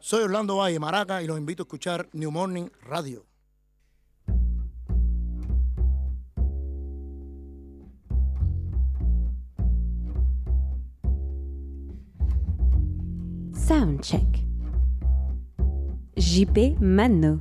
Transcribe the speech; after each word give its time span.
Soy 0.00 0.22
Orlando 0.22 0.56
Valle 0.56 0.80
Maraca 0.80 1.22
y 1.22 1.26
los 1.26 1.38
invito 1.38 1.62
a 1.62 1.64
escuchar 1.64 2.08
New 2.12 2.32
Morning 2.32 2.68
Radio. 2.82 3.27
Mano. 16.80 17.40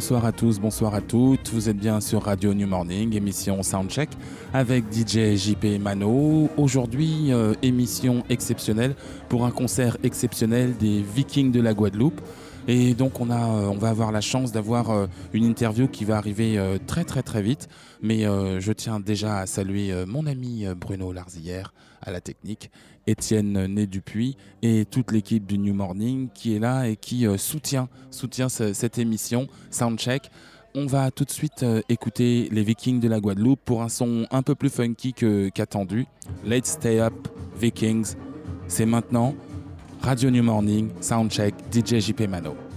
Bonsoir, 0.00 0.24
à 0.24 0.32
tous, 0.32 0.58
bonsoir 0.58 0.94
à 0.94 1.02
toutes. 1.02 1.50
Vous 1.50 1.68
êtes 1.68 1.76
bien 1.76 2.00
sur 2.00 2.22
Radio 2.22 2.54
New 2.54 2.66
Morning, 2.66 3.14
émission 3.14 3.62
Soundcheck 3.62 4.08
avec 4.54 4.84
DJ 4.90 5.36
JP 5.36 5.78
Mano. 5.78 6.48
Aujourd'hui, 6.56 7.30
euh, 7.34 7.52
émission 7.60 8.24
exceptionnelle 8.30 8.94
pour 9.28 9.44
un 9.44 9.50
concert 9.50 9.98
exceptionnel 10.02 10.74
des 10.78 11.02
Vikings 11.02 11.52
de 11.52 11.60
la 11.60 11.74
Guadeloupe. 11.74 12.18
Et 12.66 12.94
donc 12.94 13.20
on, 13.20 13.28
a, 13.28 13.44
euh, 13.44 13.66
on 13.66 13.76
va 13.76 13.90
avoir 13.90 14.10
la 14.10 14.22
chance 14.22 14.52
d'avoir 14.52 14.88
euh, 14.88 15.06
une 15.34 15.44
interview 15.44 15.86
qui 15.86 16.06
va 16.06 16.16
arriver 16.16 16.58
très 16.86 17.04
très 17.04 17.22
très 17.22 17.42
vite. 17.42 17.68
Mais 18.00 18.22
je 18.22 18.72
tiens 18.72 19.00
déjà 19.00 19.40
à 19.40 19.46
saluer 19.46 19.92
mon 20.06 20.24
ami 20.24 20.64
Bruno 20.80 21.12
Larzillière 21.12 21.74
à 22.00 22.10
la 22.10 22.22
technique, 22.22 22.70
Étienne 23.10 23.66
Né 23.66 23.86
Dupuis 23.86 24.36
et 24.62 24.84
toute 24.84 25.12
l'équipe 25.12 25.46
du 25.46 25.58
New 25.58 25.74
Morning 25.74 26.28
qui 26.32 26.54
est 26.54 26.58
là 26.58 26.88
et 26.88 26.96
qui 26.96 27.26
soutient, 27.36 27.88
soutient 28.10 28.48
cette 28.48 28.98
émission 28.98 29.48
Soundcheck. 29.70 30.30
On 30.74 30.86
va 30.86 31.10
tout 31.10 31.24
de 31.24 31.30
suite 31.30 31.64
écouter 31.88 32.48
les 32.52 32.62
Vikings 32.62 33.00
de 33.00 33.08
la 33.08 33.18
Guadeloupe 33.20 33.60
pour 33.64 33.82
un 33.82 33.88
son 33.88 34.26
un 34.30 34.42
peu 34.42 34.54
plus 34.54 34.70
funky 34.70 35.12
qu'attendu. 35.52 36.06
Let's 36.44 36.70
Stay 36.70 37.00
Up 37.00 37.14
Vikings, 37.60 38.14
c'est 38.68 38.86
maintenant. 38.86 39.34
Radio 40.00 40.30
New 40.30 40.42
Morning, 40.42 40.90
Soundcheck, 41.00 41.54
DJ 41.72 41.98
JP 41.98 42.22
Mano. 42.28 42.69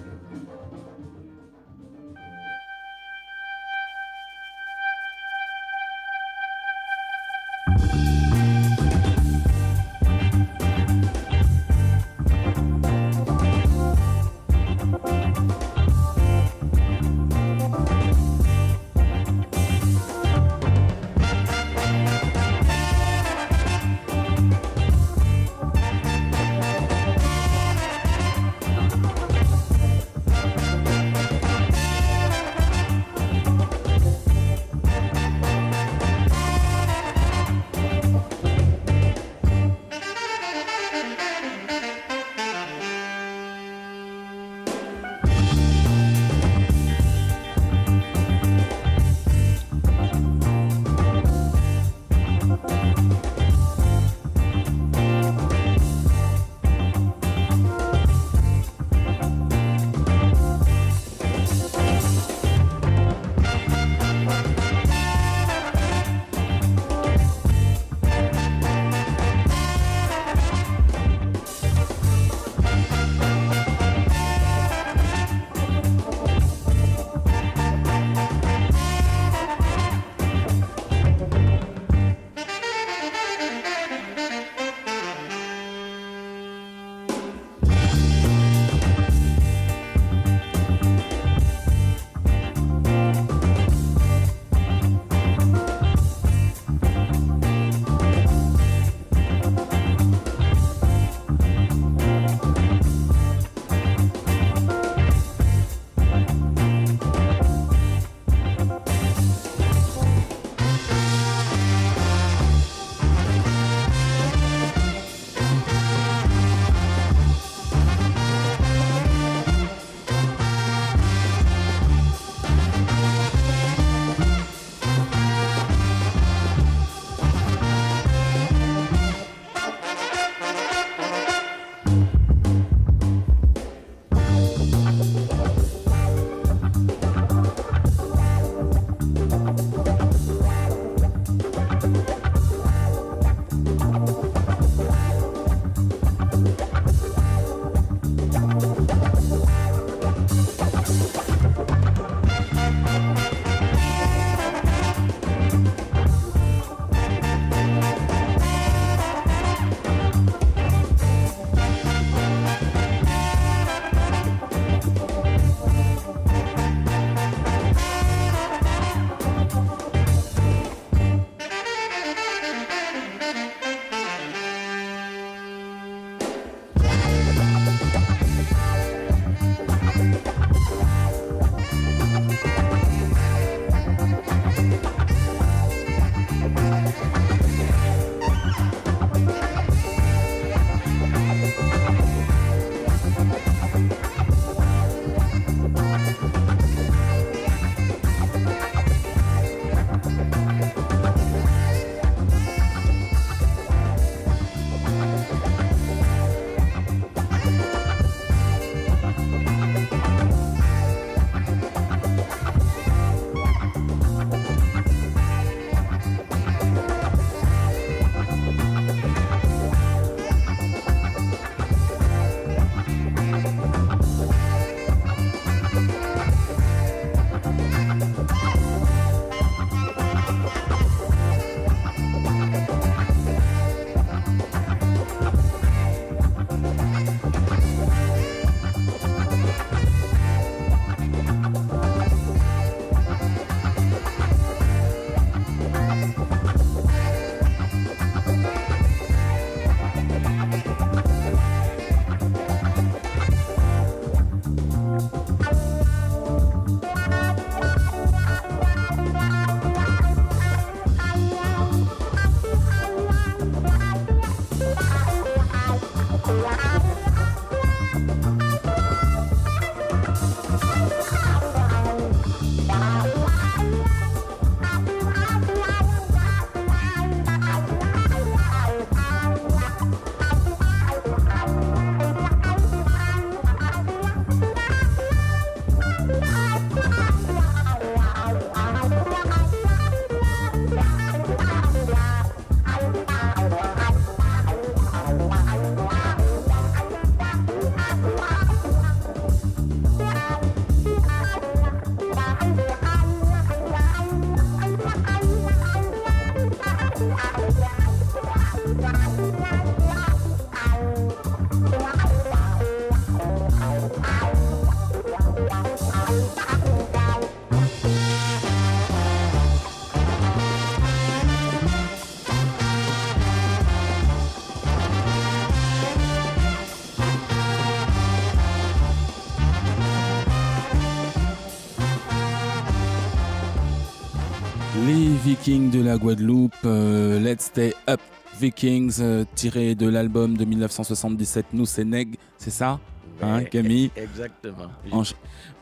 Les 334.86 335.08
Vikings 335.24 335.72
de 335.72 335.82
la 335.82 335.98
Guadeloupe, 335.98 336.54
euh, 336.66 337.20
Let's 337.20 337.46
Stay 337.46 337.74
Up 337.90 338.02
Vikings, 338.40 338.98
euh, 339.00 339.24
tiré 339.36 339.76
de 339.76 339.88
l'album 339.88 340.36
de 340.36 340.44
1977 340.44 341.46
Nous 341.54 341.66
c'est 341.66 341.86
Neg, 341.86 342.16
c'est 342.38 342.50
ça 342.52 342.80
Hein, 343.22 343.44
Camille? 343.44 343.92
Exactement. 343.96 344.70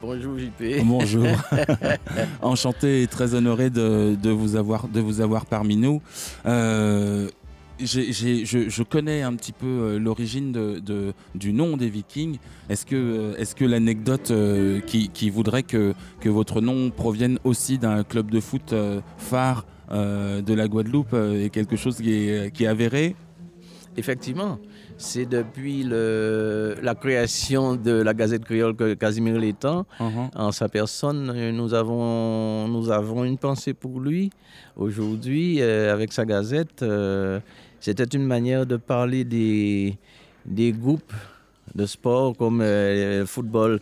Bonjour 0.01 0.37
JP. 0.39 0.83
Bonjour. 0.83 1.27
Enchanté 2.41 3.03
et 3.03 3.07
très 3.07 3.35
honoré 3.35 3.69
de, 3.69 4.15
de 4.15 4.29
vous, 4.31 4.55
avoir, 4.55 4.87
de 4.87 4.99
vous 4.99 5.21
avoir 5.21 5.45
parmi 5.45 5.75
nous. 5.75 6.01
Euh, 6.45 7.27
je, 7.85 8.69
je 8.69 8.83
connais 8.83 9.21
un 9.21 9.33
petit 9.35 9.51
peu 9.51 9.65
euh, 9.67 9.99
l'origine 9.99 10.51
de, 10.51 10.79
de- 10.79 11.13
du 11.35 11.53
nom 11.53 11.77
des 11.77 11.89
Vikings. 11.89 12.37
Est-ce 12.69 12.85
que, 12.85 12.95
euh, 12.95 13.35
est 13.37 13.53
que 13.53 13.65
l'anecdote 13.65 14.31
euh, 14.31 14.79
qui, 14.81 15.09
qui 15.09 15.29
voudrait 15.29 15.63
que, 15.63 15.93
que 16.19 16.29
votre 16.29 16.61
nom 16.61 16.89
provienne 16.89 17.39
aussi 17.43 17.77
d'un 17.77 18.03
club 18.03 18.29
de 18.31 18.39
foot 18.39 18.73
phare 19.17 19.65
de 19.91 20.53
la 20.53 20.67
Guadeloupe 20.69 21.13
est 21.13 21.49
quelque 21.49 21.75
chose 21.75 21.97
qui 21.97 22.13
est, 22.13 22.51
qui 22.53 22.63
est 22.63 22.67
avéré? 22.67 23.15
Effectivement, 23.97 24.57
c'est 24.97 25.25
depuis 25.25 25.83
le- 25.83 26.75
la 26.81 26.95
création 26.95 27.75
de 27.75 27.91
la 27.91 28.13
Gazette 28.13 28.45
créole 28.45 28.73
que 28.73 28.93
Casimir 28.93 29.37
Létang, 29.37 29.83
Mhm. 29.99 30.29
en 30.33 30.51
sa 30.53 30.69
personne, 30.69 31.51
nous 31.51 31.73
avons, 31.73 32.69
nous 32.69 32.89
avons 32.89 33.25
une 33.25 33.37
pensée 33.37 33.73
pour 33.73 33.99
lui. 33.99 34.29
Aujourd'hui, 34.77 35.57
euh, 35.61 35.91
avec 35.93 36.13
sa 36.13 36.23
Gazette, 36.25 36.83
euh, 36.83 37.41
c'était 37.81 38.05
une 38.05 38.25
manière 38.25 38.65
de 38.65 38.77
parler 38.77 39.23
des, 39.25 39.97
des 40.45 40.71
groupes 40.71 41.13
de 41.75 41.85
sport 41.85 42.37
comme 42.37 42.61
euh, 42.61 43.21
le 43.21 43.25
football 43.25 43.79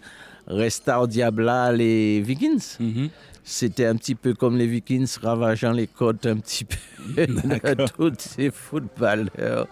Restart 0.48 1.08
Diabla, 1.08 1.72
les 1.72 2.22
Vikings. 2.22 2.78
Mhm. 2.80 3.10
C'était 3.44 3.86
un 3.86 3.96
petit 3.96 4.16
peu 4.16 4.34
comme 4.34 4.58
les 4.58 4.68
Vikings 4.68 5.18
ravageant 5.22 5.72
les 5.72 5.88
côtes 5.88 6.26
un 6.28 6.38
petit 6.38 6.66
peu 6.66 6.78
de 7.26 7.88
tous 7.98 8.14
ces 8.20 8.52
footballeurs. 8.52 9.68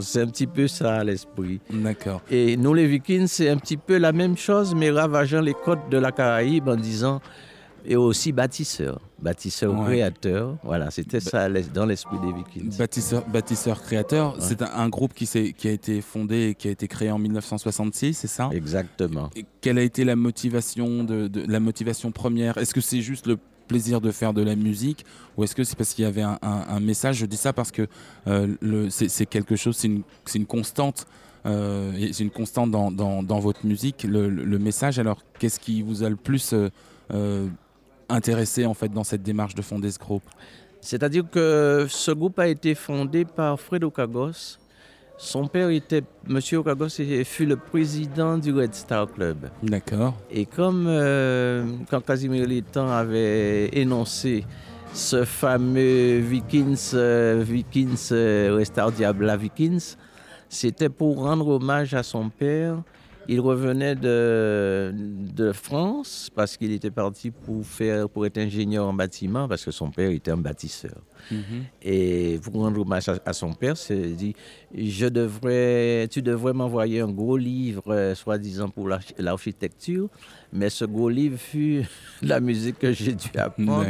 C'est 0.00 0.20
un 0.20 0.26
petit 0.26 0.46
peu 0.46 0.68
ça 0.68 1.02
l'esprit. 1.02 1.58
D'accord. 1.70 2.20
Et 2.30 2.56
nous, 2.56 2.74
les 2.74 2.86
Vikings, 2.86 3.28
c'est 3.28 3.48
un 3.48 3.56
petit 3.56 3.78
peu 3.78 3.96
la 3.96 4.12
même 4.12 4.36
chose, 4.36 4.74
mais 4.74 4.90
ravageant 4.90 5.40
les 5.40 5.54
côtes 5.54 5.88
de 5.90 5.96
la 5.96 6.12
Caraïbe 6.12 6.68
en 6.68 6.76
disant, 6.76 7.22
et 7.86 7.96
aussi 7.96 8.32
bâtisseur, 8.32 9.00
bâtisseur 9.20 9.72
Ouais. 9.78 9.86
créateur. 9.86 10.56
Voilà, 10.62 10.90
c'était 10.90 11.20
ça 11.20 11.48
dans 11.72 11.86
l'esprit 11.86 12.18
des 12.20 12.32
Vikings. 12.32 12.76
Bâtisseur, 12.76 13.26
bâtisseur 13.28 13.82
créateur, 13.82 14.34
Ouais. 14.34 14.40
c'est 14.40 14.62
un, 14.62 14.70
un 14.74 14.88
groupe 14.88 15.14
qui, 15.14 15.28
a 15.36 15.70
été 15.70 16.00
fondé 16.00 16.48
et 16.50 16.54
qui 16.54 16.68
a 16.68 16.70
été 16.70 16.86
créé 16.88 17.10
en 17.10 17.18
1966, 17.18 18.14
c'est 18.14 18.26
ça? 18.26 18.50
Exactement. 18.52 19.30
Et 19.36 19.44
Quelle 19.60 19.78
a 19.78 19.82
été 19.82 20.04
la 20.04 20.16
motivation, 20.16 21.02
de, 21.04 21.28
de- 21.28 21.44
la 21.50 21.60
motivation 21.60 22.12
première? 22.12 22.58
Est-ce 22.58 22.74
que 22.74 22.80
c'est 22.80 23.00
juste 23.00 23.26
le 23.26 23.38
plaisir 23.68 24.00
de 24.00 24.12
faire 24.12 24.32
de 24.32 24.42
la 24.42 24.54
musique 24.54 25.04
ou 25.36 25.42
est-ce 25.44 25.54
que 25.56 25.64
c'est 25.64 25.76
parce 25.76 25.92
qu'il 25.94 26.04
y 26.04 26.06
avait 26.06 26.22
un, 26.22 26.38
un- 26.42 26.64
un 26.68 26.80
message? 26.80 27.16
Je 27.16 27.26
dis 27.26 27.36
ça 27.36 27.52
parce 27.52 27.72
que 27.72 27.88
euh, 28.28 28.54
c'est 28.90 29.26
quelque 29.26 29.56
chose, 29.56 29.76
c'est 29.76 29.88
une, 29.88 30.46
constante. 30.46 31.06
euh, 31.46 31.92
c'est 32.12 32.22
une 32.22 32.30
constante 32.30 32.70
dans, 32.70 32.92
dans- 32.92 33.22
dans 33.22 33.40
votre 33.40 33.66
musique, 33.66 34.04
le, 34.04 34.28
le- 34.28 34.44
le 34.44 34.58
message. 34.58 34.98
Alors, 34.98 35.22
qu'est-ce 35.38 35.58
qui 35.58 35.82
vous 35.82 36.02
a 36.04 36.08
le 36.10 36.16
plus 36.16 36.54
euh, 37.12 37.48
intéressé 38.08 38.66
en 38.66 38.74
fait 38.74 38.88
dans 38.88 39.04
cette 39.04 39.22
démarche 39.22 39.54
de 39.54 39.62
fonder 39.62 39.90
ce 39.90 39.98
groupe 39.98 40.22
C'est-à-dire 40.80 41.24
que 41.30 41.86
ce 41.88 42.10
groupe 42.12 42.38
a 42.38 42.46
été 42.48 42.74
fondé 42.74 43.24
par 43.24 43.58
Fred 43.60 43.82
Okagos. 43.84 44.58
Son 45.18 45.48
père 45.48 45.70
était, 45.70 46.02
Monsieur 46.28 46.58
Okagos 46.58 46.88
et- 47.00 47.24
fut 47.24 47.46
le 47.46 47.56
président 47.56 48.36
du 48.36 48.52
Red 48.52 48.74
Star 48.74 49.10
Club. 49.10 49.48
D'accord. 49.62 50.14
Et 50.30 50.44
comme 50.44 50.86
euh, 50.86 51.64
quand 51.90 52.02
Casimir 52.04 52.46
Létang 52.46 52.88
avait 52.90 53.70
énoncé 53.72 54.44
ce 54.92 55.24
fameux 55.24 56.18
Vikings, 56.18 56.90
euh, 56.94 57.42
Vikings, 57.44 58.08
euh, 58.12 58.54
Restart 58.56 58.92
Diabla 58.92 59.36
Vikings, 59.38 59.94
c'était 60.50 60.90
pour 60.90 61.16
rendre 61.22 61.48
hommage 61.48 61.94
à 61.94 62.02
son 62.02 62.28
père. 62.28 62.76
Il 63.28 63.40
revenait 63.40 63.94
de, 63.96 64.92
de 65.34 65.52
France 65.52 66.30
parce 66.34 66.56
qu'il 66.56 66.72
était 66.72 66.90
parti 66.90 67.30
pour, 67.30 67.64
faire, 67.66 68.08
pour 68.08 68.24
être 68.26 68.38
ingénieur 68.38 68.86
en 68.86 68.92
bâtiment 68.92 69.48
parce 69.48 69.64
que 69.64 69.70
son 69.70 69.90
père 69.90 70.10
était 70.10 70.30
un 70.30 70.36
bâtisseur. 70.36 70.96
Mhm. 71.30 71.64
Et 71.82 72.38
pour 72.42 72.54
rendre 72.54 72.80
hommage 72.80 73.08
à, 73.08 73.18
à 73.24 73.32
son 73.32 73.52
père, 73.52 73.76
c'est 73.76 73.96
dit 74.14 74.34
je 74.74 75.06
devrais, 75.06 76.06
tu 76.08 76.22
devrais 76.22 76.52
m'envoyer 76.52 77.00
un 77.00 77.08
gros 77.10 77.36
livre, 77.36 77.82
euh, 77.92 78.14
soi-disant 78.14 78.68
pour 78.68 78.86
l'arch- 78.88 79.14
l'architecture, 79.18 80.08
mais 80.52 80.70
ce 80.70 80.84
gros 80.84 81.08
livre 81.08 81.36
fut 81.38 81.82
la 82.22 82.38
musique 82.40 82.78
que 82.78 82.92
j'ai 82.92 83.12
dû 83.14 83.30
apprendre 83.38 83.86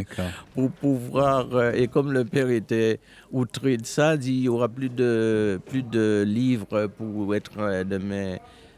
pour 0.54 0.70
pouvoir. 0.70 1.48
euh, 1.54 1.72
et 1.72 1.88
comme 1.88 2.10
le 2.12 2.24
père 2.24 2.48
était 2.48 3.00
outré 3.32 3.76
de 3.76 3.84
ça, 3.86 4.16
dit 4.16 4.32
il 4.32 4.40
y 4.44 4.48
aura 4.48 4.68
plus 4.68 4.88
de, 4.88 5.60
plus 5.66 5.82
de 5.82 6.24
livres 6.26 6.86
pour 6.86 7.34
être 7.34 7.58
euh, 7.58 7.84
demain 7.84 8.36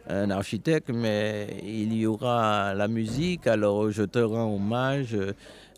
un 0.09 0.31
architecte, 0.31 0.91
mais 0.93 1.61
il 1.63 1.93
y 1.95 2.07
aura 2.07 2.75
la 2.75 2.89
musique. 2.89 3.47
Alors 3.47 3.91
je 3.91 4.03
te 4.05 4.19
rends 4.19 4.55
hommage. 4.55 5.17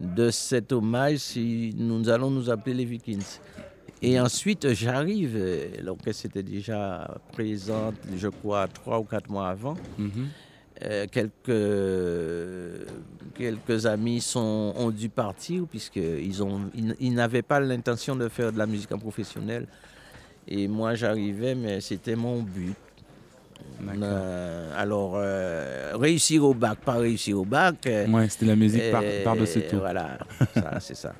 De 0.01 0.31
cet 0.31 0.73
hommage, 0.73 1.19
si 1.19 1.75
nous 1.77 2.09
allons 2.09 2.31
nous 2.31 2.49
appeler 2.49 2.75
les 2.75 2.85
Vikings. 2.87 3.39
Et 4.01 4.19
ensuite, 4.19 4.73
j'arrive, 4.73 5.39
l'orchestre 5.83 6.25
était 6.27 6.43
déjà 6.43 7.19
présente, 7.33 7.97
je 8.17 8.29
crois, 8.29 8.67
trois 8.67 8.99
ou 8.99 9.05
quatre 9.05 9.29
mois 9.29 9.49
avant. 9.49 9.77
Mhm. 9.99 10.29
Euh, 10.83 11.07
quelques, 11.13 12.87
quelques 13.35 13.85
amis 13.85 14.23
sont, 14.23 14.73
ont 14.75 14.91
dû 14.91 15.11
partir 15.11 15.67
puisqu'ils 15.67 16.43
ils 16.99 17.13
n'avaient 17.13 17.43
pas 17.43 17.61
l'intention 17.61 18.17
de 18.17 18.27
faire 18.31 18.51
de 18.51 18.57
la 18.57 18.65
musique 18.65 18.91
en 18.93 18.99
professionnel. 18.99 19.67
Et 20.49 20.67
moi, 20.67 20.95
j'arrivais, 20.95 21.55
mais 21.55 21.83
c'était 21.83 22.17
mon 22.17 22.43
but. 22.43 22.75
Euh, 24.03 24.73
alors, 24.77 25.13
euh, 25.17 25.93
réussir 25.95 26.45
au 26.45 26.55
bac, 26.55 26.79
pas 26.85 26.95
réussir 26.95 27.39
au 27.39 27.45
bac. 27.45 27.87
euh, 27.87 28.07
Ouais, 28.09 28.29
c'était 28.29 28.47
la 28.47 28.57
musique 28.57 28.91
par, 28.91 29.03
par-dessus 29.25 29.63
tout. 29.71 29.79
Voilà, 29.79 30.19
c'est 30.81 30.95
ça. 30.97 31.13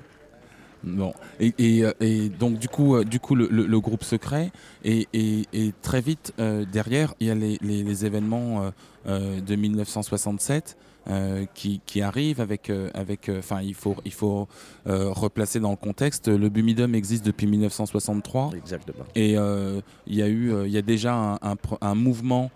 Bon, 0.83 1.13
et, 1.39 1.53
et, 1.59 1.83
euh, 1.85 1.91
et 1.99 2.29
donc 2.29 2.57
du 2.57 2.67
coup, 2.67 3.03
du 3.03 3.19
coup 3.19 3.35
le, 3.35 3.47
le- 3.51 3.67
le 3.67 3.79
groupe 3.79 4.03
se 4.03 4.15
crée 4.15 4.51
et, 4.83 5.07
et- 5.13 5.45
très 5.83 6.01
vite 6.01 6.33
derrière, 6.71 7.13
il 7.19 7.27
y 7.27 7.29
a 7.31 7.35
les, 7.35 7.57
les- 7.61 7.83
les 7.83 8.05
événements 8.05 8.71
de 9.05 9.55
1967 9.55 10.77
euh, 11.09 11.45
qui, 11.55 11.81
qui 11.85 12.01
arrivent 12.01 12.39
avec, 12.41 12.69
euh, 12.69 12.89
avec, 12.93 13.27
euh, 13.27 13.39
enfin 13.39 13.61
il 13.61 13.73
faut, 13.73 13.95
il 14.05 14.13
faut 14.13 14.47
replacer 14.85 15.59
dans 15.59 15.71
le 15.71 15.75
contexte. 15.77 16.27
Le 16.27 16.49
Bumidum 16.49 16.93
existe 16.95 17.25
depuis 17.25 17.47
1963 17.47 18.51
Exactement. 18.55 19.05
et 19.15 19.33
il 19.33 20.15
y 20.15 20.21
a 20.21 20.27
eu, 20.27 20.53
il 20.65 20.71
y 20.71 20.77
a 20.77 20.81
déjà 20.81 21.13
un, 21.15 21.39
un 21.41 21.55
pro- 21.55 21.77
un 21.81 21.95
mouvement 21.95 22.51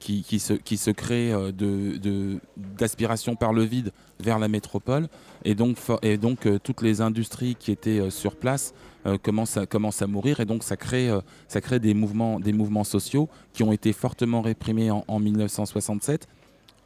qui, 0.00 0.22
qui 0.24 0.38
se, 0.40 0.54
qui 0.54 0.76
se 0.76 0.90
crée 0.90 1.30
de, 1.52 2.38
d'aspiration 2.78 3.36
par 3.36 3.52
le 3.52 3.62
vide 3.62 3.92
vers 4.20 4.38
la 4.38 4.48
métropole. 4.48 5.08
Et 5.44 5.54
donc, 5.54 5.76
et 6.02 6.16
donc 6.18 6.48
toutes 6.62 6.82
les 6.82 7.00
industries 7.00 7.54
qui 7.54 7.70
étaient 7.70 8.10
sur 8.10 8.34
place 8.36 8.74
commencent, 9.22 9.56
à, 9.56 9.66
commencent 9.66 10.02
à 10.02 10.06
mourir. 10.08 10.40
Et 10.40 10.44
donc, 10.46 10.64
ça 10.64 10.76
crée, 10.76 11.10
ça 11.46 11.60
crée 11.60 11.78
des, 11.78 11.94
mouvements, 11.94 12.40
des 12.40 12.52
mouvements 12.52 12.82
sociaux 12.84 13.28
qui 13.52 13.62
ont 13.62 13.70
été 13.72 13.92
fortement 13.92 14.42
réprimés 14.42 14.90
en, 14.90 15.04
en 15.06 15.20
1967. 15.20 16.26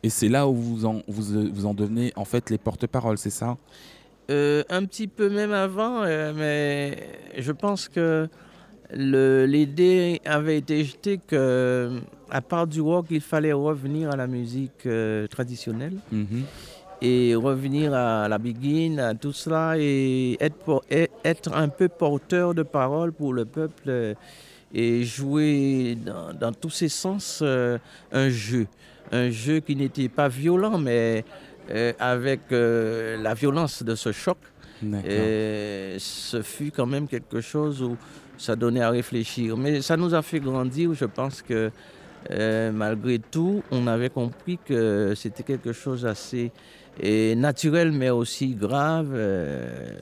Et 0.02 0.08
c'est 0.10 0.28
là 0.28 0.48
où 0.48 0.54
vous 0.54 0.86
en, 0.86 1.02
vous, 1.08 1.50
vous 1.52 1.66
en 1.66 1.74
devenez 1.74 2.12
en 2.16 2.24
fait 2.24 2.48
les 2.50 2.58
porte-paroles, 2.58 3.18
c'est 3.18 3.30
ça? 3.30 3.56
Euh, 4.30 4.62
un 4.70 4.84
petit 4.84 5.08
peu 5.08 5.28
même 5.28 5.52
avant, 5.52 6.02
euh, 6.04 6.32
mais 6.34 6.96
je 7.36 7.52
pense 7.52 7.88
que 7.88 8.28
le- 8.94 9.44
l'idée 9.46 10.20
avait 10.24 10.56
été 10.58 10.84
jetée 10.84 11.18
que, 11.26 11.98
à 12.30 12.40
part 12.40 12.66
du 12.66 12.80
rock, 12.80 13.06
il 13.10 13.20
fallait 13.20 13.52
revenir 13.52 14.10
à 14.10 14.16
la 14.16 14.26
musique 14.26 14.86
euh, 14.86 15.26
traditionnelle 15.26 15.94
Mhm. 16.12 16.44
et 17.02 17.34
revenir 17.34 17.92
à 17.92 18.28
la 18.28 18.38
begin, 18.38 18.98
à 18.98 19.14
tout 19.14 19.32
cela 19.32 19.74
et 19.78 20.38
être, 20.40 21.52
un 21.52 21.68
peu 21.68 21.88
porteur 21.88 22.54
de 22.54 22.62
parole 22.62 23.12
pour 23.12 23.32
le 23.32 23.44
peuple 23.44 24.14
et 24.72 25.02
jouer 25.02 25.96
dans, 26.06 26.32
dans 26.32 26.52
tous 26.52 26.70
ses 26.70 26.88
sens 26.88 27.42
un 27.42 28.28
jeu. 28.28 28.66
Un 29.12 29.30
jeu 29.30 29.60
qui 29.60 29.74
n'était 29.76 30.08
pas 30.08 30.28
violent, 30.28 30.78
mais 30.78 31.24
euh, 31.70 31.92
avec 32.00 32.40
euh, 32.50 33.16
la 33.22 33.34
violence 33.34 33.82
de 33.84 33.94
ce 33.94 34.10
choc. 34.10 34.38
Et 35.06 35.96
ce 35.98 36.40
fut 36.42 36.70
quand 36.70 36.86
même 36.86 37.06
quelque 37.06 37.40
chose 37.40 37.82
où 37.82 37.96
ça 38.38 38.56
donnait 38.56 38.80
à 38.80 38.90
réfléchir. 38.90 39.56
Mais 39.56 39.82
ça 39.82 39.96
nous 39.96 40.14
a 40.14 40.22
fait 40.22 40.40
grandir. 40.40 40.94
Je 40.94 41.04
pense 41.04 41.42
que 41.42 41.70
euh, 42.30 42.72
malgré 42.72 43.18
tout, 43.18 43.62
on 43.70 43.86
avait 43.86 44.08
compris 44.08 44.58
que 44.64 45.12
c'était 45.14 45.42
quelque 45.42 45.72
chose 45.72 46.06
assez 46.06 46.50
et 46.98 47.36
naturel, 47.36 47.92
mais 47.92 48.10
aussi 48.10 48.54
grave. 48.54 49.16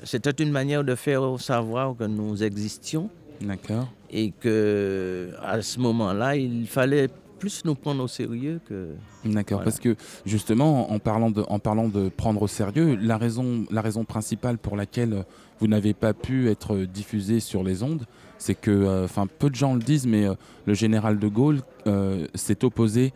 C'était 0.05 0.43
une 0.43 0.53
manière 0.53 0.85
de 0.85 0.95
faire 0.95 1.39
savoir 1.39 1.97
que 1.99 2.05
nous 2.05 2.43
existions 2.43 3.11
D'accord. 3.41 3.89
et 4.11 4.31
que 4.31 5.31
à 5.43 5.61
ce 5.61 5.79
moment-là, 5.81 6.37
il 6.37 6.67
fallait 6.67 7.09
plus 7.39 7.65
nous 7.65 7.75
prendre 7.75 8.03
au 8.03 8.09
sérieux 8.09 8.61
que. 8.69 8.91
D'accord, 9.25 9.59
Voilà. 9.59 9.65
parce 9.65 9.79
que 9.81 9.97
justement, 10.27 10.91
en 10.93 10.99
parlant, 10.99 11.31
de, 11.31 11.45
en 11.49 11.59
parlant 11.59 11.89
de 11.89 12.09
prendre 12.09 12.43
au 12.43 12.49
sérieux, 12.49 12.99
la 13.01 13.17
raison, 13.19 13.65
la 13.71 13.81
raison 13.81 14.05
principale 14.05 14.59
pour 14.59 14.77
laquelle 14.77 15.25
vous 15.61 15.67
n'avez 15.69 15.95
pas 15.95 16.15
pu 16.15 16.49
être 16.49 16.77
diffusé 16.79 17.41
sur 17.41 17.63
les 17.65 17.83
ondes, 17.83 18.05
c'est 18.39 18.55
que, 18.55 18.71
euh, 18.71 19.05
enfin, 19.05 19.27
peu 19.27 19.51
de 19.51 19.55
gens 19.57 19.75
le 19.75 19.81
disent, 19.81 20.07
mais 20.07 20.27
euh, 20.27 20.35
le 20.67 20.75
général 20.75 21.19
de 21.19 21.29
Gaulle 21.29 21.61
euh, 21.87 22.27
s'est 22.35 22.65
opposé 22.65 23.13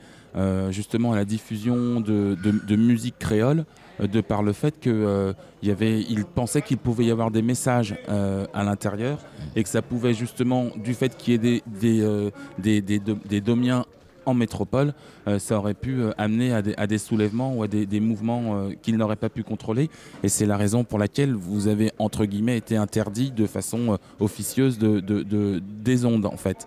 justement 0.71 1.13
à 1.13 1.17
la 1.17 1.27
diffusion 1.27 2.01
de, 2.01 2.37
de- 2.43 2.65
de 2.67 2.77
musique 2.77 3.19
créole, 3.19 3.67
de 4.01 4.21
par 4.23 4.43
le 4.43 4.55
fait 4.55 4.81
que 4.81 4.89
euh, 4.89 5.35
il 5.63 5.69
y 5.69 5.71
avait, 5.71 6.01
il 6.01 6.25
pensait 6.25 6.63
qu'il 6.63 6.79
pouvait 6.79 7.05
y 7.05 7.11
avoir 7.11 7.31
des 7.31 7.43
messages 7.43 7.95
euh, 8.09 8.47
à 8.55 8.65
l'intérieur 8.65 9.19
et 9.55 9.63
que 9.63 9.69
ça 9.69 9.83
pouvait 9.83 10.15
justement, 10.15 10.69
du 10.83 10.95
fait 10.95 11.15
qu'il 11.19 11.33
y 11.33 11.35
ait 11.35 11.39
des, 11.39 11.63
des, 11.67 12.01
euh, 12.01 12.31
des, 12.59 12.81
des, 12.81 12.99
des 12.99 13.41
domiens 13.43 13.85
en 14.27 14.35
métropole, 14.35 14.95
euh, 15.29 15.39
ça 15.39 15.59
aurait 15.59 15.75
pu 15.75 16.01
euh, 16.01 16.13
amener 16.19 16.53
à 16.53 16.63
des, 16.63 16.75
à 16.77 16.87
des 16.87 16.99
soulèvements 16.99 17.55
ou 17.55 17.63
à 17.63 17.69
des, 17.69 17.87
des 17.87 18.01
mouvements 18.01 18.57
euh, 18.57 18.71
qu'il 18.83 18.97
n'aurait 18.97 19.17
pas 19.17 19.29
pu 19.29 19.43
contrôler. 19.43 19.91
Et 20.23 20.29
c'est 20.29 20.47
la 20.47 20.57
raison 20.57 20.85
pour 20.85 20.99
laquelle 20.99 21.35
vous 21.35 21.69
avez, 21.69 21.91
entre 21.99 22.25
guillemets, 22.25 22.57
été 22.57 22.77
interdit 22.77 23.31
de 23.31 23.47
façon 23.47 23.99
officieuse 24.21 24.79
de, 24.79 25.01
de- 25.01 25.23
de- 25.23 25.61
des 25.83 26.05
ondes, 26.05 26.27
en 26.27 26.37
fait. 26.37 26.67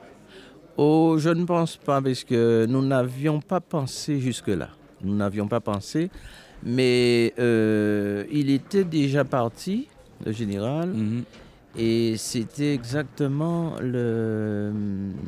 Oh, 0.78 1.16
je 1.18 1.30
ne 1.30 1.46
pense 1.46 1.78
pas, 1.78 2.02
parce 2.02 2.24
que 2.24 2.66
nous 2.68 2.86
n'avions 2.86 3.40
pas 3.40 3.62
pensé 3.62 4.20
jusque-là. 4.20 4.70
Nous 5.04 5.16
n'avions 5.16 5.48
pas 5.48 5.62
pensé, 5.62 6.10
mais 6.64 7.34
il 8.32 8.50
était 8.50 8.84
déjà 8.84 9.24
parti, 9.24 9.88
le 10.26 10.32
général, 10.32 10.90
Mhm. 10.90 11.24
Et 11.78 12.16
c'était 12.18 12.74
exactement 12.74 13.76
le, 13.82 14.72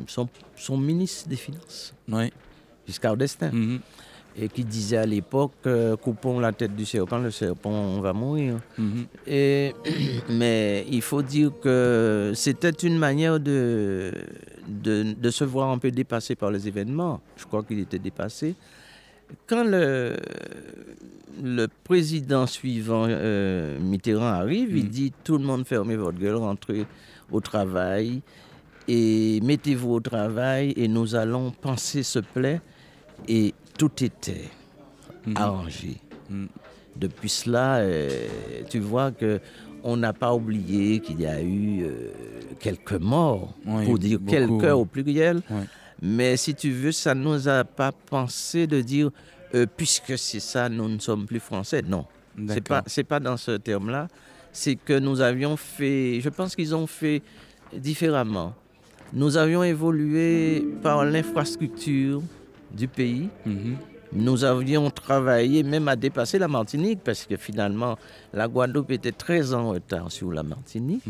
son, 0.06 0.28
son 0.56 0.76
ministre 0.78 1.28
des 1.28 1.36
Finances. 1.36 1.94
Giscard 2.86 3.16
d'Estaing, 3.16 3.50
Mhm. 3.52 3.80
et 4.40 4.48
qui 4.48 4.64
disait 4.64 4.96
à 4.96 5.04
l'époque 5.06 5.52
euh, 5.66 5.96
coupons 5.96 6.40
la 6.40 6.52
tête 6.52 6.74
du 6.74 6.86
serpent, 6.86 7.18
le 7.18 7.30
serpent 7.30 8.00
va 8.00 8.12
mourir. 8.12 8.56
Mhm. 8.78 9.06
Et, 9.26 9.74
mais 10.30 10.86
il 10.90 11.02
faut 11.02 11.22
dire 11.22 11.50
que 11.60 12.32
c'était 12.34 12.70
une 12.70 12.96
manière 12.98 13.38
de, 13.40 14.12
de, 14.66 15.12
de 15.12 15.30
se 15.30 15.44
voir 15.44 15.68
un 15.70 15.78
peu 15.78 15.90
dépassé 15.90 16.34
par 16.34 16.50
les 16.50 16.66
événements. 16.66 17.20
Je 17.36 17.44
crois 17.44 17.62
qu'il 17.62 17.78
était 17.80 17.98
dépassé. 17.98 18.54
Quand 19.46 19.64
le, 19.64 20.16
le 21.42 21.66
président 21.84 22.46
suivant, 22.46 23.06
euh, 23.08 23.78
Mitterrand, 23.78 24.26
arrive, 24.26 24.76
il 24.76 24.86
Mm. 24.86 24.88
dit 24.88 25.12
tout 25.24 25.38
le 25.38 25.44
monde 25.44 25.66
fermez 25.66 25.96
votre 25.96 26.18
gueule, 26.18 26.36
rentrez 26.36 26.86
au 27.30 27.40
travail 27.40 28.22
et 28.88 29.40
mettez-vous 29.42 29.92
au 29.94 30.00
travail 30.00 30.72
et 30.76 30.88
nous 30.88 31.14
allons 31.14 31.50
penser 31.50 32.02
ce 32.02 32.18
plaît. 32.20 32.60
Et 33.28 33.54
tout 33.76 34.02
était 34.02 34.48
Mhm. 35.26 35.36
arrangé. 35.36 35.96
Mm. 36.30 36.46
Depuis 36.96 37.28
cela, 37.28 37.76
euh, 37.78 38.08
tu 38.70 38.78
vois 38.80 39.10
que 39.12 39.40
on 39.84 39.96
n'a 39.96 40.12
pas 40.12 40.34
oublié 40.34 40.98
qu'il 41.00 41.20
y 41.20 41.26
a 41.26 41.40
eu 41.40 41.82
euh, 41.84 42.10
quelques 42.58 42.94
morts, 43.00 43.54
Oui, 43.66 43.84
pour 43.84 43.98
dire 43.98 44.18
quelques 44.26 44.50
oui. 44.50 44.70
au 44.70 44.84
pluriel. 44.84 45.36
Ouais. 45.50 45.64
Mais 46.00 46.36
si 46.36 46.54
tu 46.54 46.70
veux, 46.70 46.92
ça 46.92 47.14
ne 47.14 47.22
nous 47.22 47.48
a 47.48 47.64
pas 47.64 47.92
pensé 47.92 48.66
de 48.66 48.80
dire, 48.80 49.10
euh, 49.54 49.66
puisque 49.76 50.16
c'est 50.16 50.40
ça, 50.40 50.68
nous 50.68 50.88
ne 50.88 50.98
sommes 50.98 51.26
plus 51.26 51.40
français. 51.40 51.82
Non, 51.82 52.06
c'est 52.48 52.66
D'accord. 52.68 52.82
pas, 53.08 53.20
dans 53.20 53.36
ce 53.36 53.52
terme-là. 53.52 54.08
C'est 54.52 54.76
que 54.76 54.98
nous 54.98 55.20
avions 55.20 55.56
fait, 55.56 56.20
je 56.20 56.28
pense 56.28 56.56
qu'ils 56.56 56.74
ont 56.74 56.86
fait 56.86 57.22
différemment. 57.72 58.54
Nous 59.12 59.36
avions 59.36 59.62
évolué 59.62 60.64
par 60.82 61.04
l'infrastructure 61.04 62.22
du 62.70 62.88
pays. 62.88 63.28
Mhm. 63.46 63.76
Nous 64.12 64.44
avions 64.44 64.88
travaillé 64.90 65.62
même 65.62 65.86
à 65.88 65.96
dépasser 65.96 66.38
la 66.38 66.48
Martinique 66.48 67.00
parce 67.04 67.26
que 67.26 67.36
finalement, 67.36 67.98
la 68.32 68.48
Guadeloupe 68.48 68.90
était 68.90 69.12
très 69.12 69.52
en 69.52 69.70
retard 69.70 70.10
sur 70.10 70.32
la 70.32 70.42
Martinique. 70.42 71.02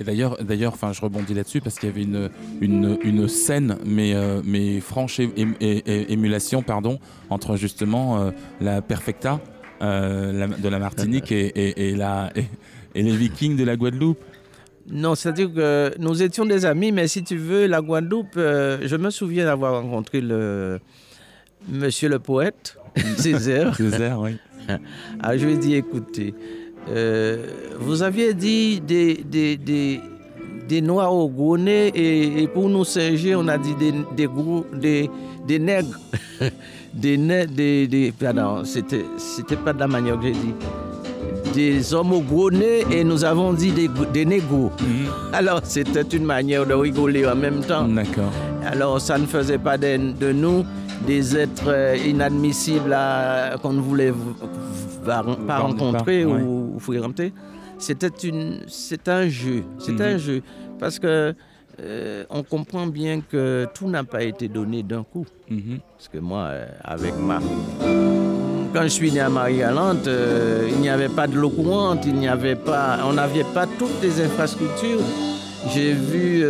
Et 0.00 0.04
d'ailleurs, 0.04 0.38
d'ailleurs, 0.42 0.72
enfin, 0.72 0.92
je 0.92 1.00
rebondis 1.00 1.34
là-dessus 1.34 1.60
parce 1.60 1.78
qu'il 1.78 1.88
y 1.88 1.92
avait 1.92 2.02
une, 2.02 2.28
une, 2.60 2.98
une 3.04 3.28
scène, 3.28 3.76
mais, 3.86 4.12
euh, 4.14 4.40
mais 4.44 4.80
franche 4.80 5.20
é- 5.20 5.28
é- 5.60 5.82
é- 5.86 6.12
émulation, 6.12 6.62
pardon, 6.62 6.98
entre 7.30 7.56
justement 7.56 8.20
euh, 8.20 8.30
la 8.60 8.82
Perfecta 8.82 9.40
euh, 9.82 10.32
la- 10.32 10.48
de 10.48 10.68
la 10.68 10.78
Martinique 10.80 11.30
et, 11.30 11.46
et, 11.46 11.90
et 11.90 11.96
la, 11.96 12.32
et, 12.34 12.44
et 12.96 13.02
les 13.02 13.16
Vikings 13.16 13.56
de 13.56 13.62
la 13.64 13.76
Guadeloupe. 13.76 14.18
Non, 14.90 15.14
c'est-à-dire 15.14 15.52
que 15.54 15.94
nous 15.98 16.22
étions 16.22 16.44
des 16.44 16.66
amis, 16.66 16.90
mais 16.92 17.06
si 17.08 17.22
tu 17.22 17.36
veux, 17.36 17.66
la 17.66 17.80
Guadeloupe, 17.80 18.34
je 18.36 18.96
me 18.96 19.10
souviens 19.10 19.44
d'avoir 19.46 19.80
rencontré 19.80 20.20
le 20.20 20.78
monsieur 21.68 22.08
le 22.08 22.18
poète, 22.18 22.76
Césaire. 23.16 23.74
Césaire, 23.76 24.18
oui. 24.20 24.36
Ah, 25.20 25.36
je 25.36 25.46
lui 25.46 25.54
ai 25.54 25.56
dit, 25.58 25.74
écoutez, 25.74 26.34
vous 27.80 28.02
aviez 28.02 28.34
dit 28.34 28.80
des, 28.80 29.14
des, 29.24 29.56
des, 29.56 30.00
des 30.68 30.80
noirs 30.80 31.12
au 31.14 31.28
gros 31.28 31.58
nez 31.58 31.88
et, 31.94 32.42
et 32.42 32.48
pour 32.48 32.68
nous 32.68 32.84
singer, 32.84 33.34
on 33.36 33.48
a 33.48 33.58
dit 33.58 33.74
des, 33.74 33.92
des, 34.16 34.26
gros, 34.26 34.66
des, 34.72 35.10
des 35.46 35.58
nègres. 35.58 35.98
des 36.94 37.16
des, 37.16 37.86
des, 37.88 38.12
pardon, 38.12 38.64
c'était, 38.64 39.04
c'était 39.16 39.56
pas 39.56 39.72
de 39.72 39.80
la 39.80 39.88
manière 39.88 40.16
que 40.18 40.26
j'ai 40.26 40.32
dit. 40.32 40.54
Des 41.52 41.94
hommes 41.94 42.12
au 42.12 42.20
gros 42.20 42.50
nez 42.50 42.84
et 42.90 43.04
nous 43.04 43.24
avons 43.24 43.52
dit 43.52 43.70
des, 43.72 43.88
des 44.12 44.24
négros. 44.24 44.70
Mhm. 44.80 45.08
Alors 45.32 45.60
c'était 45.64 46.02
une 46.02 46.24
manière 46.24 46.66
de 46.66 46.74
rigoler 46.74 47.26
en 47.26 47.36
même 47.36 47.60
temps. 47.60 47.86
D'accord. 47.86 48.32
Alors 48.66 49.00
ça 49.00 49.18
ne 49.18 49.26
faisait 49.26 49.58
pas 49.58 49.76
de, 49.76 50.12
de 50.18 50.32
nous 50.32 50.64
des 51.06 51.36
êtres 51.36 51.68
euh, 51.68 51.96
inadmissibles 51.96 52.96
qu'on 53.62 53.72
ne 53.74 53.80
voulait 53.80 54.12
v- 55.04 55.22
v- 55.26 55.46
pas 55.46 55.58
rencontrer 55.58 56.24
pas, 56.24 56.30
ou, 56.30 56.78
fréquenter. 56.78 57.32
C'était 57.78 58.08
une, 58.28 58.60
c'est 58.68 59.08
un 59.08 59.28
jeu, 59.28 59.62
c'est 59.78 59.92
Mhm. 59.92 60.00
un 60.02 60.18
jeu 60.18 60.42
parce 60.78 60.98
que 60.98 61.34
euh, 61.80 62.24
on 62.30 62.42
comprend 62.44 62.86
bien 62.86 63.20
que 63.20 63.66
tout 63.74 63.88
n'a 63.88 64.04
pas 64.04 64.22
été 64.22 64.46
donné 64.48 64.82
d'un 64.84 65.02
coup. 65.02 65.26
Mhm. 65.50 65.78
Parce 65.96 66.08
que 66.08 66.18
moi, 66.18 66.42
euh, 66.50 66.66
avec 66.84 67.14
ma... 67.18 67.40
Quand 68.72 68.82
je 68.82 68.88
suis 68.88 69.10
né 69.12 69.20
à 69.20 69.28
Marie-Galante, 69.28 70.06
euh, 70.06 70.68
il 70.70 70.78
n'y 70.80 70.88
avait 70.88 71.08
pas 71.08 71.26
de 71.26 71.34
l'eau 71.36 71.50
courante, 71.50 72.04
il 72.06 72.14
n'y 72.14 72.28
avait 72.28 72.56
pas... 72.56 72.98
On 73.04 73.12
n'avait 73.14 73.44
pas 73.54 73.66
toutes 73.78 74.00
les 74.02 74.20
infrastructures. 74.20 75.00
J'ai 75.72 75.92
vu 75.94 76.44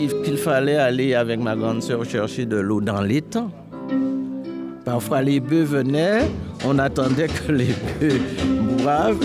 il- 0.00 0.22
qu'il 0.22 0.36
fallait 0.36 0.76
aller 0.76 1.14
avec 1.14 1.40
ma 1.40 1.56
grande 1.56 1.82
sœur 1.82 2.04
chercher 2.04 2.44
de 2.46 2.56
l'eau 2.56 2.80
dans 2.80 3.00
l'étang. 3.02 3.50
Parfois, 4.84 5.22
les 5.22 5.40
bœufs 5.40 5.64
venaient, 5.64 6.28
on 6.64 6.78
attendait 6.78 7.28
que 7.28 7.52
les 7.52 7.74
bœufs 8.00 8.20
boivent 8.82 9.16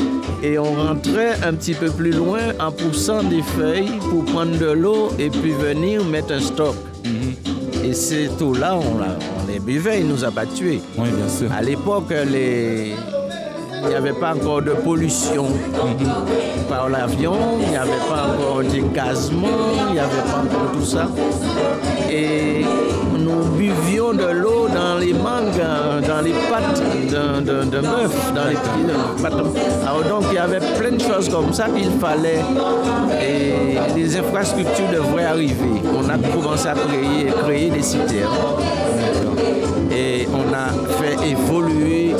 et 0.42 0.58
on 0.58 0.74
rentrait 0.74 1.34
un 1.46 1.54
petit 1.54 1.74
peu 1.74 1.89
plus 1.89 2.12
loin 2.12 2.39
en 2.60 2.72
poussant 2.72 3.24
des 3.24 3.42
feuilles 3.42 3.92
pour 4.10 4.24
prendre 4.25 4.58
de 4.58 4.72
l'eau 4.72 5.10
et 5.20 5.30
puis 5.30 5.51
venir 5.51 6.04
mettre 6.06 6.34
un 6.34 6.39
stock. 6.39 6.75
Mhm. 7.04 7.86
Et 7.86 7.94
ces 7.94 8.30
eaux-là, 8.42 8.78
on, 8.78 9.00
la- 9.00 9.18
on 9.44 9.51
les 9.51 9.60
buvait, 9.60 10.00
il 10.00 10.08
nous 10.08 10.24
a 10.24 10.32
pas 10.32 10.46
tués. 10.46 10.82
Oui, 10.98 11.10
bien 11.10 11.28
sûr. 11.30 11.51
À 11.51 11.62
l'époque, 11.62 12.13
les... 12.32 12.94
il 13.81 13.88
n'y 13.89 13.95
avait 13.95 14.13
pas 14.13 14.33
encore 14.33 14.62
de 14.62 14.71
pollution 14.71 15.45
par 16.67 16.89
l'avion, 16.89 17.33
il 17.62 17.69
n'y 17.69 17.75
avait 17.75 17.89
pas 18.07 18.27
encore 18.33 18.63
d'égazement, 18.63 19.48
il 19.88 19.93
n'y 19.93 20.00
avait 20.00 20.09
pas 20.09 20.43
encore 20.43 20.71
tout 20.74 20.86
ça. 20.86 21.07
Et 22.12 22.65
nous 23.17 23.43
buvions 23.57 24.13
de 24.13 24.25
l'eau 24.25 24.67
dans 24.67 24.98
les 25.00 25.13
mangues, 25.13 25.62
dans 26.07 26.21
les 26.21 26.33
pattes 26.50 26.81
d'un 27.09 27.81
bœuf, 27.81 28.33
dans 28.33 28.45
les 28.45 28.55
de 28.55 29.21
pattes. 29.21 29.33
Alors 29.88 30.03
donc 30.03 30.24
il 30.31 30.36
y 30.36 30.38
avait 30.38 30.59
plein 30.77 30.91
de 30.91 31.01
choses 31.01 31.29
comme 31.29 31.53
ça 31.53 31.67
qu'il 31.69 31.91
fallait. 32.00 32.43
Et 33.21 33.77
les 33.95 34.17
infrastructures 34.17 34.89
devraient 34.91 35.25
arriver. 35.25 35.81
On 35.98 36.09
a 36.09 36.17
commencé 36.17 36.67
à 36.67 36.74
créer, 36.74 37.31
créer 37.43 37.69
des 37.69 37.83
citernes 37.83 38.29
et 39.91 40.27
on 40.33 40.53
a 40.53 40.69
fait 40.98 41.29
évoluer, 41.29 42.15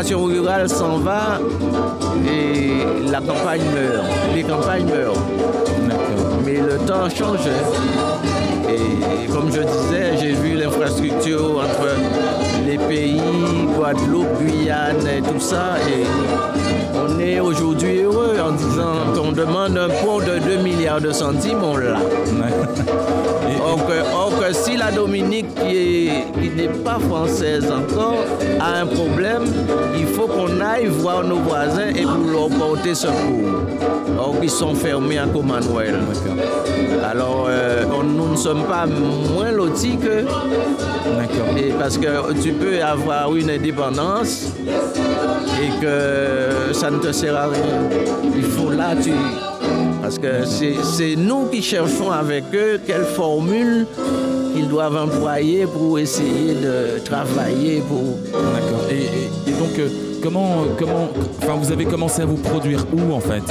population 0.00 0.24
rurale 0.24 0.68
s'en 0.68 0.98
va 0.98 1.38
et 2.26 3.10
la 3.10 3.20
campagne 3.20 3.60
meurt, 3.74 4.04
les 4.34 4.42
campagnes 4.42 4.86
meurent. 4.86 5.22
Mais 6.44 6.56
le 6.56 6.78
temps 6.86 7.08
change. 7.10 7.40
hein. 7.46 8.70
Et 8.70 9.26
comme 9.30 9.52
je 9.52 9.60
disais, 9.60 10.16
j'ai 10.18 10.32
vu 10.32 10.54
l'infrastructure 10.54 11.58
entre 11.58 12.49
les 12.70 12.78
pays, 12.78 13.20
Guadeloupe, 13.76 14.28
Guyane 14.40 15.04
et 15.06 15.20
tout 15.22 15.40
ça. 15.40 15.74
Et 15.88 16.04
on 16.94 17.18
est 17.18 17.40
aujourd'hui 17.40 18.02
heureux 18.02 18.36
en 18.40 18.52
disant 18.52 18.94
qu'on 19.14 19.32
demande 19.32 19.76
un 19.76 19.88
pont 19.88 20.18
de 20.20 20.38
2 20.56 20.62
milliards 20.62 21.00
de 21.00 21.10
centimes, 21.10 21.58
on 21.64 21.76
l'a. 21.76 21.98
Or 23.62 23.76
que, 23.86 24.14
or 24.14 24.32
que 24.40 24.52
si 24.52 24.76
la 24.76 24.90
Dominique, 24.92 25.52
qui 25.54 25.76
est- 25.76 26.24
qui 26.40 26.48
n'est 26.50 26.68
pas 26.84 26.98
française 27.08 27.66
encore, 27.70 28.24
a 28.60 28.80
un 28.82 28.86
problème, 28.86 29.44
il 29.98 30.06
faut 30.06 30.26
qu'on 30.28 30.60
aille 30.60 30.86
voir 30.86 31.24
nos 31.24 31.36
voisins 31.38 31.88
et 31.94 32.02
pour 32.02 32.30
leur 32.32 32.48
porter 32.48 32.94
secours. 32.94 33.50
Or 34.18 34.38
qu'ils 34.40 34.50
sont 34.50 34.74
fermés 34.74 35.18
à 35.18 35.26
Commonwealth. 35.26 35.94
Alors, 37.10 37.46
euh, 37.48 37.84
on- 37.98 38.04
nous 38.04 38.28
ne 38.32 38.36
sommes 38.36 38.64
pas 38.64 38.86
moins 38.86 39.50
lotis 39.50 39.96
que 39.96 40.22
D'accord. 40.24 41.56
et 41.56 41.70
parce 41.78 41.96
que 41.98 42.06
tu 42.42 42.52
peux 42.60 42.82
avoir 42.82 43.34
une 43.34 43.50
indépendance 43.50 44.52
et 45.64 45.80
que 45.80 46.72
ça 46.72 46.90
ne 46.90 46.98
te 46.98 47.10
sert 47.12 47.36
à 47.36 47.46
rien. 47.48 47.80
Il 48.36 48.42
faut 48.44 48.70
là, 48.70 48.94
tu. 49.02 49.12
Parce 50.02 50.18
que 50.18 50.44
c'est 50.44 50.74
c'est 50.82 51.16
nous 51.16 51.46
qui 51.46 51.62
cherchons 51.62 52.10
avec 52.10 52.44
eux 52.54 52.80
quelle 52.86 53.04
formule 53.04 53.86
qu'ils 54.54 54.68
doivent 54.68 54.96
employer 54.96 55.66
pour 55.66 55.98
essayer 55.98 56.54
de 56.54 56.98
travailler 57.04 57.82
pour. 57.88 58.18
D'accord. 58.32 58.84
Et, 58.90 58.94
et- 59.04 59.30
et 59.50 59.52
donc, 59.62 59.78
euh, 59.78 59.88
comment, 60.22 60.64
comment, 60.78 61.08
enfin, 61.42 61.54
vous 61.54 61.70
avez 61.72 61.84
commencé 61.84 62.22
à 62.22 62.26
vous 62.26 62.36
produire 62.36 62.84
où 62.92 63.12
en 63.12 63.20
fait? 63.20 63.42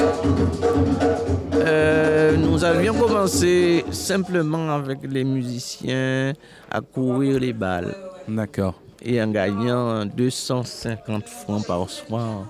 Euh, 1.55 2.35
nous 2.37 2.63
avions 2.63 2.93
commencé 2.93 3.85
simplement 3.91 4.69
avec 4.71 4.99
les 5.09 5.23
musiciens 5.23 6.33
à 6.71 6.81
courir 6.81 7.39
les 7.39 7.53
balles. 7.53 7.93
D'accord. 8.27 8.75
Et 9.03 9.21
en 9.21 9.27
gagnant 9.31 10.05
250 10.05 11.27
francs 11.27 11.65
par 11.65 11.89
soir 11.89 12.45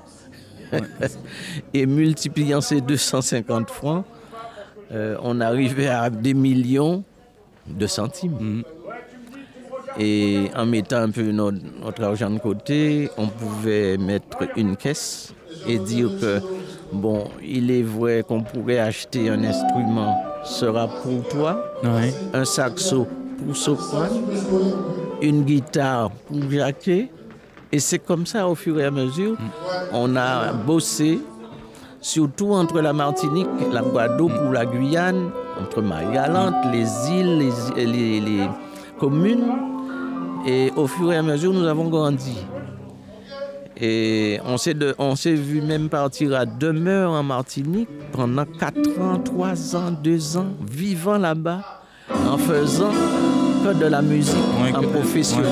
et 1.74 1.86
multipliant 1.86 2.62
ces 2.62 2.82
250 2.82 3.70
francs, 3.72 4.06
euh, 4.92 5.16
on 5.24 5.40
arrivait 5.42 5.88
à 5.88 6.10
des 6.10 6.34
millions 6.34 7.04
de 7.68 7.88
centimes. 7.88 8.38
Mhm. 8.40 8.64
Et 10.00 10.50
en 10.56 10.66
mettant 10.66 10.98
un 10.98 11.10
peu 11.10 11.32
notre, 11.32 11.58
notre 11.84 12.04
argent 12.04 12.30
de 12.30 12.40
côté, 12.40 13.10
on 13.18 13.28
pouvait 13.28 13.98
mettre 13.98 14.38
une 14.56 14.76
caisse 14.78 15.34
et 15.68 15.78
dire 15.80 16.10
que, 16.22 16.40
bon, 16.94 17.26
il 17.44 17.70
est 17.72 17.82
vrai 17.84 18.24
qu'on 18.26 18.42
pourrait 18.42 18.80
acheter 18.80 19.30
un 19.30 19.44
instrument, 19.44 20.16
sera 20.46 20.88
pour 20.88 21.28
toi, 21.28 21.74
Ouais. 21.84 22.14
un 22.34 22.46
saxo 22.46 23.08
pour 23.46 23.58
soprano, 23.58 24.22
une 25.22 25.44
guitare 25.44 26.12
pour 26.12 26.50
Jacquet. 26.50 27.10
Et 27.72 27.80
c'est 27.80 28.00
comme 28.00 28.26
ça, 28.26 28.48
au 28.48 28.56
fur 28.56 28.80
et 28.80 28.86
à 28.86 28.92
mesure, 28.92 29.38
on 29.94 30.16
a 30.16 30.54
bossé, 30.54 31.20
surtout 32.02 32.52
entre 32.52 32.82
la 32.82 32.94
Martinique, 32.94 33.48
la 33.72 33.82
Guadeloupe 33.82 34.34
ou 34.48 34.52
la 34.52 34.66
Guyane, 34.66 35.30
entre 35.62 35.82
Marie-Galante, 35.82 36.56
les 36.72 36.88
îles, 37.12 37.52
les, 37.76 38.50
communes. 39.00 39.52
Et 40.48 40.72
au 40.76 40.88
fur 40.88 41.12
et 41.12 41.18
à 41.18 41.22
mesure, 41.22 41.54
nous 41.54 41.66
avons 41.68 41.90
grandi. 41.90 42.38
Et 43.80 44.40
on 44.46 44.58
s'est, 44.58 44.76
on 44.98 45.16
s'est 45.16 45.36
vu 45.36 45.62
même 45.62 45.90
partir 45.90 46.34
à 46.36 46.46
demeure 46.46 47.12
en 47.12 47.24
Martinique 47.24 47.88
pendant 48.12 48.46
4 48.46 49.00
ans, 49.00 49.20
3 49.20 49.76
ans, 49.76 49.92
2 49.92 50.38
ans, 50.38 50.48
vivant 50.68 51.18
là-bas, 51.18 51.79
en 52.28 52.38
faisant 52.38 52.92
que 53.64 53.74
de 53.74 53.86
la 53.86 54.02
musique 54.02 54.36
Ouais, 54.64 54.76
en 54.76 54.82
professionnel. 54.84 55.50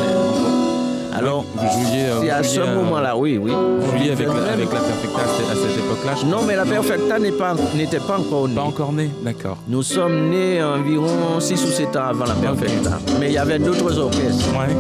Alors, 1.15 1.45
Vous 1.55 1.61
jouiez, 1.87 2.05
euh, 2.05 2.21
c'est 2.21 2.29
à 2.29 2.43
ce 2.43 2.59
euh, 2.59 2.75
moment-là, 2.75 3.17
oui, 3.17 3.39
oui. 3.41 3.51
Vous 3.51 3.97
jouiez 3.97 4.11
avec, 4.11 4.27
la- 4.27 4.53
avec 4.53 4.71
la 4.71 4.79
Perfecta 4.79 5.19
à 5.21 5.55
cette- 5.55 5.77
époque-là 5.83 6.11
Non, 6.29 6.43
mais 6.47 6.55
la 6.55 6.63
Perfecta 6.65 7.15
pas- 7.39 7.55
n'était 7.75 7.99
pas 7.99 8.19
encore 8.19 8.47
née. 8.47 8.53
Pas 8.55 8.61
encore 8.61 8.93
né 8.93 9.09
D'accord. 9.23 9.57
Nous 9.67 9.81
sommes 9.81 10.29
nés 10.29 10.61
environ 10.61 11.39
6 11.39 11.63
ou 11.65 11.69
7 11.69 11.95
ans 11.95 12.09
avant 12.09 12.25
la 12.25 12.35
Perfecta. 12.35 12.99
Mais 13.19 13.27
il 13.27 13.33
y 13.33 13.37
avait 13.39 13.57
d'autres 13.57 13.97
orchestres. 13.97 14.45
Ouais. 14.51 14.75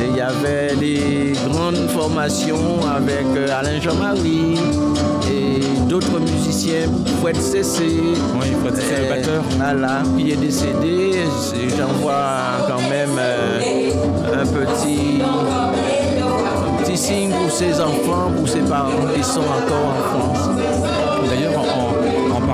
Et 0.00 0.06
il 0.10 0.16
y 0.16 0.20
avait 0.20 0.76
des 0.76 1.32
grandes 1.50 1.88
formations 1.88 2.78
avec 2.94 3.26
euh, 3.36 3.58
Alain 3.58 3.80
Jean-Marie 3.80 4.54
d'autres 5.88 6.18
musiciens, 6.20 6.88
Fouette 7.20 7.40
Cessé. 7.40 8.00
Oui, 8.40 8.46
c'est 8.74 9.00
le 9.00 9.06
euh, 9.06 9.08
batteur. 9.08 9.42
Voilà, 9.56 10.02
qui 10.16 10.30
est 10.32 10.36
décédé. 10.36 11.12
C'est- 11.40 11.76
J'en 11.76 11.88
vois 12.00 12.66
quand 12.68 12.80
même 12.88 13.16
euh, 13.18 13.90
un 14.34 14.46
petit 14.46 15.20
un 15.22 16.82
petit 16.82 16.96
signe 16.96 17.30
pour 17.30 17.50
ses 17.50 17.80
enfants, 17.80 18.30
pour 18.36 18.48
ses 18.48 18.60
parents 18.60 18.90
qui 19.14 19.22
sont 19.22 19.40
encore 19.40 19.86
en 19.88 20.34
France. 20.34 20.48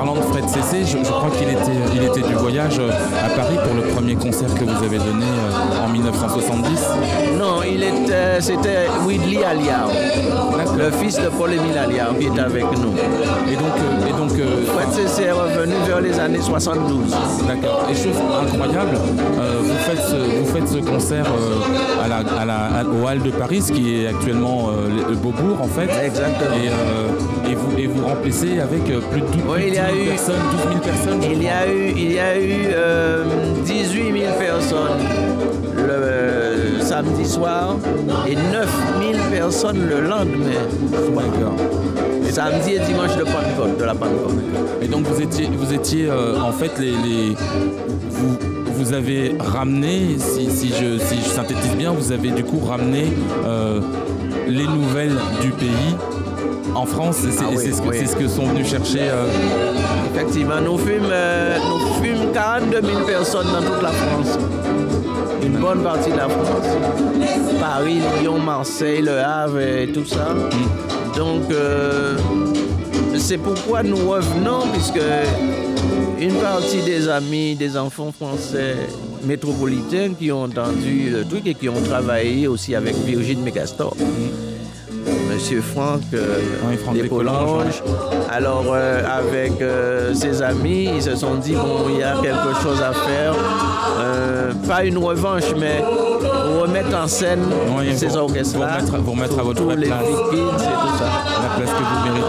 Parlant 0.04 0.20
de 0.20 0.26
Fred 0.26 0.46
Cessé, 0.50 0.84
je, 0.84 0.98
je 1.02 1.10
crois 1.10 1.30
qu'il 1.30 1.48
était, 1.48 1.72
il 1.96 2.02
était 2.04 2.20
du 2.28 2.34
voyage 2.34 2.78
euh, 2.78 2.90
à 3.24 3.30
Paris 3.34 3.56
pour 3.64 3.74
le 3.74 3.80
premier 3.94 4.14
concert 4.16 4.52
que 4.54 4.64
vous 4.64 4.84
avez 4.84 4.98
donné 4.98 5.24
euh, 5.24 5.86
en 5.86 5.88
1970. 5.88 6.68
Non, 7.38 7.62
il 7.66 7.82
était, 7.82 8.38
c'était 8.40 8.86
Widley 9.06 9.42
Aliao, 9.42 9.88
le 10.76 10.90
fils 10.90 11.16
de 11.18 11.28
Paul-Émile 11.28 11.78
Aliao 11.78 12.12
qui 12.20 12.26
est 12.26 12.38
avec 12.38 12.64
nous. 12.78 12.92
Et 13.50 13.56
donc, 13.56 13.72
euh, 13.78 14.06
et 14.08 14.12
donc 14.12 14.38
euh, 14.38 14.66
Fred 14.74 14.92
Cessé 14.92 15.22
est 15.22 15.32
revenu 15.32 15.72
vers 15.86 16.02
les 16.02 16.20
années 16.20 16.42
72. 16.42 17.10
D'accord. 17.48 17.86
Et 17.90 17.94
chose 17.94 18.16
incroyable, 18.42 18.98
euh, 19.40 19.60
vous, 19.62 19.74
faites 19.86 20.02
ce, 20.02 20.16
vous 20.16 20.46
faites 20.52 20.68
ce 20.68 20.78
concert 20.86 21.24
euh, 21.28 22.04
à 22.04 22.08
la, 22.08 22.16
à 22.38 22.44
la- 22.44 22.80
à- 22.80 22.84
au 22.84 23.08
Hall 23.08 23.22
de 23.22 23.30
Paris, 23.30 23.62
ce 23.62 23.72
qui 23.72 24.02
est 24.02 24.08
actuellement 24.08 24.66
euh, 24.68 24.88
le- 25.08 25.14
Beaubourg 25.16 25.62
en 25.62 25.68
fait. 25.68 25.88
Exactement. 26.04 26.54
Et, 26.62 26.68
euh, 26.68 27.50
et, 27.50 27.54
vous, 27.54 27.78
et 27.78 27.86
vous 27.86 28.04
remplissez 28.06 28.60
avec 28.60 28.90
euh, 28.90 29.00
plus 29.10 29.20
de 29.20 29.26
12, 29.26 29.36
Oui, 29.48 29.64
il 29.68 29.74
y 29.74 29.78
a 29.78 29.86
10 29.86 29.92
000 29.92 29.93
eu- 29.94 30.08
personnes, 30.08 30.34
12 30.52 30.60
000 30.68 30.80
personnes. 30.80 31.20
je 31.22 31.28
Il 31.32 31.42
y 31.42 31.48
a 31.48 31.66
eu, 31.68 31.92
il 31.96 32.12
y 32.12 32.18
a 32.18 32.38
eu 32.38 32.66
euh, 32.74 33.24
18 33.64 34.02
000 34.12 34.32
personnes 34.38 35.00
le 35.76 35.82
euh, 35.90 36.80
samedi 36.80 37.24
soir 37.26 37.76
et 38.28 38.34
9 38.36 38.68
000 39.12 39.24
personnes 39.30 39.86
le 39.88 40.00
lendemain. 40.00 40.64
D'accord. 41.16 41.56
Samedi 42.30 42.74
et 42.74 42.78
dimanche 42.80 43.16
de 43.16 43.22
Pentecôte, 43.24 43.78
de 43.78 43.84
la 43.84 43.94
Pentecôte. 43.94 44.34
Et 44.82 44.88
donc 44.88 45.04
vous 45.06 45.20
étiez, 45.22 45.48
vous 45.56 45.72
étiez 45.72 46.06
euh, 46.10 46.40
en 46.40 46.50
fait 46.52 46.72
les, 46.80 46.90
les- 46.90 47.36
vous, 48.10 48.36
vous 48.76 48.92
avez 48.92 49.36
ramené, 49.38 50.16
si, 50.18 50.50
si 50.50 50.68
je, 50.70 50.98
si 50.98 51.16
je 51.22 51.28
synthétise 51.28 51.74
bien, 51.76 51.92
vous 51.92 52.10
avez 52.10 52.30
du 52.30 52.42
coup 52.42 52.58
ramené 52.66 53.04
les 54.48 54.66
nouvelles 54.66 55.14
du 55.40 55.50
pays 55.50 55.94
en 56.74 56.86
France. 56.86 57.16
C'est 57.20 57.28
Ah 57.40 57.44
oui, 57.50 57.56
c'est 57.58 57.72
ce, 57.72 57.82
que- 57.82 57.88
oui. 57.88 57.96
c'est 57.98 58.06
ce 58.06 58.16
que 58.16 58.28
sont 58.28 58.46
venus 58.46 58.68
chercher. 58.68 59.00
euh, 59.10 59.26
Effectivement, 60.14 60.60
nous 60.60 60.78
fûmes, 60.78 61.02
euh, 61.10 61.56
nous 61.68 62.02
fûmes 62.02 62.32
42 62.32 62.80
000 62.80 63.00
personnes 63.04 63.46
dans 63.52 63.62
toute 63.62 63.82
la 63.82 63.90
France. 63.90 64.38
Une 65.44 65.58
bonne 65.58 65.82
partie 65.82 66.10
de 66.10 66.16
la 66.16 66.28
France. 66.28 66.66
Paris, 67.60 67.98
Lyon, 68.20 68.38
Marseille, 68.38 69.02
Le 69.02 69.18
Havre 69.18 69.60
et 69.60 69.88
tout 69.92 70.04
ça. 70.06 70.28
Donc, 71.16 71.50
euh, 71.50 72.16
c'est 73.16 73.38
pourquoi 73.38 73.82
nous 73.82 73.96
revenons, 74.08 74.60
puisque 74.72 75.00
une 76.20 76.34
partie 76.34 76.82
des 76.82 77.08
amis, 77.08 77.54
des 77.56 77.76
enfants 77.76 78.12
français 78.12 78.76
métropolitains 79.24 80.12
qui 80.18 80.30
ont 80.32 80.42
entendu 80.44 81.10
le 81.10 81.24
truc 81.24 81.46
et 81.46 81.54
qui 81.54 81.68
ont 81.68 81.80
travaillé 81.88 82.46
aussi 82.46 82.74
avec 82.74 82.94
Virgile 83.04 83.38
Megastor. 83.38 83.96
Monsieur 85.44 85.60
Franck, 85.60 86.00
euh, 86.14 86.38
Oui, 86.66 86.78
Franck 86.78 86.94
Descolanges. 86.96 87.66
Descolanges, 87.66 87.82
Alors, 88.30 88.64
euh, 88.72 89.02
avec 89.06 89.60
euh, 89.60 90.14
ses 90.14 90.40
amis, 90.40 90.88
ils 90.96 91.02
se 91.02 91.14
sont 91.16 91.34
dit, 91.34 91.52
bon, 91.52 91.84
il 91.90 91.98
y 91.98 92.02
a 92.02 92.14
quelque 92.14 92.62
chose 92.62 92.80
à 92.80 92.94
faire. 92.94 93.34
Euh, 94.00 94.52
pas 94.66 94.84
une 94.84 94.96
revanche, 94.96 95.42
mais 95.60 95.84
remettre 96.58 96.96
en 96.96 97.06
scène 97.06 97.42
Oui, 97.76 97.94
ces 97.94 98.16
orchestres-là. 98.16 98.78
vous 99.04 99.10
remettre- 99.12 99.38
à 99.38 99.42
votre 99.42 99.70
les 99.74 99.86
place. 99.86 100.00
Kids 100.30 100.36
et 100.36 100.38
tout 100.38 100.98
ça. 100.98 101.33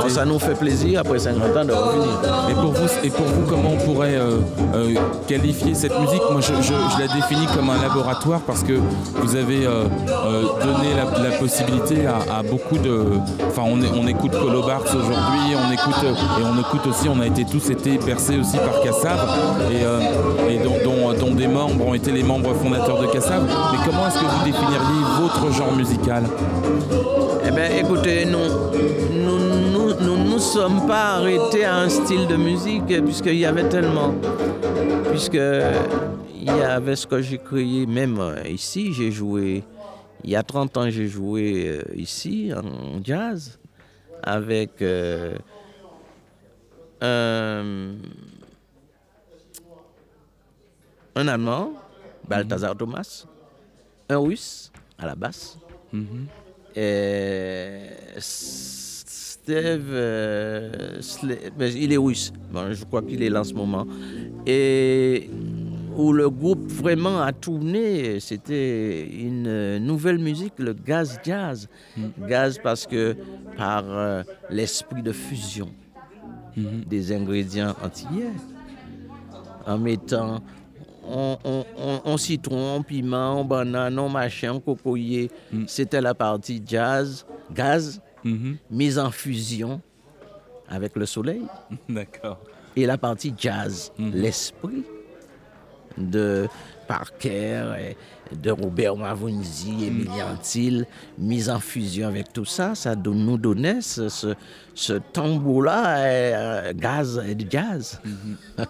Alors, 0.05 0.15
ça 0.17 0.25
nous 0.25 0.37
fait 0.37 0.53
plaisir, 0.53 0.99
après 0.99 1.17
50 1.17 1.41
ans, 1.57 1.65
de 1.65 1.73
revenir. 1.73 2.19
Et 2.49 2.53
pour 2.53 2.73
vous, 2.73 2.87
et 3.03 3.09
pour 3.09 3.25
vous 3.25 3.41
comment 3.49 3.71
on 3.73 3.77
pourrait 3.85 4.13
euh, 4.15 4.37
euh, 4.75 4.93
qualifier 5.27 5.73
cette 5.73 5.99
musique 5.99 6.21
Moi, 6.31 6.41
je, 6.41 6.53
je- 6.61 6.73
je 6.73 6.99
la 6.99 7.07
définis 7.13 7.47
comme 7.55 7.71
un 7.71 7.81
laboratoire 7.81 8.41
parce 8.45 8.61
que 8.61 8.73
vous 9.15 9.35
avez 9.35 9.65
euh, 9.65 9.85
donné 10.61 10.93
la, 10.95 11.23
la 11.29 11.37
possibilité 11.37 12.05
à, 12.05 12.37
à 12.39 12.43
beaucoup 12.43 12.77
de. 12.77 13.03
Enfin, 13.47 13.63
on, 13.65 13.81
est- 13.81 13.91
on 13.99 14.05
écoute 14.07 14.31
Colo 14.31 14.61
Barks 14.61 14.89
aujourd'hui, 14.93 15.55
on 15.57 15.71
écoute 15.71 16.03
et 16.03 16.43
on 16.43 16.59
écoute 16.59 16.85
aussi. 16.87 17.09
On 17.09 17.19
a 17.19 17.25
été 17.25 17.43
tous 17.45 17.67
été 17.71 17.97
bercés 17.97 18.37
aussi 18.37 18.57
par 18.57 18.79
Kassav 18.81 19.19
et, 19.71 20.53
et 20.53 20.59
dont, 20.59 20.75
dont- 20.83 21.13
dont 21.13 21.33
des 21.33 21.47
membres 21.47 21.83
ont 21.87 21.95
été 21.95 22.11
les 22.11 22.23
membres 22.23 22.53
fondateurs 22.53 23.01
de 23.01 23.07
Kassav. 23.07 23.41
Mais 23.71 23.79
comment 23.83 24.07
est-ce 24.07 24.19
que 24.19 24.25
vous 24.25 24.45
définiriez 24.45 25.03
votre 25.19 25.51
genre 25.51 25.71
musical? 25.75 26.23
Eh 27.47 27.51
bien, 27.51 27.65
écoutez, 27.79 28.25
nous 28.25 28.37
nous 29.23 29.44
sommes 30.53 30.85
pas 30.87 31.15
arrêtés 31.17 31.65
à 31.65 31.77
un 31.77 31.89
style 31.89 32.27
de 32.27 32.35
musique, 32.35 32.85
puisqu'il 33.03 33.35
y 33.37 33.45
avait 33.45 33.67
tellement. 33.67 34.13
Puisque 35.09 35.33
il 35.35 36.43
y 36.45 36.49
avait 36.49 36.95
ce 36.95 37.07
que 37.07 37.21
j'ai 37.21 37.37
créé, 37.39 37.85
même 37.85 38.19
euh, 38.19 38.41
ici, 38.47 38.93
j'ai 38.93 39.11
joué 39.11 39.63
Il 40.23 40.29
y 40.31 40.35
a 40.35 40.43
30 40.43 40.77
ans, 40.77 40.89
j'ai 40.89 41.07
joué 41.07 41.67
euh, 41.67 41.81
ici 41.95 42.51
en 42.55 43.03
jazz 43.03 43.59
avec 44.23 44.81
euh, 44.81 45.35
un, 47.01 47.95
un 51.15 51.27
Allemand, 51.27 51.73
Balthazar 52.27 52.75
Thomas, 52.75 53.25
un 54.09 54.17
Russe 54.17 54.71
à 54.97 55.05
la 55.05 55.15
basse, 55.15 55.57
Mhm. 55.93 56.25
et 56.75 57.89
Steve, 59.45 59.89
euh, 59.91 60.99
il 61.75 61.93
est 61.93 61.97
russe, 61.97 62.33
Bon, 62.51 62.73
je 62.73 62.83
crois 62.83 63.03
qu'il 63.03 63.21
est 63.21 63.29
là 63.29 63.41
en 63.41 63.43
ce 63.43 63.53
moment, 63.53 63.85
et 64.47 65.29
où 65.95 66.11
le 66.13 66.31
groupe 66.31 66.67
vraiment 66.71 67.21
a 67.21 67.31
tourné, 67.31 68.19
c'était 68.19 69.05
une 69.07 69.45
euh, 69.47 69.77
nouvelle 69.79 70.17
musique, 70.17 70.53
le 70.57 70.73
gaz 70.73 71.19
jazz. 71.23 71.67
Gaz 72.27 72.57
parce 72.61 72.87
que 72.87 73.15
par 73.55 73.83
euh, 73.87 74.23
l'esprit 74.49 75.03
de 75.03 75.11
fusion 75.11 75.69
des 76.57 77.11
ingrédients 77.13 77.75
antillais, 77.83 78.31
en 79.67 79.77
mettant 79.77 80.39
on, 81.07 81.37
on, 81.43 81.63
on- 81.77 82.01
on 82.03 82.17
citron, 82.17 82.77
on 82.77 82.81
piment, 82.81 83.41
on 83.41 83.45
banane, 83.45 83.99
on 83.99 84.09
machin, 84.09 84.53
on 84.53 84.59
cocoyer. 84.59 85.29
C'était 85.67 86.01
la 86.01 86.15
partie 86.15 86.63
jazz, 86.65 87.25
gaz, 87.53 88.01
Mhm. 88.25 88.57
mise 88.71 88.99
en 88.99 89.11
fusion 89.11 89.81
avec 90.67 90.95
le 90.97 91.05
soleil. 91.05 91.43
D'accord. 91.89 92.39
Et 92.75 92.85
la 92.85 92.97
partie 92.97 93.33
jazz, 93.37 93.91
Mhm. 93.97 94.11
l'esprit 94.13 94.83
de 95.97 96.47
Parker, 96.87 97.63
et 97.79 98.35
de 98.35 98.51
Robert 98.51 98.95
Mavunzi, 98.95 99.71
Mhm. 99.71 99.83
Emilien 99.83 100.35
Thiel, 100.41 100.85
mise 101.17 101.49
en 101.49 101.59
fusion 101.59 102.07
avec 102.07 102.33
tout 102.33 102.45
ça, 102.45 102.73
ça 102.75 102.95
don- 102.95 103.13
nous 103.13 103.37
donnait 103.37 103.81
ce, 103.81 104.09
ce, 104.09 104.33
ce 104.73 104.93
tambour-là, 104.93 105.97
euh, 105.97 106.73
gaz 106.75 107.21
et 107.27 107.35
de 107.35 107.49
jazz, 107.49 107.99
que 108.57 108.63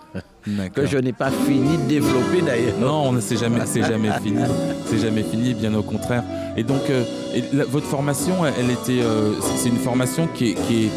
D'accord. 0.48 0.86
je 0.88 0.98
n'ai 0.98 1.14
pas 1.14 1.32
fini 1.32 1.78
de 1.78 1.84
développer 1.88 2.42
d'ailleurs. 2.42 2.78
Non, 2.80 3.10
on- 3.10 3.22
c'est 3.22 3.38
jamais, 3.38 3.62
c'est 3.66 3.84
jamais 3.84 4.12
fini. 4.24 4.42
C'est 4.86 5.00
jamais 5.00 5.24
fini, 5.24 5.54
bien 5.54 5.74
au 5.74 5.84
contraire. 5.84 6.24
Et 6.58 6.64
donc, 6.64 6.90
euh, 6.90 7.04
et 7.34 7.44
la- 7.54 7.66
votre 7.66 7.88
formation, 7.88 8.46
elle, 8.46 8.54
elle 8.60 8.72
était, 8.72 9.02
euh, 9.04 9.34
c'est 9.42 9.58
c'est 9.66 9.70
une 9.70 9.78
formation 9.78 10.28
qui 10.34 10.52
est, 10.52 10.54
qui 10.54 10.86
est- 10.86 10.92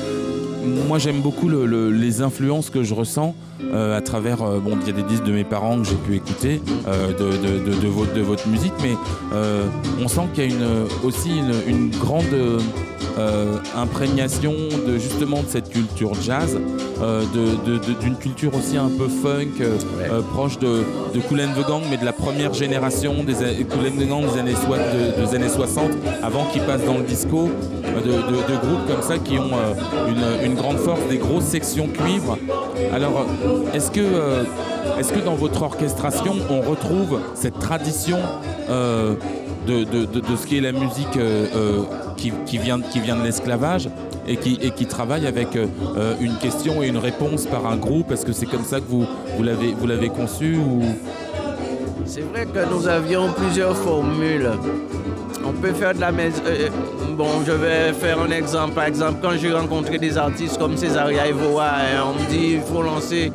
moi 0.86 0.98
j'aime 0.98 1.20
beaucoup 1.20 1.48
le- 1.48 1.66
le- 1.66 1.90
les 1.90 2.22
influences 2.22 2.70
que 2.70 2.82
je 2.82 2.94
ressens 2.94 3.34
euh, 3.72 3.96
à 3.96 4.00
travers, 4.00 4.42
euh, 4.42 4.58
bon, 4.60 4.76
il 4.80 4.86
y 4.86 4.90
a 4.90 4.92
des 4.92 5.02
disques 5.02 5.24
de 5.24 5.32
mes 5.32 5.44
parents 5.44 5.78
que 5.78 5.84
j'ai 5.88 5.94
pu 5.96 6.14
écouter 6.16 6.60
euh, 6.86 7.08
de, 7.08 7.36
de- 7.36 7.70
de- 7.74 7.80
de 7.80 7.88
votre, 7.88 8.14
de 8.14 8.20
votre 8.20 8.46
musique, 8.48 8.72
mais 8.82 8.94
on 10.02 10.08
sent 10.08 10.22
qu'il 10.34 10.44
y 10.44 10.46
a 10.46 10.50
une, 10.56 10.86
aussi 11.04 11.30
une, 11.38 11.52
une 11.76 11.90
grande 11.90 12.24
imprégnation 13.76 14.52
de 14.86 14.96
justement 14.98 15.38
de 15.42 15.48
cette 15.48 15.70
culture 15.70 16.12
jazz, 16.22 16.56
d'une 18.00 18.16
culture 18.16 18.52
aussi 18.54 18.76
un 18.76 18.88
peu 18.88 19.08
funk, 19.08 19.48
Ouais. 19.58 20.06
proche 20.32 20.58
de, 20.58 20.84
de 21.14 21.20
Kool 21.28 21.40
and 21.40 21.60
the 21.60 21.66
Gang, 21.66 21.82
mais 21.90 21.96
de 21.96 22.04
la 22.04 22.12
première 22.12 22.54
génération 22.54 23.14
des 23.24 23.34
Kool 23.64 23.86
and 23.88 24.00
the 24.00 24.08
Gang 24.08 24.22
des 24.32 24.38
années, 24.38 24.54
des 25.26 25.34
années 25.34 25.48
60, 25.48 25.90
avant 26.22 26.44
qu'ils 26.52 26.62
passent 26.62 26.84
dans 26.84 26.98
le 26.98 27.04
disco, 27.04 27.48
de, 28.04 28.10
groupes 28.12 28.86
comme 28.86 29.02
ça 29.02 29.18
qui 29.18 29.38
ont 29.38 29.50
une, 30.08 30.47
une 30.48 30.54
grande 30.54 30.78
force, 30.78 31.00
des 31.08 31.18
grosses 31.18 31.44
sections 31.44 31.86
cuivre. 31.88 32.38
Alors, 32.92 33.26
est-ce 33.74 33.90
que, 33.90 34.00
euh, 34.00 34.44
est-ce 34.98 35.12
que 35.12 35.20
dans 35.20 35.34
votre 35.34 35.62
orchestration, 35.62 36.34
on 36.50 36.60
retrouve 36.60 37.20
cette 37.34 37.58
tradition 37.58 38.18
euh, 38.70 39.14
de, 39.66 39.84
de- 39.84 40.04
de- 40.06 40.36
ce 40.36 40.46
qu'est 40.46 40.60
la 40.60 40.72
musique 40.72 41.16
euh, 41.16 41.46
euh, 41.54 41.80
qui, 42.16 42.32
qui 42.46 42.58
vient, 42.58 42.80
qui 42.80 43.00
vient 43.00 43.16
de 43.16 43.22
l'esclavage 43.22 43.88
et 44.26 44.36
qui, 44.36 44.58
et 44.62 44.70
qui 44.70 44.86
travaille 44.86 45.26
avec 45.26 45.48
une 46.20 46.36
question 46.36 46.82
et 46.82 46.88
une 46.88 46.98
réponse 46.98 47.46
par 47.46 47.66
un 47.66 47.76
groupe? 47.76 48.12
Est-ce 48.12 48.24
que 48.26 48.32
c'est 48.32 48.46
comme 48.46 48.64
ça 48.64 48.78
que 48.80 48.86
vous, 48.88 49.04
vous 49.36 49.86
l'avez 49.86 50.08
conçu 50.08 50.56
ou... 50.56 50.82
C'est 52.04 52.22
vrai 52.22 52.46
que 52.46 52.74
nous 52.74 52.88
avions 52.88 53.32
plusieurs 53.32 53.76
formules. 53.76 54.50
On 55.48 55.52
peut 55.52 55.72
faire 55.72 55.94
de 55.94 56.00
la 56.00 56.12
maison. 56.12 56.42
bon, 57.16 57.42
je 57.46 57.52
vais 57.52 57.92
faire 57.94 58.20
un 58.20 58.30
exemple. 58.30 58.74
Par 58.74 58.84
exemple, 58.84 59.18
quand 59.22 59.32
j'ai 59.40 59.50
rencontré 59.50 59.98
des 59.98 60.18
artistes 60.18 60.58
comme 60.58 60.76
Césaria 60.76 61.26
Evoa, 61.26 61.64
hein, 61.64 62.04
on 62.06 62.22
me 62.22 62.28
dit 62.28 62.54
il 62.54 62.60
faut 62.60 62.82
lancer 62.82 63.32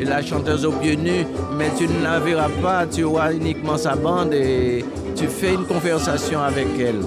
la 0.00 0.22
chanteuse 0.22 0.64
aux 0.64 0.72
pieds 0.72 0.96
nus, 0.96 1.26
mais 1.58 1.68
tu 1.76 1.86
ne 1.86 2.02
la 2.02 2.18
verras 2.18 2.48
pas, 2.62 2.86
tu 2.86 3.04
auras 3.04 3.32
uniquement 3.32 3.76
sa 3.76 3.94
bande 3.94 4.32
et 4.32 4.84
tu 5.14 5.26
fais 5.26 5.52
une 5.52 5.66
conversation 5.66 6.40
avec 6.40 6.68
elle. 6.78 7.02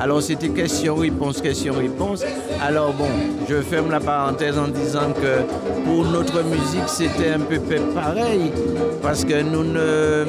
Alors 0.00 0.20
c'était 0.20 0.48
question-réponse, 0.48 1.40
question-réponse. 1.40 2.24
Alors 2.60 2.92
bon, 2.92 3.08
je 3.48 3.60
ferme 3.62 3.90
la 3.90 4.00
parenthèse 4.00 4.58
en 4.58 4.66
disant 4.66 5.12
que 5.12 5.84
pour 5.84 6.04
notre 6.06 6.42
musique, 6.42 6.88
c'était 6.88 7.30
un 7.30 7.40
peu 7.40 7.60
pareil, 7.94 8.50
parce 9.00 9.24
que 9.24 9.42
nous 9.42 9.62
ne 9.62 10.24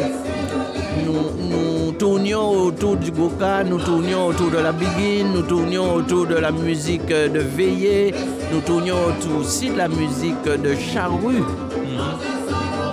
nous, 1.05 1.47
nous 1.49 1.82
tournions 1.93 2.49
autour 2.65 2.95
du 2.97 3.11
goka, 3.11 3.63
nous 3.63 3.79
tournions 3.79 4.27
autour 4.27 4.49
de 4.51 4.57
la 4.57 4.71
begin, 4.71 5.25
nous 5.33 5.41
tournions 5.43 5.93
autour 5.95 6.25
de 6.27 6.35
la 6.35 6.51
musique 6.51 7.07
de 7.07 7.39
veillée, 7.39 8.13
nous 8.51 8.61
tournions 8.61 8.95
autour 9.07 9.39
aussi 9.41 9.69
de 9.69 9.77
la 9.77 9.87
musique 9.87 10.43
de 10.45 10.75
charrue. 10.75 11.43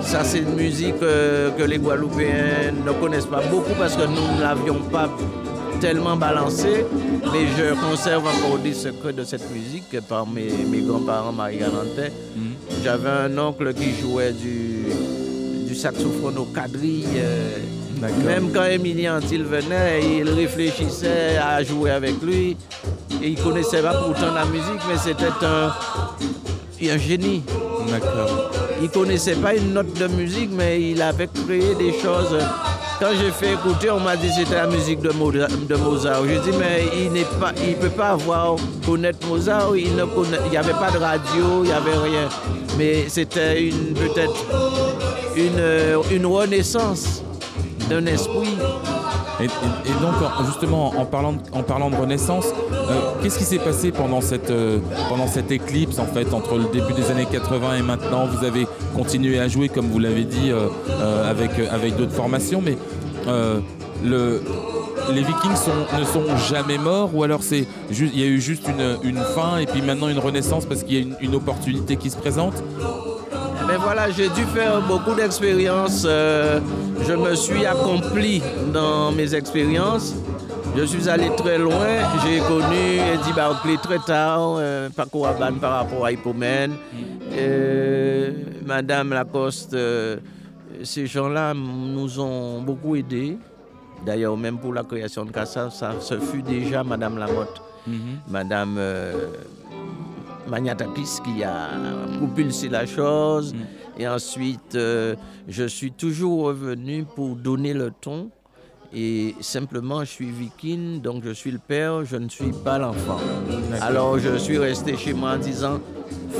Ça, 0.03 0.23
c'est 0.23 0.39
une 0.39 0.55
musique 0.55 0.95
euh, 1.03 1.51
que 1.51 1.63
les 1.63 1.77
Guadeloupéens 1.77 2.73
ne 2.85 2.91
connaissent 2.93 3.25
pas 3.27 3.41
beaucoup 3.49 3.73
parce 3.79 3.95
que 3.95 4.03
nous 4.05 4.35
ne 4.35 4.41
l'avions 4.41 4.81
pas 4.91 5.09
tellement 5.79 6.17
balancée. 6.17 6.85
Mais 7.31 7.45
je 7.57 7.73
conserve 7.79 8.25
encore 8.27 8.57
des 8.59 8.73
secrets 8.73 9.13
de 9.13 9.23
cette 9.23 9.49
musique 9.53 10.01
par 10.09 10.27
mes, 10.27 10.49
mes 10.69 10.81
grands-parents 10.81 11.31
Marie-Galantais. 11.31 12.11
J'avais 12.83 13.09
un 13.09 13.37
oncle 13.37 13.73
qui 13.73 13.91
jouait 14.01 14.33
du, 14.33 14.85
du 15.65 15.75
saxophone 15.75 16.37
au 16.39 16.45
quadrille. 16.45 17.05
euh. 17.15 17.57
Même 18.01 18.51
quand 18.51 18.63
Emilien 18.63 19.17
Antil 19.17 19.43
venait, 19.43 20.01
il 20.19 20.29
réfléchissait 20.29 21.37
à 21.37 21.63
jouer 21.63 21.91
avec 21.91 22.21
lui. 22.21 22.57
Et 23.21 23.27
il 23.29 23.41
connaissait 23.41 23.81
pas 23.81 23.93
pourtant 23.93 24.33
la 24.33 24.45
musique, 24.45 24.81
mais 24.89 24.97
c'était 24.97 25.25
un, 25.45 25.71
un 26.91 26.97
génie. 26.97 27.43
D'accord. 27.89 28.51
Il 28.81 28.89
connaissait 28.89 29.35
pas 29.35 29.55
une 29.55 29.73
note 29.73 29.93
de 29.93 30.07
musique, 30.07 30.49
mais 30.51 30.81
il 30.81 31.01
avait 31.01 31.27
créé 31.27 31.75
des 31.75 31.91
choses. 31.91 32.35
Quand 32.99 33.09
j'ai 33.19 33.31
fait 33.31 33.53
écouter, 33.53 33.89
on 33.91 33.99
m'a 33.99 34.15
dit 34.15 34.27
que 34.27 34.33
c'était 34.33 34.55
la 34.55 34.67
musique 34.67 35.01
de 35.01 35.11
Mozart. 35.11 35.49
De 35.69 35.75
Mozart. 35.75 36.23
Je 36.25 36.39
dis 36.39 36.57
mais 36.57 36.85
il 36.95 37.11
n'est 37.11 37.25
pas, 37.39 37.51
il 37.67 37.75
peut 37.75 37.89
pas 37.89 38.11
avoir 38.11 38.55
connaître 38.85 39.27
Mozart. 39.27 39.75
Il 39.75 39.95
ne 39.95 40.05
connaît, 40.05 40.37
il 40.45 40.51
n'y 40.51 40.57
avait 40.57 40.73
pas 40.73 40.91
de 40.91 40.97
radio, 40.97 41.63
il 41.63 41.67
n'y 41.67 41.71
avait 41.71 41.97
rien. 41.97 42.29
Mais 42.77 43.05
c'était 43.07 43.63
une 43.63 43.93
peut-être 43.93 44.45
une, 45.35 46.15
une 46.15 46.25
renaissance 46.25 47.23
d'un 47.91 48.05
esprit. 48.05 48.55
Et, 49.39 49.45
et- 49.45 50.01
donc, 50.01 50.13
en- 50.21 50.45
justement, 50.45 50.89
en 50.99 51.05
parlant 51.05 51.33
de, 51.33 51.39
en 51.51 51.63
parlant 51.63 51.89
de 51.89 51.95
Renaissance, 51.95 52.45
euh, 52.71 52.93
qu'est-ce 53.21 53.37
qui 53.39 53.43
s'est 53.45 53.57
passé 53.59 53.91
pendant 53.91 54.21
cette, 54.21 54.51
euh, 54.51 54.77
pendant 55.09 55.27
cette 55.27 55.51
éclipse, 55.51 55.97
en 55.99 56.05
fait, 56.05 56.33
entre 56.33 56.57
le 56.57 56.65
début 56.71 56.93
des 56.93 57.09
années 57.11 57.27
80 57.31 57.77
et 57.77 57.81
maintenant? 57.81 58.27
Vous 58.27 58.45
avez 58.45 58.67
continué 58.95 59.39
à 59.39 59.47
jouer, 59.47 59.67
comme 59.69 59.87
vous 59.87 59.99
l'avez 59.99 60.23
dit, 60.25 60.51
euh, 60.51 60.67
avec, 61.29 61.51
avec 61.71 61.95
d'autres 61.95 62.13
formations, 62.13 62.61
mais 62.63 62.77
le, 64.03 64.41
les 65.11 65.21
Vikings 65.21 65.71
ne 65.99 66.03
sont 66.05 66.35
jamais 66.49 66.77
morts, 66.77 67.11
ou 67.15 67.23
alors 67.23 67.43
c'est 67.43 67.67
il 67.91 68.19
y 68.19 68.23
a 68.23 68.27
eu 68.27 68.39
juste 68.41 68.63
une, 68.67 68.97
une 69.09 69.21
fin 69.35 69.57
et 69.57 69.65
puis 69.67 69.81
maintenant 69.81 70.07
une 70.07 70.17
renaissance 70.19 70.65
parce 70.65 70.83
qu'il 70.83 70.97
y 70.97 71.01
a 71.01 71.15
une 71.21 71.35
opportunité 71.35 71.97
qui 71.97 72.09
se 72.09 72.17
présente? 72.17 72.53
Mais 73.71 73.77
voilà, 73.77 74.11
j'ai 74.11 74.27
dû 74.27 74.43
faire 74.53 74.81
beaucoup 74.81 75.15
d'expériences. 75.15 76.03
euh, 76.05 76.59
je 77.07 77.13
me 77.13 77.33
suis 77.35 77.65
accompli 77.65 78.41
dans 78.73 79.13
mes 79.13 79.33
expériences. 79.33 80.13
Je 80.75 80.83
suis 80.83 81.07
allé 81.07 81.29
très 81.37 81.57
loin. 81.57 81.87
J'ai 82.25 82.39
connu 82.39 82.97
Eddie 83.13 83.31
Barclay 83.33 83.77
très 83.81 83.99
tard, 83.99 84.55
euh, 84.59 84.89
Paco 84.93 85.21
Rabanne 85.21 85.55
par 85.55 85.71
rapport 85.71 86.05
à 86.05 86.11
Hippomène, 86.11 86.73
euh, 87.31 88.31
Madame 88.65 89.11
Lacoste. 89.11 89.77
ces 90.83 91.07
gens-là 91.07 91.53
nous 91.53 92.19
ont 92.19 92.61
beaucoup 92.61 92.97
aidés. 92.97 93.37
D'ailleurs, 94.05 94.35
même 94.35 94.57
pour 94.57 94.73
la 94.73 94.83
création 94.83 95.23
de 95.23 95.31
Casa, 95.31 95.69
ça, 95.69 95.93
ce 96.01 96.19
fut 96.19 96.41
déjà 96.41 96.83
Madame 96.83 97.17
Lamotte, 97.17 97.61
Madame 98.27 98.77
Magnatakis 100.51 101.21
qui 101.23 101.45
a 101.45 101.69
propulsé 102.17 102.67
la 102.67 102.85
chose. 102.85 103.55
Et 103.97 104.05
ensuite, 104.05 104.75
euh, 104.75 105.15
je 105.47 105.63
suis 105.63 105.93
toujours 105.93 106.43
revenu 106.43 107.05
pour 107.05 107.37
donner 107.37 107.73
le 107.73 107.89
ton. 108.01 108.29
Et 108.93 109.33
simplement, 109.39 110.01
je 110.01 110.09
suis 110.09 110.29
viking, 110.29 110.99
donc 110.99 111.23
je 111.23 111.31
suis 111.31 111.51
le 111.51 111.59
père, 111.59 112.03
je 112.03 112.17
ne 112.17 112.27
suis 112.27 112.51
pas 112.51 112.77
l'enfant. 112.77 113.19
Alors, 113.79 114.19
je 114.19 114.35
suis 114.35 114.57
resté 114.57 114.97
chez 114.97 115.13
moi 115.13 115.31
en 115.31 115.37
disant, 115.37 115.79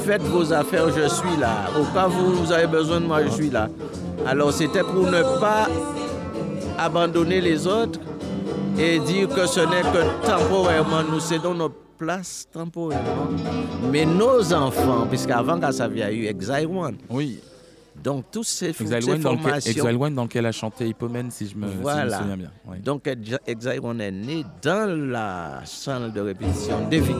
faites 0.03 0.23
vos 0.23 0.51
affaires, 0.51 0.89
je 0.89 1.07
suis 1.07 1.37
là. 1.39 1.69
Au 1.79 1.85
cas 1.93 2.09
où 2.09 2.33
vous 2.33 2.51
avez 2.51 2.67
besoin 2.67 2.99
de 2.99 3.05
moi, 3.05 3.23
je 3.23 3.29
suis 3.29 3.49
là. 3.49 3.69
Alors, 4.27 4.51
c'était 4.51 4.83
pour 4.83 5.05
ne 5.09 5.39
pas 5.39 5.69
abandonner 6.77 7.39
les 7.39 7.65
autres, 7.65 8.01
et 8.77 8.99
dire 8.99 9.29
que 9.29 9.45
ce 9.45 9.61
n'est 9.61 9.81
que 9.81 10.25
temporairement, 10.25 11.03
nous 11.09 11.19
cédons 11.19 11.53
notre 11.53 11.75
place 12.01 12.47
temporairement. 12.51 13.29
Mais 13.91 14.05
nos 14.05 14.51
enfants, 14.53 15.05
puisqu'avant 15.07 15.59
il 15.91 15.97
y 15.99 16.03
a 16.03 16.11
eu 16.11 16.25
Exile 16.25 16.67
One. 16.67 16.97
Oui, 17.11 17.39
Donc, 18.03 18.25
tous 18.31 18.43
ces, 18.43 18.69
Exile 18.69 18.87
ces 19.03 19.11
One, 19.11 19.21
dans 19.21 19.31
lequel, 19.33 19.43
formations. 19.43 19.71
Exile 19.71 19.97
One 20.01 20.15
dans 20.15 20.23
lequel 20.23 20.45
a 20.47 20.51
chanté 20.51 20.87
Hippomène, 20.87 21.29
si 21.29 21.47
je 21.47 21.55
me, 21.55 21.67
si 21.67 21.73
je 21.73 21.77
me 21.77 21.81
Voilà. 21.83 22.17
souviens 22.17 22.37
bien. 22.37 22.51
Oui. 22.67 22.79
Donc, 22.79 23.05
Ex- 23.05 23.37
Exile 23.45 23.79
One 23.83 24.01
est 24.01 24.09
né 24.11 24.43
dans 24.63 24.89
la 25.11 25.61
salle 25.65 26.11
de 26.11 26.21
répétition 26.21 26.87
des 26.89 26.99
Vikings. 26.99 27.19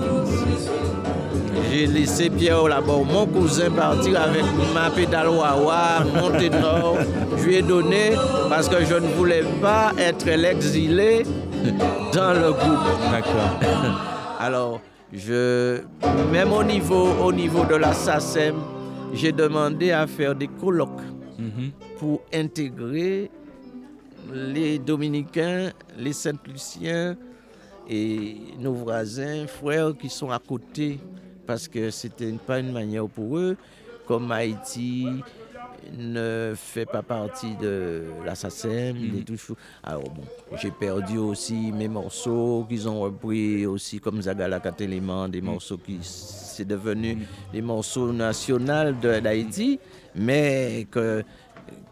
J'ai 1.69 1.85
laissé 1.85 2.29
Pierre 2.31 2.67
là-bas, 2.67 2.97
mon 3.13 3.27
cousin, 3.27 3.69
partir 3.69 4.19
avec 4.19 4.43
ma 4.73 4.89
pédale 4.89 5.29
wawa, 5.29 6.03
mon 6.15 6.31
ténor. 6.31 6.97
Je 7.37 7.43
lui 7.43 7.55
ai 7.57 7.61
donné 7.61 8.13
parce 8.49 8.67
que 8.67 8.83
je 8.83 8.95
ne 8.95 9.07
voulais 9.15 9.43
pas 9.61 9.91
être 9.99 10.25
l'exilé 10.25 11.23
dans 12.13 12.33
le 12.33 12.51
groupe. 12.53 12.87
D'accord. 13.11 14.01
Alors, 14.41 14.81
je, 15.13 15.81
même 16.31 16.51
au 16.51 16.63
niveau, 16.63 17.09
au 17.23 17.31
niveau 17.31 17.63
de 17.63 17.75
la 17.75 17.93
SACEM, 17.93 18.55
j'ai 19.13 19.31
demandé 19.31 19.91
à 19.91 20.07
faire 20.07 20.33
des 20.33 20.47
colloques 20.47 21.05
Mhm. 21.37 21.71
pour 21.99 22.21
intégrer 22.33 23.29
les 24.33 24.79
Dominicains, 24.79 25.69
les 25.97 26.13
Saint-Luciens 26.13 27.15
et 27.89 28.37
nos 28.59 28.73
voisins, 28.73 29.45
frères 29.47 29.93
qui 29.99 30.09
sont 30.09 30.31
à 30.31 30.39
côté, 30.39 30.99
parce 31.45 31.67
que 31.67 31.89
c'était 31.91 32.31
pas 32.47 32.59
une 32.59 32.71
manière 32.71 33.07
pour 33.07 33.37
eux, 33.37 33.57
comme 34.07 34.31
Haïti 34.31 35.07
ne 35.97 36.53
fait 36.55 36.85
pas 36.85 37.01
partie 37.01 37.55
de 37.55 38.03
la 38.25 38.35
SACEM, 38.35 38.95
Mhm. 38.97 39.37
chou- 39.37 39.55
Alors 39.83 40.03
bon, 40.09 40.23
j'ai 40.61 40.71
perdu 40.71 41.17
aussi 41.17 41.71
mes 41.71 41.87
morceaux 41.87 42.65
qu'ils 42.67 42.87
ont 42.87 42.99
repris 43.01 43.65
aussi 43.65 43.99
comme 43.99 44.21
Zagala 44.21 44.59
Kateléman, 44.59 45.29
des 45.29 45.41
morceaux 45.41 45.77
qui 45.77 45.97
c'est 46.01 46.65
devenu 46.65 47.17
des 47.51 47.61
morceaux 47.61 48.11
nationaux 48.11 48.91
de- 49.01 49.19
d'Haïti, 49.19 49.79
mais 50.15 50.87
que 50.91 51.23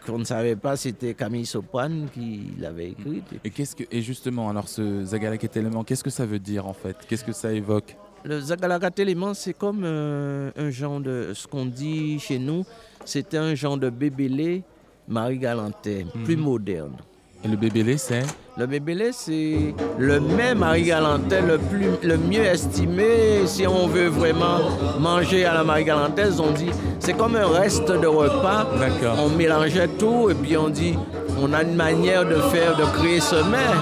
qu'on 0.06 0.20
ne 0.20 0.24
savait 0.24 0.56
pas 0.56 0.76
c'était 0.76 1.14
Camille 1.14 1.46
Soprane 1.46 2.08
qui 2.14 2.54
l'avait 2.60 2.90
écrite. 2.92 3.26
Et, 3.44 3.50
qu'est-ce 3.50 3.76
que, 3.76 3.84
et 3.92 4.02
justement, 4.02 4.50
alors 4.50 4.68
ce 4.68 5.04
Zagalak 5.04 5.56
élément, 5.56 5.84
qu'est-ce 5.84 6.04
que 6.04 6.10
ça 6.10 6.26
veut 6.26 6.40
dire 6.40 6.66
en 6.68 6.74
fait? 6.74 6.96
Qu'est-ce 7.08 7.24
que 7.24 7.34
ça 7.34 7.52
évoque? 7.52 7.96
Le 8.26 8.40
Zagalaga 8.42 8.92
Téléman, 8.92 9.34
c'est 9.34 9.54
comme 9.54 9.82
euh, 9.86 10.52
un 10.58 10.70
genre 10.72 11.00
de. 11.00 11.32
Ce 11.34 11.48
qu'on 11.48 11.66
dit 11.66 12.20
chez 12.20 12.38
nous, 12.38 12.66
c'était 13.06 13.38
un 13.38 13.56
genre 13.56 13.78
de 13.78 13.90
bébélé 13.90 14.64
Marie-Galantais, 15.08 16.06
plus 16.24 16.36
Mhm. 16.38 16.44
moderne. 16.44 16.92
Et 17.44 17.48
le 17.48 17.56
bébélé, 17.56 17.98
c'est? 17.98 18.24
Le 18.58 18.66
bébélé, 18.68 19.12
c'est 19.14 19.74
le 19.98 20.20
même 20.20 20.58
Marie-Galantais, 20.60 21.42
le, 21.42 21.58
plus, 21.58 21.88
le 22.04 22.18
mieux 22.18 22.44
estimé. 22.44 23.46
Si 23.46 23.66
on 23.66 23.88
veut 23.88 24.08
vraiment 24.10 24.60
manger 25.00 25.46
à 25.46 25.54
la 25.54 25.64
Marie-Galantaise, 25.64 26.40
on 26.42 26.52
dit 26.52 26.70
c'est 27.00 27.14
comme 27.14 27.38
un 27.38 27.48
reste 27.48 27.90
de 27.90 28.08
repas. 28.08 28.68
D'accord. 28.78 29.18
On 29.24 29.30
mélangeait 29.30 29.88
tout 29.88 30.30
et 30.30 30.34
puis 30.36 30.58
on 30.58 30.68
dit 30.70 30.96
on 31.42 31.54
a 31.54 31.64
une 31.64 31.76
manière 31.76 32.26
de 32.28 32.36
faire, 32.52 32.76
de 32.76 32.84
créer 32.98 33.22
ce 33.22 33.36
mets. 33.36 33.78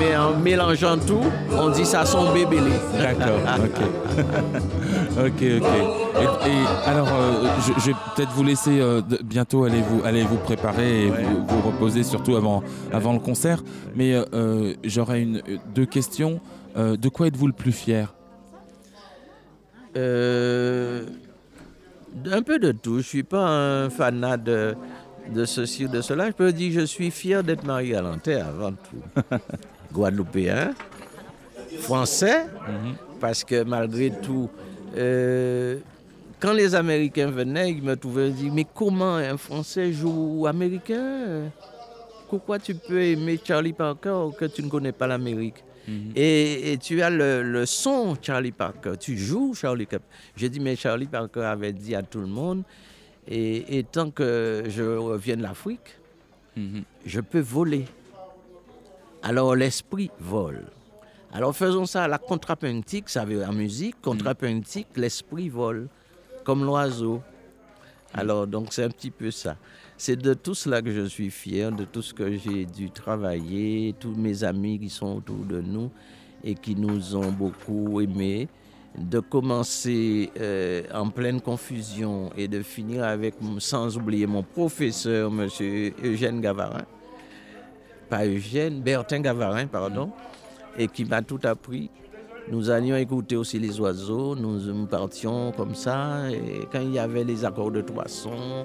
Mais 0.00 0.16
en 0.16 0.36
mélangeant 0.36 0.96
tout, 0.98 1.24
on 1.52 1.70
dit 1.70 1.86
ça 1.86 2.04
son 2.04 2.32
bébélé. 2.32 2.72
D'accord, 2.98 3.38
ok. 3.64 5.26
ok, 5.26 5.42
ok. 5.60 6.07
Et, 6.20 6.48
et 6.50 6.66
alors, 6.86 7.08
euh, 7.12 7.44
je, 7.66 7.72
je 7.80 7.86
vais 7.90 7.96
peut-être 8.16 8.30
vous 8.32 8.42
laisser 8.44 8.80
euh, 8.80 9.00
de- 9.00 9.20
bientôt 9.22 9.64
aller 9.64 9.80
vous, 9.82 10.02
aller 10.04 10.22
vous 10.22 10.36
préparer 10.38 11.06
et 11.06 11.10
Ouais. 11.10 11.22
vous, 11.22 11.46
vous 11.46 11.60
reposer, 11.70 12.02
surtout 12.02 12.36
avant, 12.36 12.62
avant 12.92 13.12
le 13.12 13.18
concert. 13.20 13.62
Mais 13.94 14.14
euh, 14.14 14.74
j'aurais 14.84 15.22
une, 15.22 15.42
deux 15.74 15.86
questions. 15.86 16.40
De 16.76 17.08
quoi 17.08 17.26
êtes-vous 17.26 17.48
le 17.48 17.52
plus 17.52 17.72
fier? 17.72 18.14
Un 22.32 22.42
peu 22.42 22.58
de 22.58 22.72
tout. 22.72 22.98
Je 22.98 23.02
suis 23.06 23.22
pas 23.22 23.46
un 23.48 23.90
fanat 23.90 24.36
de, 24.36 24.74
de 25.34 25.44
ceci 25.44 25.86
ou 25.86 25.88
de 25.88 26.00
cela. 26.00 26.26
Je 26.28 26.32
peux 26.32 26.52
dire 26.52 26.74
que 26.74 26.80
je 26.80 26.84
suis 26.84 27.10
fier 27.10 27.42
d'être 27.42 27.64
Marie 27.64 27.90
Galantais 27.90 28.36
avant 28.40 28.72
tout. 28.72 29.22
Guadeloupéen, 29.92 30.72
français, 31.80 32.46
parce 33.20 33.42
que 33.44 33.64
malgré 33.64 34.10
tout, 34.10 34.48
euh, 34.96 35.78
quand 36.40 36.52
les 36.52 36.74
Américains 36.74 37.30
venaient, 37.30 37.70
ils 37.72 37.82
me 37.82 37.96
trouvaient 37.96 38.30
dire 38.30 38.52
mais 38.52 38.66
comment 38.72 39.16
un 39.16 39.36
Français 39.36 39.92
joue 39.92 40.46
américain? 40.46 41.50
Pourquoi 42.28 42.58
tu 42.58 42.74
peux 42.74 43.00
aimer 43.02 43.40
Charlie 43.42 43.72
Parker 43.72 44.26
que 44.38 44.44
tu 44.44 44.62
ne 44.62 44.68
connais 44.68 44.92
pas 44.92 45.06
l'Amérique? 45.06 45.64
Et, 46.14 46.72
et 46.72 46.76
tu 46.76 47.00
as 47.00 47.08
le, 47.08 47.42
le 47.42 47.64
son 47.64 48.14
Charlie 48.20 48.52
Parker, 48.52 48.92
tu 49.00 49.16
joues 49.16 49.54
Charlie 49.54 49.86
Parker. 49.86 50.04
J'ai 50.36 50.50
dit, 50.50 50.60
mais 50.60 50.76
Charlie 50.76 51.06
Parker 51.06 51.40
avait 51.44 51.72
dit 51.72 51.94
à 51.94 52.02
tout 52.02 52.20
le 52.20 52.26
monde, 52.26 52.62
et, 53.26 53.78
et 53.78 53.84
tant 53.84 54.10
que 54.10 54.64
je 54.68 54.82
reviens 54.82 55.36
de 55.36 55.42
l'Afrique, 55.42 55.96
Mhm. 56.56 56.82
je 57.06 57.20
peux 57.20 57.38
voler. 57.40 57.84
Alors 59.22 59.54
l'esprit 59.54 60.10
vole. 60.18 60.64
Alors 61.32 61.54
faisons 61.54 61.86
ça 61.86 62.04
à 62.04 62.08
la 62.08 62.18
contrapuntique, 62.18 63.08
ça 63.08 63.24
veut 63.24 63.38
dire 63.38 63.48
en 63.48 63.52
musique, 63.52 63.94
contrapuntique, 64.02 64.88
l'esprit 64.96 65.48
vole, 65.48 65.88
comme 66.48 66.64
l'oiseau. 66.64 67.20
Alors 68.14 68.46
donc 68.46 68.68
c'est 68.70 68.82
un 68.82 68.88
petit 68.88 69.10
peu 69.10 69.30
ça. 69.30 69.58
C'est 69.98 70.16
de 70.16 70.32
tout 70.32 70.54
cela 70.54 70.80
que 70.80 70.90
je 70.90 71.02
suis 71.02 71.28
fier, 71.28 71.70
de 71.70 71.84
tout 71.84 72.00
ce 72.00 72.14
que 72.14 72.38
j'ai 72.38 72.64
dû 72.64 72.90
travailler, 72.90 73.94
tous 74.00 74.14
mes 74.14 74.44
amis 74.44 74.78
qui 74.78 74.88
sont 74.88 75.16
autour 75.16 75.44
de 75.44 75.60
nous 75.60 75.90
et 76.42 76.54
qui 76.54 76.74
nous 76.74 77.14
ont 77.14 77.30
beaucoup 77.30 78.00
aimés, 78.00 78.48
de 78.96 79.20
commencer 79.20 80.30
euh, 80.40 80.84
en 80.94 81.10
pleine 81.10 81.42
confusion 81.42 82.30
et 82.34 82.48
de 82.48 82.62
finir 82.62 83.04
avec, 83.04 83.34
sans 83.58 83.98
oublier 83.98 84.26
mon 84.26 84.42
professeur, 84.42 85.30
M. 85.30 85.48
Eugène 86.02 86.40
Gavarin, 86.40 86.86
pas 88.08 88.24
Eugène, 88.24 88.80
Bertin 88.80 89.20
Gavarin, 89.20 89.66
pardon, 89.66 90.12
et 90.78 90.88
qui 90.88 91.04
m'a 91.04 91.20
tout 91.20 91.40
appris. 91.44 91.90
Nous 92.50 92.70
allions 92.70 92.96
écouter 92.96 93.36
aussi 93.36 93.58
les 93.58 93.78
oiseaux, 93.80 94.34
nous, 94.34 94.86
partions 94.86 95.52
comme 95.52 95.74
ça, 95.74 96.30
et 96.30 96.66
quand 96.72 96.80
il 96.80 96.92
y 96.92 96.98
avait 96.98 97.24
les 97.24 97.44
accords 97.44 97.70
de 97.70 97.82
trois 97.82 98.08
sons, 98.08 98.64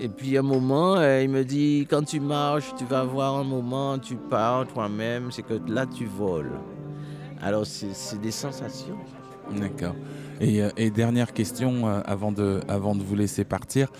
et 0.00 0.08
puis 0.08 0.36
un 0.38 0.42
moment, 0.42 0.94
euh, 0.96 1.22
il 1.22 1.28
me 1.28 1.44
dit, 1.44 1.86
quand 1.90 2.04
tu 2.04 2.20
marches, 2.20 2.72
tu 2.76 2.84
vas 2.84 3.02
voir 3.04 3.36
un 3.36 3.44
moment, 3.44 3.98
tu 3.98 4.14
pars 4.16 4.66
toi-même, 4.68 5.32
c'est 5.32 5.42
que 5.42 5.54
là, 5.68 5.86
tu 5.86 6.04
voles. 6.06 6.52
Alors, 7.42 7.66
c'est 7.66 8.20
des 8.20 8.30
sensations. 8.30 8.96
D'accord. 9.58 9.94
Et, 10.40 10.62
euh, 10.62 10.70
dernière 10.90 11.32
question 11.32 11.86
avant, 12.06 12.32
de, 12.32 12.60
avant 12.68 12.94
de 12.94 13.02
vous 13.02 13.14
laisser 13.16 13.44
partir. 13.44 13.90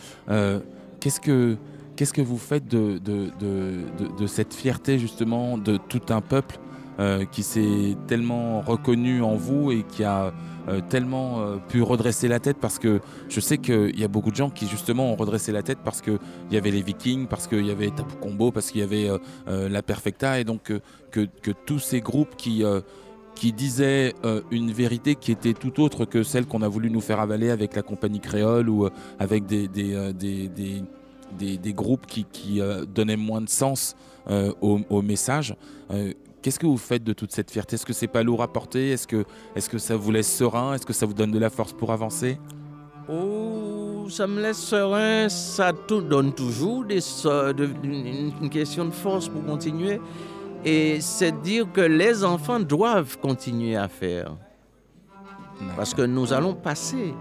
Qu'est-ce 1.00 1.20
que 1.20 1.56
que 1.96 2.22
vous 2.22 2.38
faites 2.38 2.66
de, 2.66 2.98
de, 2.98 3.30
de- 3.38 4.18
de 4.18 4.26
cette 4.26 4.52
fierté 4.54 4.98
justement 4.98 5.58
de 5.58 5.76
tout 5.76 6.00
un 6.08 6.20
peuple 6.20 6.58
euh, 7.00 7.24
qui 7.24 7.42
s'est 7.42 7.96
tellement 8.06 8.60
reconnu 8.60 9.20
en 9.20 9.34
vous 9.34 9.72
et 9.72 9.82
qui 9.82 10.04
a 10.04 10.32
euh, 10.68 10.80
tellement 10.88 11.40
euh, 11.40 11.56
pu 11.56 11.82
redresser 11.82 12.28
la 12.28 12.38
tête 12.38 12.56
parce 12.60 12.78
que 12.78 13.00
je 13.28 13.40
sais 13.40 13.58
qu'il 13.58 13.98
y 13.98 14.04
a 14.04 14.08
beaucoup 14.08 14.30
de 14.30 14.36
gens 14.36 14.48
qui 14.48 14.68
justement 14.68 15.12
ont 15.12 15.16
redressé 15.16 15.50
la 15.50 15.62
tête 15.62 15.78
parce 15.84 16.00
qu'il 16.00 16.18
y 16.52 16.56
avait 16.56 16.70
les 16.70 16.82
Vikings, 16.82 17.26
parce 17.26 17.48
qu'il 17.48 17.66
y 17.66 17.72
avait 17.72 17.90
Tapu 17.90 18.14
Combo, 18.20 18.52
parce 18.52 18.70
qu'il 18.70 18.80
y 18.80 18.84
avait 18.84 19.08
la 19.46 19.82
Perfecta 19.82 20.38
et 20.38 20.44
donc 20.44 20.72
que, 21.10 21.26
que 21.42 21.50
tous 21.66 21.80
ces 21.80 22.00
groupes 22.00 22.36
qui, 22.36 22.62
qui 23.34 23.52
disaient 23.52 24.14
une 24.50 24.70
vérité 24.70 25.16
qui 25.16 25.32
était 25.32 25.52
tout 25.52 25.80
autre 25.80 26.04
que 26.04 26.22
celle 26.22 26.46
qu'on 26.46 26.62
a 26.62 26.68
voulu 26.68 26.90
nous 26.90 27.00
faire 27.00 27.20
avaler 27.20 27.50
avec 27.50 27.74
la 27.74 27.82
compagnie 27.82 28.20
créole 28.20 28.68
ou 28.68 28.88
avec 29.18 29.46
des, 29.46 29.68
des, 29.68 30.12
des, 30.12 30.48
des, 31.38 31.58
des- 31.58 31.72
groupes 31.72 32.06
qui, 32.06 32.24
qui 32.24 32.60
donnaient 32.94 33.16
moins 33.16 33.40
de 33.40 33.48
sens 33.48 33.96
au, 34.60 35.02
message. 35.02 35.56
Qu'est-ce 36.44 36.58
que 36.58 36.66
vous 36.66 36.76
faites 36.76 37.02
de 37.02 37.14
toute 37.14 37.32
cette 37.32 37.50
fierté? 37.50 37.76
Est-ce 37.76 37.86
que 37.86 37.94
c'est 37.94 38.06
pas 38.06 38.22
lourd 38.22 38.42
à 38.42 38.48
porter? 38.52 38.90
Est-ce 38.90 39.06
que, 39.06 39.24
est 39.56 39.66
que 39.66 39.78
ça 39.78 39.96
vous 39.96 40.10
laisse 40.10 40.30
serein? 40.30 40.74
Est-ce 40.74 40.84
que 40.84 40.92
ça 40.92 41.06
vous 41.06 41.14
donne 41.14 41.30
de 41.30 41.38
la 41.38 41.48
force 41.48 41.72
pour 41.72 41.90
avancer? 41.90 42.38
Oh, 43.08 44.06
ça 44.10 44.26
me 44.26 44.42
laisse 44.42 44.58
serein, 44.58 45.30
ça 45.30 45.72
donne 45.72 46.34
toujours 46.34 46.84
des, 46.84 47.00
so- 47.00 47.50
de- 47.54 47.70
une, 47.82 48.30
une 48.42 48.50
question 48.50 48.84
de 48.84 48.90
force 48.90 49.26
pour 49.26 49.42
continuer. 49.46 50.02
Et 50.66 51.00
c'est 51.00 51.32
dire 51.40 51.66
que 51.72 51.80
les 51.80 52.22
enfants 52.24 52.60
doivent 52.60 53.16
continuer 53.20 53.76
à 53.76 53.88
faire. 53.88 54.36
Parce 55.76 55.94
que 55.94 56.02
nous 56.02 56.30
allons 56.34 56.52
passer. 56.52 57.14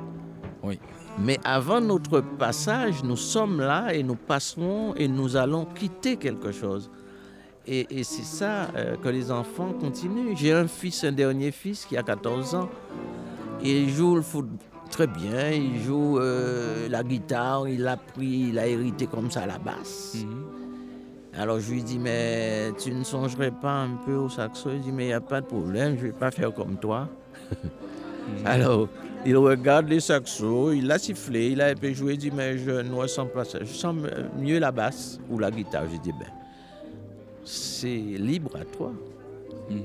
Oui. 0.63 0.77
Mais 1.17 1.39
avant 1.45 1.79
notre 1.79 2.19
passage, 2.19 3.01
nous 3.05 3.15
sommes 3.15 3.62
là 3.62 3.93
et 3.93 4.03
nous 4.03 4.15
passerons 4.17 4.93
et 4.95 5.07
nous 5.07 5.38
allons 5.38 5.63
quitter 5.63 6.17
quelque 6.17 6.51
chose. 6.51 6.91
Et, 7.65 7.99
et 7.99 8.04
c'est 8.04 8.23
ça 8.23 8.67
euh, 8.76 8.95
que 8.97 9.10
les 9.10 9.32
enfants 9.32 9.71
continuent. 9.80 10.36
J'ai 10.36 10.54
un 10.54 10.67
fils, 10.67 11.04
un 11.04 11.12
dernier 11.12 11.52
fils 11.52 11.86
qui 11.86 11.95
a 11.95 12.04
14 12.04 12.56
ans. 12.56 12.69
Il 13.63 13.89
joue 13.89 14.15
le 14.15 14.21
foot 14.21 14.47
très 14.89 15.08
bien, 15.08 15.49
il 15.49 15.82
joue 15.82 16.19
euh, 16.19 16.88
la 16.89 17.04
guitare, 17.04 17.67
il 17.67 17.88
a 17.88 17.97
pris, 17.97 18.49
il 18.49 18.60
a 18.60 18.67
hérité 18.67 19.08
comme 19.08 19.32
ça 19.32 19.45
la 19.45 19.58
basse. 19.58 20.17
Alors 21.36 21.60
je 21.60 21.71
lui 21.71 21.82
dis, 21.82 21.97
mais 21.97 22.71
tu 22.78 22.91
ne 22.91 23.04
songerais 23.04 23.49
pas 23.49 23.84
un 23.84 23.95
peu 24.06 24.13
au 24.13 24.30
saxo? 24.30 24.69
Il 24.71 24.82
dit, 24.82 24.91
mais 24.91 25.06
il 25.06 25.08
n'y 25.08 25.13
a 25.13 25.21
pas 25.21 25.41
de 25.41 25.47
problème, 25.47 25.95
je 25.97 26.06
ne 26.06 26.12
vais 26.12 26.17
pas 26.17 26.30
faire 26.30 26.54
comme 26.54 26.78
toi. 26.78 27.10
Alors, 28.45 28.88
il 29.26 29.36
regarde 29.36 29.89
les 29.89 29.99
saxos, 29.99 30.73
il 30.73 30.91
a 30.91 30.99
sifflé, 30.99 31.49
il 31.49 31.62
a 31.62 31.67
un 31.67 31.76
peu 31.76 31.91
joué, 31.91 32.13
il 32.13 32.19
dit, 32.19 32.32
mais 32.32 32.58
je 32.58 32.69
ne 32.69 32.93
ressens 32.93 33.26
pas 33.26 33.45
ça. 33.45 33.60
Je 33.62 33.73
sens 33.73 33.95
mieux 34.38 34.60
la 34.60 34.71
basse 34.71 35.19
ou 35.30 35.39
la 35.39 35.49
guitare. 35.49 35.86
Je 35.91 35.97
dis, 35.97 36.12
ben, 36.12 36.28
c'est 37.43 37.88
libre 37.97 38.51
à 38.60 38.65
toi. 38.65 38.91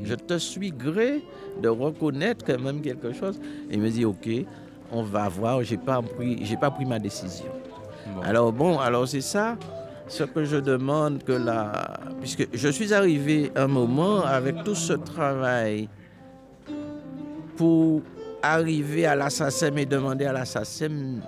Je 0.04 0.14
te 0.14 0.38
suis 0.38 0.70
gré 0.70 1.22
de 1.62 1.68
reconnaître 1.68 2.44
quand 2.44 2.60
même 2.60 2.80
quelque 2.80 3.12
chose. 3.12 3.38
Et 3.70 3.74
il 3.74 3.80
me 3.80 3.88
dit, 3.90 4.04
ok, 4.04 4.28
on 4.92 5.02
va 5.02 5.28
voir, 5.28 5.62
j'ai 5.62 5.76
pas 5.76 6.02
pris, 6.02 6.44
j'ai 6.44 6.56
pas 6.56 6.70
pris 6.70 6.84
ma 6.84 6.98
décision. 6.98 7.46
Bon. 8.14 8.20
Alors 8.22 8.52
bon, 8.52 8.78
alors 8.78 9.06
c'est 9.06 9.20
ça 9.20 9.56
ce 10.08 10.24
que 10.24 10.44
je 10.44 10.56
demande 10.56 11.22
que 11.22 11.32
la... 11.32 12.00
Puisque 12.20 12.48
je 12.54 12.68
suis 12.68 12.94
arrivé 12.94 13.52
un 13.54 13.66
moment 13.66 14.22
avec 14.24 14.64
tout 14.64 14.74
ce 14.74 14.94
travail 14.94 15.88
pour 17.56 18.02
arriver 18.42 19.04
à 19.06 19.14
la 19.14 19.30
SACEM 19.30 19.78
et 19.78 19.86
demander 19.86 20.24
à 20.24 20.32
la 20.32 20.44
SACEM 20.44 21.20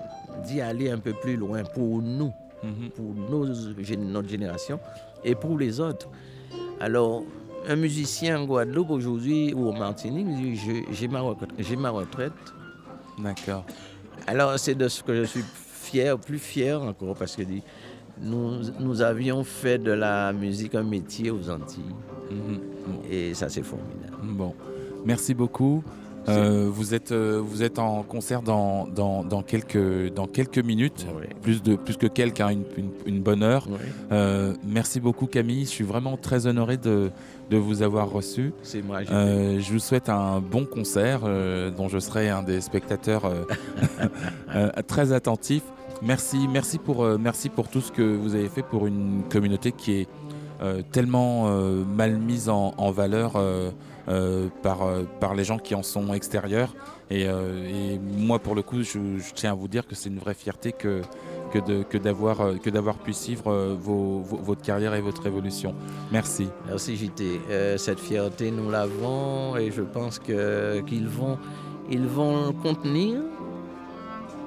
d'y 0.47 0.61
aller 0.61 0.91
un 0.91 0.99
peu 0.99 1.13
plus 1.13 1.37
loin 1.37 1.63
pour 1.75 2.01
nous, 2.03 2.33
Mhm. 2.63 2.91
pour 2.91 3.15
nos, 3.31 3.47
notre 3.47 4.29
génération 4.29 4.79
et 5.25 5.35
pour 5.35 5.59
les 5.59 5.81
autres. 5.81 6.09
Alors, 6.81 7.23
un 7.69 7.77
musicien 7.77 8.41
en 8.41 8.45
Guadeloupe 8.47 8.91
aujourd'hui 8.91 9.53
ou 9.55 9.69
en 9.69 9.73
Martinique, 9.79 10.27
dit, 10.29 10.59
j'ai 10.93 11.09
ma, 11.09 11.23
ma 11.79 11.91
retraite, 11.91 12.33
D'accord. 13.19 13.65
alors, 14.27 14.59
c'est 14.59 14.75
de 14.75 14.89
ce 14.89 15.03
que 15.03 15.15
je 15.15 15.25
suis 15.25 15.45
fier, 15.45 16.19
plus 16.19 16.39
fier 16.39 16.81
encore, 16.83 17.15
parce 17.17 17.37
que 17.37 17.43
nous, 18.23 18.61
nous 18.79 19.03
avions 19.03 19.45
fait 19.45 19.79
de 19.79 19.93
la 19.93 20.33
musique 20.33 20.75
un 20.75 20.83
métier 20.83 21.31
aux 21.31 21.51
Antilles, 21.51 21.95
Mhm. 22.31 22.61
et 23.11 23.35
ça, 23.35 23.49
c'est 23.49 23.63
formidable. 23.63 24.17
Bon, 24.23 24.55
merci 25.05 25.35
beaucoup. 25.35 25.83
Euh, 26.29 26.69
vous, 26.71 26.95
êtes, 26.95 27.13
euh, 27.13 27.41
vous 27.43 27.63
êtes 27.63 27.79
en 27.79 28.03
concert 28.03 28.43
dans, 28.43 28.87
dans, 28.87 29.25
dans 29.25 29.43
quelques, 29.43 30.13
dans 30.15 30.27
quelques 30.27 30.59
minutes, 30.59 31.07
Oui. 31.17 31.25
plus, 31.43 31.63
de, 31.63 31.77
plus 31.77 31.97
que 31.97 32.07
quelques, 32.07 32.41
hein, 32.41 32.51
une, 32.51 32.65
une- 32.77 32.91
une 33.17 33.21
bonne 33.23 33.43
heure. 33.43 33.67
Oui, 33.71 33.79
Euh, 34.13 34.53
merci 34.65 35.01
beaucoup 35.01 35.27
Camille, 35.27 35.65
je 35.65 35.71
suis 35.71 35.85
vraiment 35.85 36.17
très 36.17 36.47
honoré 36.47 36.77
de, 36.77 37.11
de 37.51 37.57
vous 37.57 37.83
avoir 37.83 38.11
reçu. 38.11 38.53
c'est 38.63 38.83
moi. 38.83 39.03
je 39.05 39.73
vous 39.73 39.79
souhaite 39.79 40.09
un 40.09 40.41
bon 40.41 40.67
concert 40.67 41.21
dont 41.77 41.89
je 41.89 41.99
serai 41.99 42.29
un 42.29 42.43
des 42.43 42.61
spectateurs 42.61 43.23
très 44.87 45.13
attentifs. 45.13 45.65
Merci, 46.03 46.49
merci 46.51 46.79
pour, 46.79 47.05
merci 47.19 47.49
pour 47.49 47.69
tout 47.69 47.81
ce 47.81 47.93
que 47.93 48.03
vous 48.03 48.35
avez 48.35 48.49
fait 48.49 48.63
pour 48.63 48.87
une 48.87 49.23
communauté 49.31 49.73
qui 49.73 49.93
est 49.93 50.09
tellement 50.93 51.51
mal 51.97 52.19
mise 52.19 52.49
en, 52.49 52.75
en 52.77 52.91
valeur 52.91 53.33
par, 54.63 54.83
euh, 54.83 55.05
par 55.21 55.35
les 55.35 55.45
gens 55.45 55.59
qui 55.59 55.75
en 55.75 55.83
sont 55.83 56.13
extérieurs. 56.13 56.75
Et, 57.11 57.27
euh, 57.29 57.97
moi, 58.17 58.39
pour 58.39 58.55
le 58.55 58.63
coup, 58.63 58.83
je, 58.83 58.99
tiens 59.35 59.53
à 59.53 59.55
vous 59.55 59.69
dire 59.69 59.87
que 59.87 59.95
c'est 59.95 60.09
une 60.09 60.19
vraie 60.19 60.35
fierté 60.35 60.73
que, 60.73 61.03
que, 61.53 61.99
d'avoir, 61.99 62.41
euh, 62.41 62.55
que 62.57 62.71
d'avoir 62.71 62.97
pu 62.99 63.13
suivre 63.13 63.51
euh, 63.53 63.75
vos- 63.79 64.21
votre 64.21 64.63
carrière 64.63 64.95
et 64.95 65.01
votre 65.01 65.27
évolution. 65.27 65.75
Merci. 66.13 66.49
Merci 66.69 66.97
JT. 66.97 67.41
Euh, 67.51 67.77
cette 67.77 67.99
fierté, 68.01 68.51
nous 68.51 68.71
l'avons, 68.71 69.57
et 69.57 69.71
je 69.71 69.83
pense 69.83 70.19
que, 70.19 70.81
qu'ils 70.81 71.09
vont, 71.09 71.39
ils 71.91 72.07
vont 72.07 72.47
le 72.47 72.53
contenir. 72.53 73.21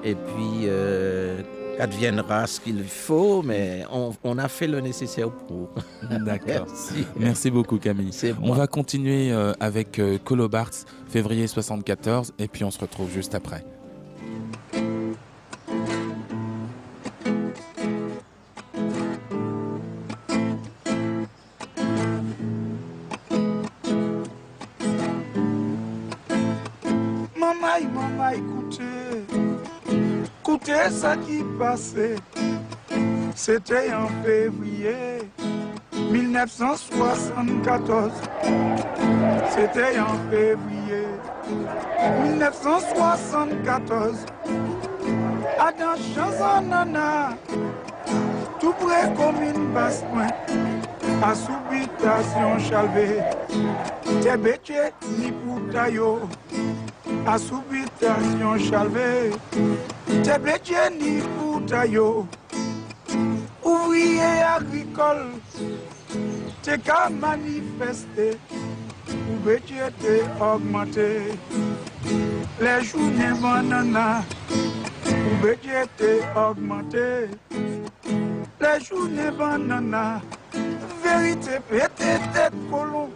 Et 0.05 0.15
puis, 0.15 0.65
euh, 0.67 1.41
adviendra 1.79 2.47
ce 2.47 2.59
qu'il 2.59 2.83
faut, 2.83 3.41
mais 3.41 3.83
on, 3.91 4.13
on 4.23 4.37
a 4.37 4.47
fait 4.47 4.67
le 4.67 4.79
nécessaire 4.81 5.29
pour. 5.31 5.69
D'accord. 6.25 6.67
Merci. 6.67 7.05
Merci 7.17 7.51
beaucoup 7.51 7.77
Camille. 7.77 8.13
C'est 8.13 8.33
On 8.41 8.53
va 8.53 8.67
continuer 8.67 9.31
euh, 9.31 9.53
avec 9.59 9.99
euh, 9.99 10.17
Colo 10.23 10.49
Bartz, 10.49 10.85
février 11.07 11.47
74, 11.47 12.33
et 12.39 12.47
puis 12.47 12.63
on 12.63 12.71
se 12.71 12.79
retrouve 12.79 13.11
juste 13.11 13.35
après. 13.35 13.63
Écoutez 30.53 30.89
ça 30.91 31.15
qui 31.17 31.43
passait. 31.57 32.15
C'était 33.35 33.91
en 33.93 34.07
février 34.23 35.19
1974. 36.11 38.11
C'était 39.49 39.99
en 39.99 40.15
février 40.29 41.07
1974. 42.23 44.25
À 45.59 45.71
dans 45.71 45.95
chanson 46.15 46.61
nana, 46.67 47.29
tout 48.59 48.73
près 48.73 49.11
comme 49.15 49.41
une 49.41 49.73
basse 49.73 50.03
pointe, 50.11 50.35
à 51.23 51.33
subitation 51.35 52.59
chalvé. 52.59 53.21
Bêché 54.37 54.91
ni 55.17 55.31
poutaillot 55.31 56.19
à 57.25 57.37
subitation 57.37 58.57
chalvé, 58.59 59.31
t'es 60.21 60.37
bléché 60.39 60.89
ni 60.99 61.21
poutaillot, 61.21 62.27
ouvrier 63.63 64.43
agricole, 64.57 65.31
t'es 66.61 66.77
qu'à 66.77 67.09
manifester, 67.09 68.37
ou 69.09 69.49
t'es 70.01 70.23
augmenté, 70.39 71.33
les 72.59 72.83
journées 72.83 73.33
banana, 73.41 74.23
ou 75.07 75.47
t'es 75.97 76.19
augmenté, 76.35 77.29
les 78.61 78.85
journées 78.85 79.31
banana, 79.37 80.21
vérité 81.03 81.57
pété 81.69 82.19
tête 82.33 82.53
colon, 82.69 83.09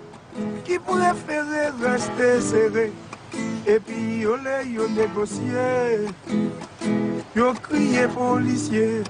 qui 0.66 0.78
préférait 0.80 1.72
rester 1.82 2.42
serré. 2.42 2.92
Et 3.70 3.82
puis 3.82 4.22
yo 4.22 4.38
le 4.38 4.66
yo 4.66 4.88
négocié, 4.88 6.08
yo 7.36 7.54
crié 7.62 8.08
policier, 8.08 9.04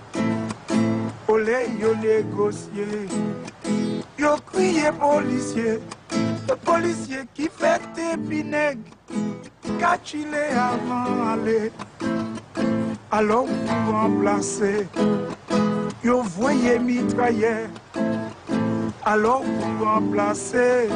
olé 1.27 1.69
yo 1.79 1.93
négocié, 1.93 2.87
yo 4.17 4.35
crié 4.51 4.91
policier, 4.99 5.79
le 6.49 6.55
policier 6.55 7.19
qui 7.35 7.47
fait 7.55 7.79
tes 7.93 8.17
pinègres, 8.17 8.81
cachilé 9.77 10.49
avant 10.57 11.33
aller, 11.33 11.71
alors 13.11 13.45
pour 13.45 13.93
remplacer, 13.93 14.87
yo 16.03 16.23
voyez 16.23 16.79
mitrailleur, 16.79 17.69
alors 19.05 19.43
pour 19.43 19.87
remplacer, 19.87 20.89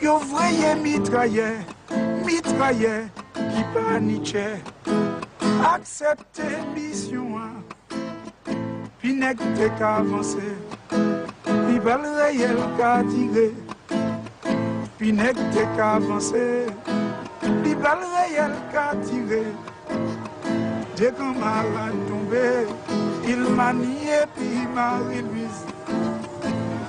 yo 0.00 0.18
voyez 0.18 0.74
mitrailleur, 0.82 1.56
mitrailleur 2.24 3.04
qui 3.34 3.62
paniquait, 3.74 4.62
accepter 5.74 6.56
mission, 6.74 7.36
hein. 7.38 8.04
puis 8.98 9.14
n'est 9.14 9.34
que 9.34 9.68
qu'à 9.78 9.96
avancer, 9.96 10.56
puis 10.88 11.78
balle 11.78 12.06
réel 12.06 12.56
qu'à 12.78 13.02
tirer, 13.04 13.54
puis 14.98 15.12
n'est 15.12 15.34
que 15.34 15.76
qu'à 15.76 15.94
avancer, 15.94 16.66
puis 17.62 17.74
balle 17.74 18.04
réel 18.16 18.52
qu'à 18.72 18.94
tirer. 19.04 19.52
Dès 20.96 21.12
qu'un 21.12 21.32
malade 21.32 21.96
tombé, 22.08 22.66
il. 23.26 23.46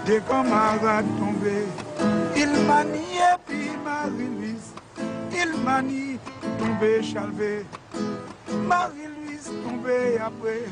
Dès 0.05 0.19
qu'un 0.19 0.43
malade 0.43 1.05
tombé, 1.17 1.65
il 2.41 2.65
maniait 2.65 3.37
puis 3.45 3.69
Marie-Louise. 3.83 4.73
Il 5.31 5.63
manie 5.63 6.17
tombé 6.57 7.03
chalvé. 7.03 7.65
Marie-Louise 8.67 9.51
tombée 9.63 10.17
après. 10.19 10.65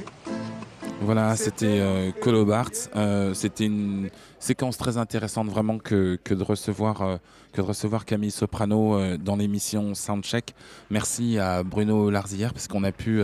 Voilà, 1.01 1.36
c'était 1.36 1.80
euh, 1.80 2.11
Colo 2.22 2.45
Bartz. 2.45 2.89
Euh, 2.95 3.34
c'était 3.34 3.65
une 3.65 4.09
séquence 4.39 4.78
très 4.78 4.97
intéressante 4.97 5.47
vraiment 5.47 5.78
que, 5.78 6.17
que 6.24 6.34
de 6.34 6.43
recevoir 6.43 7.01
euh, 7.01 7.17
que 7.53 7.61
de 7.61 7.65
recevoir 7.65 8.05
Camille 8.05 8.32
Soprano 8.32 8.95
euh, 8.95 9.17
dans 9.17 9.36
l'émission 9.36 9.93
Soundcheck. 9.95 10.53
Merci 10.89 11.39
à 11.39 11.63
Bruno 11.63 12.09
Larzillière 12.09 12.53
parce 12.53 12.67
qu'on 12.67 12.84
a 12.84 12.91
pu 12.91 13.24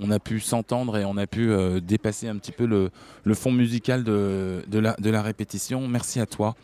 on 0.00 0.10
a 0.10 0.18
pu 0.18 0.40
s'entendre 0.40 0.96
et 0.96 1.04
on 1.04 1.16
a 1.16 1.26
pu 1.26 1.50
euh, 1.50 1.80
dépasser 1.80 2.28
un 2.28 2.36
petit 2.36 2.52
peu 2.52 2.66
le, 2.66 2.90
le 3.24 3.34
fond 3.34 3.50
musical 3.52 4.04
de, 4.04 4.62
de, 4.68 4.78
la, 4.78 4.94
de 4.98 5.10
la 5.10 5.22
répétition. 5.22 5.88
Merci 5.88 6.20
à 6.20 6.26
toi. 6.26 6.54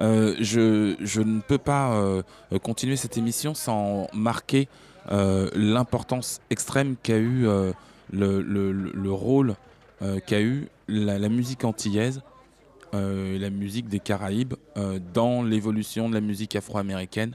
Euh, 0.00 0.34
je, 0.40 0.96
je 1.00 1.20
ne 1.22 1.40
peux 1.40 1.58
pas 1.58 1.92
euh, 1.92 2.22
continuer 2.62 2.96
cette 2.96 3.16
émission 3.16 3.54
sans 3.54 4.06
marquer 4.12 4.68
l'importance 5.54 6.40
extrême 6.50 6.94
qu'a 7.02 7.16
eu 7.18 7.42
le, 7.42 7.72
le, 8.12 8.42
le- 8.42 8.92
le 8.92 9.12
rôle 9.12 9.56
qu'a 10.26 10.40
eu 10.40 10.68
la 10.88 11.28
musique 11.28 11.64
antillaise 11.64 12.22
la 12.92 13.50
musique 13.50 13.88
des 13.88 13.98
Caraïbes 13.98 14.54
dans 15.14 15.42
l'évolution 15.42 16.08
de 16.08 16.14
la 16.14 16.20
musique 16.20 16.54
afro-américaine. 16.54 17.34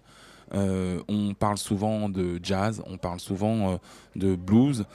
On 0.54 1.34
parle 1.38 1.58
souvent 1.58 2.10
de 2.10 2.40
jazz, 2.42 2.82
on 2.88 2.98
parle 2.98 3.20
souvent 3.20 3.80
de 4.16 4.36
blues 4.36 4.86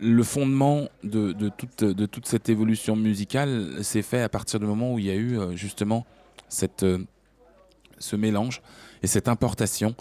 le 0.00 0.22
fondement 0.22 0.88
de, 1.02 1.32
toute, 2.06 2.26
cette 2.26 2.48
évolution 2.48 2.96
musicale 2.96 3.82
s'est 3.82 4.02
fait 4.02 4.22
à 4.22 4.28
partir 4.28 4.60
du 4.60 4.66
moment 4.66 4.94
où 4.94 4.98
il 4.98 5.06
y 5.06 5.10
a 5.10 5.14
eu 5.14 5.38
euh, 5.38 5.56
justement 5.56 6.06
euh, 6.82 6.98
ce 7.98 8.16
mélange 8.16 8.62
et 9.02 9.06
cette 9.06 9.28
importation. 9.28 9.94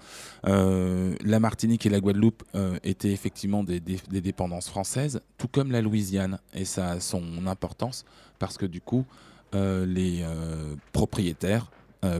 Euh, 0.45 1.15
la 1.23 1.39
Martinique 1.39 1.85
et 1.85 1.89
la 1.89 1.99
Guadeloupe 1.99 2.43
étaient 2.83 3.11
effectivement 3.11 3.63
des, 3.63 3.79
dépendances 3.79 4.69
françaises, 4.69 5.21
tout 5.37 5.47
comme 5.47 5.71
la 5.71 5.81
Louisiane. 5.81 6.39
Et 6.53 6.65
ça 6.65 6.91
a 6.91 6.99
son 6.99 7.47
importance 7.47 8.05
parce 8.39 8.57
que 8.57 8.65
du 8.65 8.81
coup, 8.81 9.05
les 9.53 10.25
propriétaires 10.93 11.69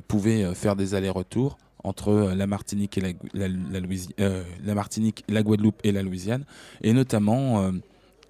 pouvaient 0.08 0.54
faire 0.56 0.76
des 0.76 0.96
allers-retours 0.96 1.58
entre 1.88 2.10
euh, 2.10 2.36
la 2.36 2.48
Martinique 2.48 3.00
la, 3.34 3.48
euh, 4.20 4.44
Guadeloupe 5.44 5.80
et 5.84 5.92
la 5.92 6.04
Louisiane, 6.04 6.44
et 6.82 6.94
notamment 6.94 7.62
euh, 7.62 7.72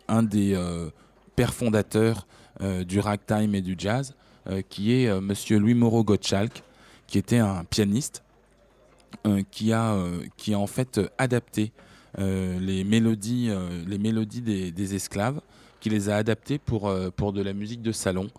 un 0.08 0.24
des 0.24 0.58
pères 1.36 1.54
fondateurs 1.54 2.28
du 2.88 3.00
ragtime 3.00 3.54
et 3.54 3.62
du 3.62 3.76
jazz, 3.78 4.16
qui 4.70 4.94
est 4.94 5.22
Monsieur 5.22 5.60
Louis 5.60 5.74
Moreau 5.74 6.04
Gottschalk, 6.04 6.64
qui 7.08 7.18
était 7.18 7.38
un 7.38 7.66
pianiste 7.66 8.24
qui 9.52 9.74
a 9.74 9.94
en 10.56 10.68
fait 10.68 11.02
adapté 11.18 11.74
les 12.18 12.84
mélodies 12.86 13.52
des, 14.42 14.96
esclaves, 14.96 15.42
qui 15.82 15.90
les 15.90 16.08
a 16.08 16.16
adaptées 16.16 16.58
pour 16.58 16.90
de 16.90 17.42
la 17.42 17.52
musique 17.52 17.82
de 17.82 17.92
salon. 17.92 18.30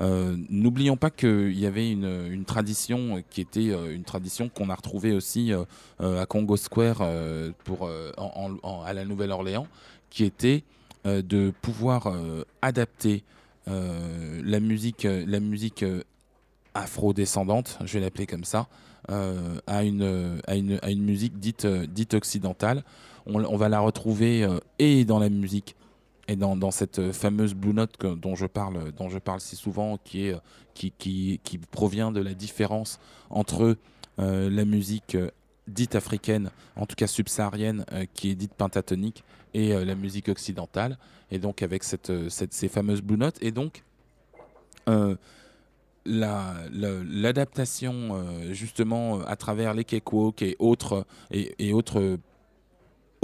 Euh, 0.00 0.36
n'oublions 0.48 0.96
pas 0.96 1.10
qu'il 1.10 1.58
y 1.58 1.66
avait 1.66 1.90
une, 1.90 2.44
tradition 2.44 3.22
qui 3.30 3.40
était 3.40 3.70
euh, 3.70 3.94
une 3.94 4.02
tradition 4.02 4.48
qu'on 4.48 4.68
a 4.68 4.74
retrouvée 4.74 5.12
aussi 5.12 5.52
euh, 5.52 6.20
à 6.20 6.26
Congo 6.26 6.56
Square 6.56 7.02
à 7.02 8.92
la 8.92 9.04
Nouvelle-Orléans, 9.04 9.66
qui 10.10 10.24
était 10.24 10.64
de 11.04 11.52
pouvoir 11.62 12.12
adapter 12.62 13.24
la 13.66 14.60
musique, 14.60 15.04
la 15.04 15.40
musique 15.40 15.84
afro-descendante, 16.72 17.78
je 17.84 17.94
vais 17.94 18.00
l'appeler 18.00 18.26
comme 18.26 18.44
ça, 18.44 18.68
à, 19.08 19.84
une, 19.84 20.40
à, 20.46 20.56
une, 20.56 20.78
à, 20.82 20.90
une, 20.90 21.02
musique 21.04 21.38
dite, 21.38 21.66
dite 21.66 22.14
occidentale. 22.14 22.84
On 23.26 23.56
va 23.56 23.68
la 23.68 23.80
retrouver 23.80 24.48
et 24.78 25.04
dans 25.04 25.18
la 25.18 25.28
musique 25.28 25.76
et 26.28 26.36
dans, 26.36 26.70
cette 26.70 27.12
fameuse 27.12 27.54
Blue 27.54 27.74
Note 27.74 27.98
dont, 28.00 28.34
je 28.34 28.46
parle, 28.46 28.92
dont 28.92 29.08
je 29.08 29.18
parle 29.18 29.40
si 29.40 29.56
souvent, 29.56 29.98
qui, 30.04 30.32
qui 30.74 31.60
provient 31.70 32.12
de 32.12 32.20
la 32.20 32.34
différence 32.34 32.98
entre 33.30 33.76
euh, 34.20 34.48
la 34.48 34.64
musique 34.64 35.16
euh, 35.16 35.30
dite 35.66 35.96
africaine, 35.96 36.50
en 36.76 36.86
tout 36.86 36.94
cas 36.94 37.08
subsaharienne, 37.08 37.84
euh, 37.92 38.06
qui 38.14 38.30
est 38.30 38.34
dite 38.34 38.54
pentatonique, 38.54 39.22
et 39.54 39.72
la 39.84 39.94
musique 39.94 40.28
occidentale, 40.28 40.98
et 41.30 41.38
donc 41.38 41.62
avec 41.62 41.84
ces 41.84 42.68
fameuses 42.68 43.02
Blue 43.02 43.16
Notes. 43.16 43.38
Et 43.40 43.52
donc, 43.52 43.84
l'adaptation, 46.04 48.26
justement, 48.50 49.20
à 49.20 49.36
travers 49.36 49.72
les 49.72 49.84
cakewalks 49.84 50.42
et 50.42 50.56
autres, 50.58 51.06
et 51.30 51.72
autres 51.72 52.18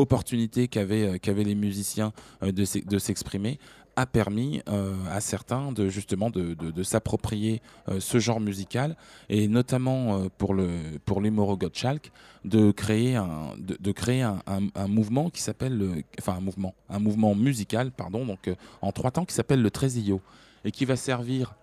opportunité 0.00 0.68
qu'avaient 0.68 1.14
euh, 1.14 1.18
qu'avaient 1.18 1.44
les 1.44 1.54
musiciens 1.54 2.12
euh, 2.42 2.52
de 2.52 2.98
s'exprimer 2.98 3.58
a 3.96 4.06
permis 4.06 4.62
euh, 4.68 4.94
à 5.10 5.20
certains 5.20 5.72
de 5.72 5.88
justement 5.88 6.30
de, 6.30 6.82
s'approprier 6.82 7.60
ce 7.98 8.18
genre 8.18 8.40
musical 8.40 8.96
et 9.28 9.48
notamment 9.48 10.28
pour 10.38 10.54
le 10.54 10.68
pour 11.04 11.20
Gottschalk 11.20 12.12
de 12.44 12.70
créer 12.70 13.16
un 13.16 13.54
de, 13.58 13.92
créer 13.92 14.22
un, 14.22 14.88
mouvement 14.88 15.28
qui 15.28 15.42
s'appelle 15.42 16.04
enfin 16.18 16.34
un 16.34 16.40
mouvement 16.40 16.74
un 16.88 17.00
mouvement 17.00 17.34
musical 17.34 17.90
pardon 17.90 18.24
donc 18.24 18.48
en 18.80 18.92
trois 18.92 19.10
temps 19.10 19.24
qui 19.24 19.34
s'appelle 19.34 19.60
le 19.60 19.70
Tresillo 19.70 20.20
et 20.64 20.70
qui 20.70 20.84
va 20.84 20.96
servir 20.96 21.54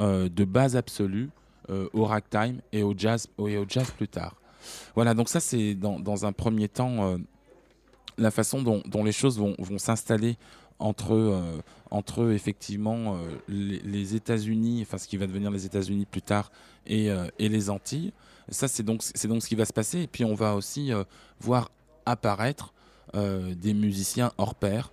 de 0.00 0.44
base 0.44 0.76
absolue 0.76 1.30
au 1.68 2.04
ragtime 2.04 2.60
et 2.72 2.82
au 2.82 2.94
jazz 2.96 3.28
et 3.38 3.56
au 3.56 3.64
jazz 3.66 3.90
plus 3.92 4.08
tard. 4.08 4.34
Voilà 4.96 5.14
donc 5.14 5.28
ça 5.28 5.40
c'est 5.40 5.74
dans, 5.74 5.98
dans, 6.00 6.26
un 6.26 6.32
premier 6.32 6.68
temps 6.68 7.16
la 8.18 8.30
façon 8.30 8.62
dont, 8.62 9.04
les 9.04 9.12
choses 9.12 9.38
vont, 9.38 9.56
s'installer 9.78 10.36
entre, 10.78 11.14
euh, 11.14 12.32
effectivement 12.32 13.16
euh, 13.16 13.80
les, 13.84 14.14
États-Unis, 14.14 14.80
enfin 14.82 14.98
ce 14.98 15.08
qui 15.08 15.16
va 15.16 15.26
devenir 15.26 15.50
les 15.50 15.66
États-Unis 15.66 16.06
plus 16.06 16.22
tard, 16.22 16.50
et, 16.86 17.10
euh, 17.10 17.26
les 17.38 17.70
Antilles. 17.70 18.12
Ça, 18.48 18.68
c'est 18.68 18.82
donc, 18.82 19.02
donc 19.24 19.42
ce 19.42 19.48
qui 19.48 19.54
va 19.54 19.64
se 19.64 19.72
passer. 19.72 20.02
Et 20.02 20.06
puis, 20.06 20.24
on 20.24 20.34
va 20.34 20.54
aussi 20.54 20.92
voir 21.40 21.70
apparaître 22.04 22.72
des 23.12 23.74
musiciens 23.74 24.30
hors 24.38 24.54
pair. 24.54 24.92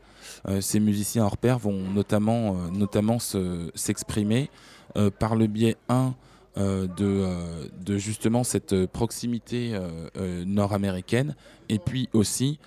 ces 0.60 0.80
musiciens 0.80 1.24
hors 1.24 1.38
pair 1.38 1.60
vont 1.60 1.78
notamment, 1.92 2.56
notamment 2.72 3.20
s'exprimer 3.20 4.50
par 5.20 5.36
le 5.36 5.46
biais, 5.46 5.78
un, 5.88 6.16
de, 6.56 7.98
justement 7.98 8.44
cette 8.44 8.88
proximité 8.88 9.80
nord-américaine, 10.48 11.36
et 11.70 11.78
puis 11.78 12.10
aussi 12.14 12.58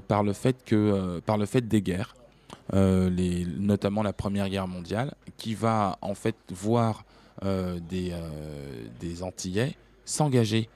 par, 0.00 0.22
le 0.22 0.32
fait 0.32 0.64
que, 0.64 0.74
euh, 0.74 1.20
par 1.24 1.38
le 1.38 1.46
fait 1.46 1.66
des 1.66 1.82
guerres, 1.82 2.14
euh, 2.72 3.10
notamment 3.58 4.02
la 4.02 4.12
Première 4.12 4.48
Guerre 4.48 4.68
mondiale, 4.68 5.14
qui 5.36 5.54
va 5.54 5.98
en 6.00 6.14
fait 6.14 6.36
voir 6.50 7.04
des, 7.42 8.14
des 9.00 9.22
Antillais 9.22 9.76
s'engager 10.06 10.70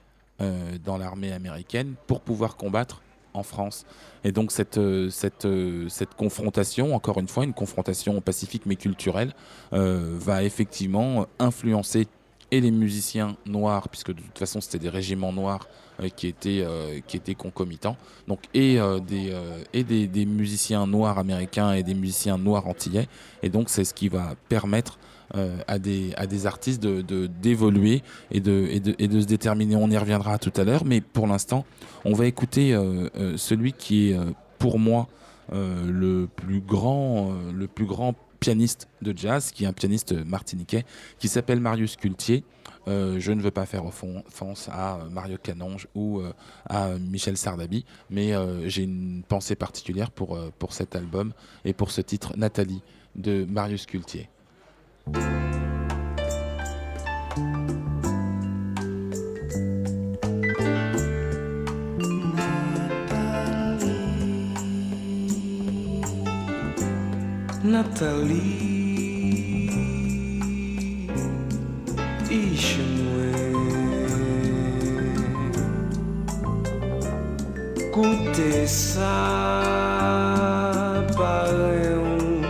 dans 0.83 0.97
l'armée 0.97 1.31
américaine 1.31 1.95
pour 2.05 2.21
pouvoir 2.21 2.57
combattre 2.57 3.01
en 3.33 3.41
France. 3.41 3.85
Et 4.23 4.31
donc 4.31 4.51
cette, 4.51 4.79
cette, 5.09 5.47
cette 5.87 6.13
confrontation, 6.15 6.93
encore 6.93 7.17
une 7.17 7.27
fois, 7.27 7.45
une 7.45 7.53
confrontation 7.53 8.21
pacifique 8.21 8.63
mais 8.65 8.75
culturelle, 8.75 9.33
va 9.71 10.43
effectivement 10.43 11.25
influencer 11.39 12.07
et 12.51 12.61
les 12.61 12.71
musiciens 12.71 13.35
noirs, 13.45 13.89
puisque 13.89 14.13
de 14.13 14.21
toute 14.21 14.37
façon 14.37 14.61
c'était 14.61 14.79
des 14.79 14.89
régiments 14.89 15.33
noirs 15.33 15.67
euh, 16.01 16.09
qui, 16.09 16.27
étaient, 16.27 16.61
euh, 16.63 16.99
qui 17.05 17.17
étaient 17.17 17.35
concomitants, 17.35 17.97
donc, 18.27 18.39
et, 18.53 18.79
euh, 18.79 18.99
des, 18.99 19.33
et 19.73 19.83
des, 19.83 20.25
musiciens 20.25 20.87
noirs 20.87 21.19
américains 21.19 21.73
et 21.73 21.83
des 21.83 21.93
musiciens 21.93 22.37
noirs 22.37 22.67
antillais. 22.67 23.07
Et 23.43 23.49
donc 23.49 23.69
c'est 23.69 23.83
ce 23.83 23.93
qui 23.93 24.09
va 24.09 24.35
permettre 24.49 24.99
à, 25.67 25.77
des, 25.77 26.11
à 26.17 26.25
des 26.25 26.47
artistes 26.47 26.81
d'évoluer 26.81 27.03
de, 27.03 27.27
d'évoluer 27.27 28.03
et, 28.31 28.39
de, 28.39 28.67
et, 28.71 28.79
de, 28.79 28.95
et 28.97 29.07
de 29.07 29.21
se 29.21 29.27
déterminer. 29.27 29.75
On 29.75 29.89
y 29.91 29.97
reviendra 29.97 30.39
tout 30.39 30.53
à 30.55 30.63
l'heure, 30.63 30.85
mais 30.85 31.01
pour 31.01 31.27
l'instant, 31.27 31.65
on 32.03 32.13
va 32.13 32.25
écouter 32.25 32.75
celui 33.35 33.73
qui 33.73 34.09
est 34.09 34.17
pour 34.57 34.79
moi 34.79 35.07
le 35.51 36.27
plus 36.35 36.61
grand, 36.61 37.31
le 37.53 37.67
plus 37.67 37.85
grand 37.85 38.15
pianiste 38.39 38.87
de 39.01 39.15
jazz, 39.15 39.51
qui 39.51 39.63
est 39.63 39.67
un 39.67 39.73
pianiste 39.73 40.13
martiniquais, 40.13 40.85
qui 41.19 41.27
s'appelle 41.27 41.59
Marius 41.59 41.95
Cultier. 41.95 42.43
Euh, 42.87 43.19
je 43.19 43.31
ne 43.31 43.41
veux 43.41 43.51
pas 43.51 43.65
faire 43.65 43.85
offense 43.85 44.69
à 44.71 44.99
Mario 45.11 45.37
Canonge 45.41 45.87
ou 45.95 46.19
euh, 46.19 46.33
à 46.67 46.89
Michel 46.97 47.37
Sardabi, 47.37 47.85
mais 48.09 48.33
euh, 48.33 48.67
j'ai 48.67 48.83
une 48.83 49.23
pensée 49.27 49.55
particulière 49.55 50.11
pour, 50.11 50.39
pour 50.57 50.73
cet 50.73 50.95
album 50.95 51.33
et 51.65 51.73
pour 51.73 51.91
ce 51.91 52.01
titre 52.01 52.33
Nathalie 52.37 52.81
de 53.15 53.45
Marius 53.49 53.85
Cultier. 53.85 54.29
Nathalie 67.79 69.71
Ishi 72.29 72.81
mwen 72.81 73.55
Koute 77.93 78.67
sa 78.67 79.15
pare 81.15 81.75
yon 81.91 82.43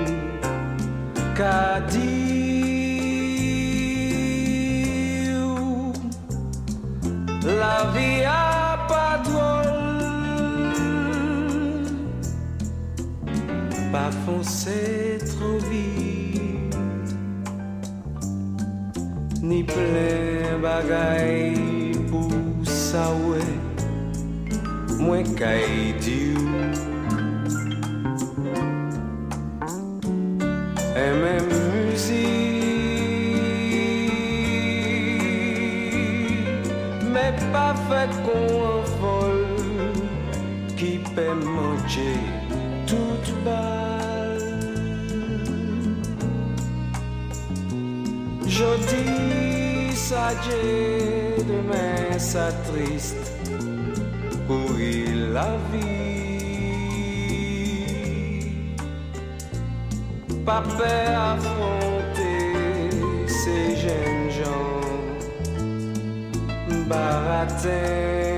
Kadi 1.38 2.18
La 7.60 7.78
vi 7.94 8.26
a 8.26 8.78
pa 8.90 9.08
drôle 9.26 9.78
Pa 13.92 14.10
fonse 14.26 14.99
Ni 19.50 19.64
plen 19.66 20.62
bagay 20.62 21.58
pou 22.06 22.30
sa 22.62 23.10
we. 23.26 23.42
Mwen 25.02 25.26
kay 25.34 25.98
di 25.98 26.29
triste 52.52 53.34
Courir 54.48 55.32
la 55.34 55.58
vie. 55.72 55.90
Pas 60.46 60.64
peur 60.78 61.22
affronter 61.36 62.90
ces 63.28 63.76
jeunes 63.76 64.32
gens 64.40 64.82
Baratin 66.88 68.29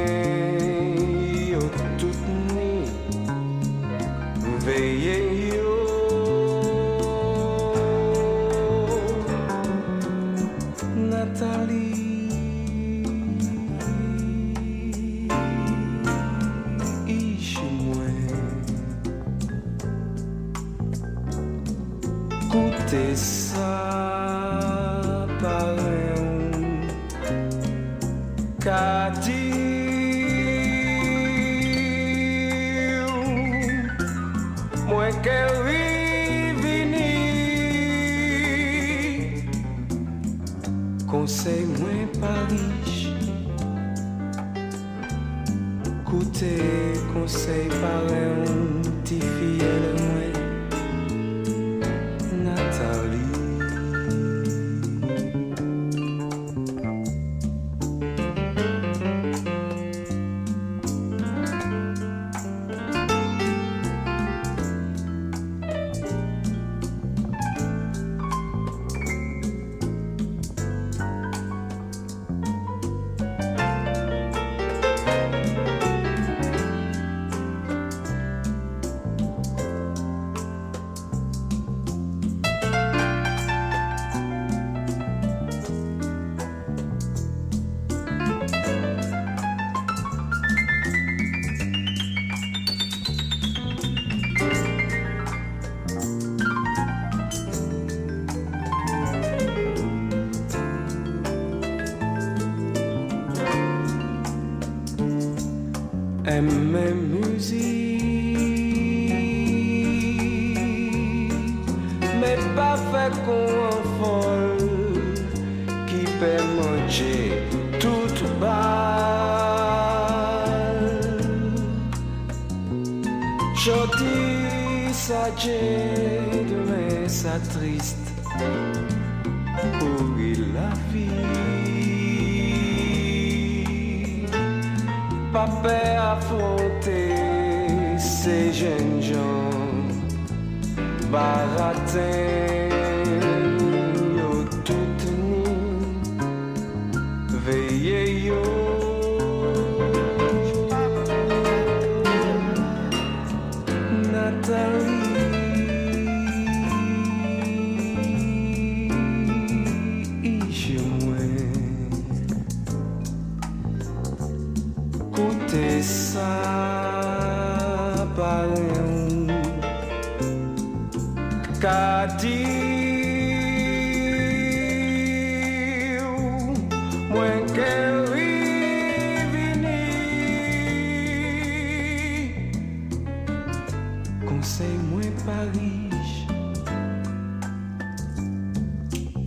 baratins 141.72 141.96
yo 141.96 142.21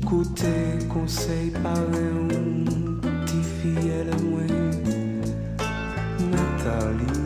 écoutez 0.05 0.87
conseil 0.93 1.51
parlons 1.63 2.29
petit 3.01 3.43
fille 3.43 3.91
elle 3.91 4.15
moi 4.23 4.43
Nathalie. 6.31 7.24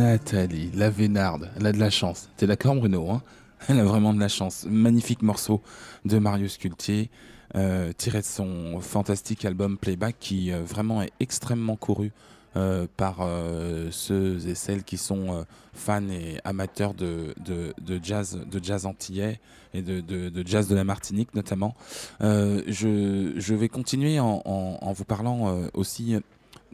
Nathalie. 0.00 0.70
La 0.74 0.88
Vénarde, 0.88 1.50
elle 1.58 1.66
a 1.66 1.72
de 1.72 1.78
la 1.78 1.90
chance. 1.90 2.30
T'es 2.38 2.46
d'accord 2.46 2.74
Bruno 2.74 3.10
hein? 3.10 3.22
Elle 3.68 3.78
a 3.80 3.84
vraiment 3.84 4.14
de 4.14 4.18
la 4.18 4.28
chance. 4.28 4.64
Magnifique 4.66 5.20
morceau 5.20 5.60
de 6.06 6.18
Marius 6.18 6.56
Cultier, 6.56 7.10
euh, 7.54 7.92
tiré 7.92 8.20
de 8.20 8.24
son 8.24 8.80
fantastique 8.80 9.44
album 9.44 9.76
Playback 9.76 10.16
qui 10.18 10.52
euh, 10.52 10.62
vraiment 10.62 11.02
est 11.02 11.12
extrêmement 11.20 11.76
couru 11.76 12.12
euh, 12.56 12.86
par 12.96 13.18
ceux 13.90 14.48
et 14.48 14.54
celles 14.54 14.84
qui 14.84 14.96
sont 14.96 15.44
fans 15.74 16.08
et 16.08 16.38
amateurs 16.44 16.94
de, 16.94 17.34
jazz, 18.02 18.40
de 18.50 18.64
jazz 18.64 18.86
antillais 18.86 19.38
et 19.74 19.82
de, 19.82 20.46
jazz 20.46 20.66
de 20.66 20.74
la 20.74 20.84
Martinique 20.84 21.34
notamment. 21.34 21.74
Je, 22.20 23.54
vais 23.54 23.68
continuer 23.68 24.18
en, 24.18 24.92
vous 24.94 25.04
parlant 25.04 25.68
aussi 25.74 26.16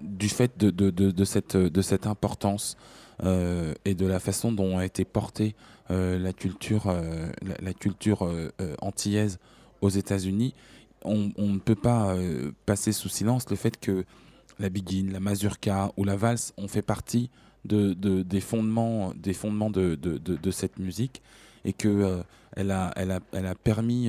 du 0.00 0.28
fait 0.28 0.56
de 0.56 1.24
cette 1.82 2.06
importance 2.06 2.76
euh, 3.24 3.74
et 3.84 3.94
de 3.94 4.06
la 4.06 4.20
façon 4.20 4.52
dont 4.52 4.78
a 4.78 4.84
été 4.84 5.04
portée 5.04 5.54
euh, 5.90 6.18
la 6.18 6.32
culture, 6.32 6.88
euh, 6.88 7.30
la, 7.60 7.72
culture 7.72 8.28
antillaise 8.80 9.38
aux 9.80 9.88
États-Unis, 9.88 10.54
on, 11.04 11.30
ne 11.38 11.58
peut 11.58 11.76
pas 11.76 12.16
passer 12.64 12.92
sous 12.92 13.08
silence 13.08 13.48
le 13.48 13.56
fait 13.56 13.78
que 13.78 14.04
la 14.58 14.68
biguine, 14.68 15.12
la 15.12 15.20
mazurka 15.20 15.92
ou 15.96 16.04
la 16.04 16.16
valse 16.16 16.52
ont 16.56 16.68
fait 16.68 16.82
partie 16.82 17.30
de, 17.64 17.92
de- 17.94 18.22
des 18.22 18.40
fondements, 18.40 19.12
des 19.14 19.34
fondements 19.34 19.70
de, 19.70 19.98
cette 20.50 20.78
musique 20.78 21.22
et 21.64 21.72
que 21.72 21.88
euh, 21.88 22.22
elle, 22.56 22.70
a, 22.70 22.92
elle, 22.96 23.10
a, 23.12 23.20
elle 23.32 23.46
a 23.46 23.54
permis, 23.54 24.08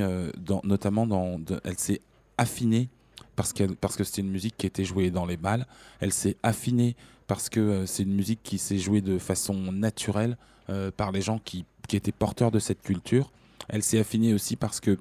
notamment 0.63 1.05
dans, 1.05 1.39
elle 1.63 1.77
s'est 1.77 2.01
affinée 2.37 2.89
parce, 3.35 3.53
qu'elle- 3.53 3.75
parce 3.75 3.95
que 3.95 4.03
c'était 4.03 4.21
une 4.21 4.31
musique 4.31 4.55
qui 4.57 4.65
était 4.65 4.85
jouée 4.85 5.11
dans 5.11 5.25
les 5.25 5.37
balles. 5.37 5.67
Elle 5.99 6.13
s'est 6.13 6.37
affinée 6.43 6.95
parce 7.27 7.49
que 7.49 7.59
euh, 7.59 7.85
c'est 7.85 8.03
une 8.03 8.15
musique 8.15 8.41
qui 8.43 8.57
s'est 8.57 8.77
jouée 8.77 9.01
de 9.01 9.17
façon 9.17 9.71
naturelle 9.71 10.37
euh, 10.69 10.91
par 10.95 11.11
les 11.11 11.21
gens 11.21 11.39
qui, 11.39 11.65
qui 11.87 11.95
étaient 11.95 12.11
porteurs 12.11 12.51
de 12.51 12.59
cette 12.59 12.81
culture. 12.81 13.31
Elle 13.69 13.83
s'est 13.83 13.99
affinée 13.99 14.33
aussi 14.33 14.55
parce 14.55 14.79
que 14.79 14.97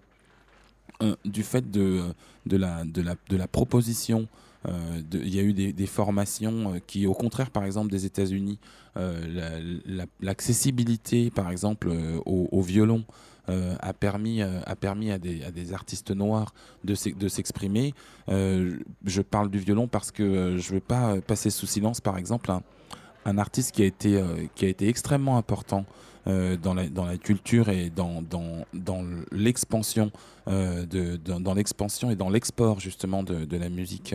euh, 1.02 1.14
du 1.24 1.42
fait 1.42 1.70
de, 1.70 2.02
de, 2.46 2.56
la, 2.56 2.84
de, 2.84 3.02
la, 3.02 3.14
de 3.28 3.36
la 3.36 3.46
proposition, 3.48 4.28
il 5.12 5.32
y 5.32 5.38
a 5.38 5.42
eu 5.44 5.52
des, 5.52 5.86
formations 5.86 6.80
qui, 6.88 7.06
au 7.06 7.14
contraire, 7.14 7.52
par 7.52 7.64
exemple, 7.64 7.88
des 7.88 8.04
États-Unis, 8.04 8.58
la- 8.96 9.60
la- 9.84 10.06
l'accessibilité, 10.20 11.30
par 11.30 11.52
exemple, 11.52 11.88
au, 12.24 12.62
violon 12.62 13.04
a 13.80 13.92
permis, 13.92 14.42
euh, 14.42 14.60
a 14.66 14.76
permis 14.76 15.10
à, 15.10 15.18
des, 15.18 15.44
à 15.44 15.50
des 15.50 15.72
artistes 15.72 16.10
noirs 16.10 16.52
de 16.84 16.94
s'ex- 16.94 17.16
de 17.16 17.28
s'exprimer. 17.28 17.94
Euh, 18.28 18.78
je 19.04 19.22
parle 19.22 19.50
du 19.50 19.58
violon 19.58 19.88
parce 19.88 20.10
que 20.10 20.22
euh, 20.22 20.58
je 20.58 20.70
ne 20.70 20.74
veux 20.74 20.80
pas 20.80 21.14
euh, 21.14 21.20
passer 21.20 21.50
sous 21.50 21.66
silence, 21.66 22.00
par 22.00 22.18
exemple, 22.18 22.50
un, 22.50 22.62
un 23.26 23.38
artiste 23.38 23.74
qui 23.74 23.82
a 23.82 23.86
été, 23.86 24.16
euh, 24.16 24.46
qui 24.54 24.64
a 24.64 24.68
été 24.68 24.88
extrêmement 24.88 25.36
important 25.36 25.84
euh, 26.28 26.56
dans, 26.56 26.74
la, 26.74 26.88
dans 26.88 27.04
la 27.04 27.18
culture 27.18 27.68
et 27.68 27.88
dans, 27.88 28.20
dans, 28.20 28.64
dans 28.74 29.04
l'expansion 29.30 30.10
euh, 30.48 30.84
de, 30.84 31.16
dans, 31.16 31.54
l'expansion 31.54 32.10
et 32.10 32.16
dans 32.16 32.30
l'export 32.30 32.80
justement 32.80 33.22
de, 33.22 33.44
de 33.44 33.56
la 33.56 33.68
musique 33.68 34.12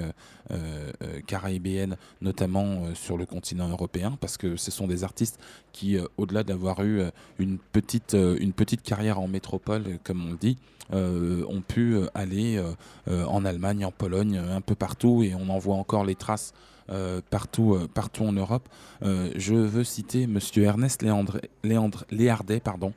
euh, 0.52 0.92
caribéenne, 1.26 1.96
notamment 2.22 2.94
sur 2.96 3.18
le 3.18 3.26
continent 3.26 3.70
européen, 3.70 4.18
parce 4.20 4.36
que 4.36 4.58
ce 4.58 4.72
sont 4.72 4.88
des 4.88 5.06
artistes 5.06 5.40
qui, 5.72 5.98
au-delà 6.18 6.44
d'avoir 6.44 6.84
eu 6.84 7.02
une 7.40 7.58
petite, 7.58 8.14
une 8.14 8.52
petite 8.52 8.82
carrière 8.82 9.18
en 9.20 9.30
métropole, 9.30 9.98
comme 10.04 10.26
on 10.28 10.32
le 10.32 10.38
dit, 10.38 10.58
ont 10.92 11.62
pu 11.66 11.96
aller 12.14 12.62
en 13.08 13.46
Allemagne, 13.46 13.86
en 13.86 13.92
Pologne, 13.92 14.38
un 14.38 14.60
peu 14.62 14.76
partout, 14.76 15.24
et 15.24 15.34
on 15.34 15.48
en 15.48 15.60
voit 15.60 15.76
encore 15.76 16.04
les 16.04 16.16
traces 16.16 16.54
euh, 16.92 17.22
partout, 17.30 17.76
euh, 17.76 17.88
partout 17.88 18.24
en 18.24 18.34
Europe. 18.34 18.68
Euh, 19.02 19.32
je 19.38 19.56
veux 19.56 19.86
citer 19.86 20.28
Monsieur 20.28 20.64
Ernest 20.64 21.02
Léandre, 21.02 21.40
Léardet, 22.12 22.60
pardon, 22.60 22.94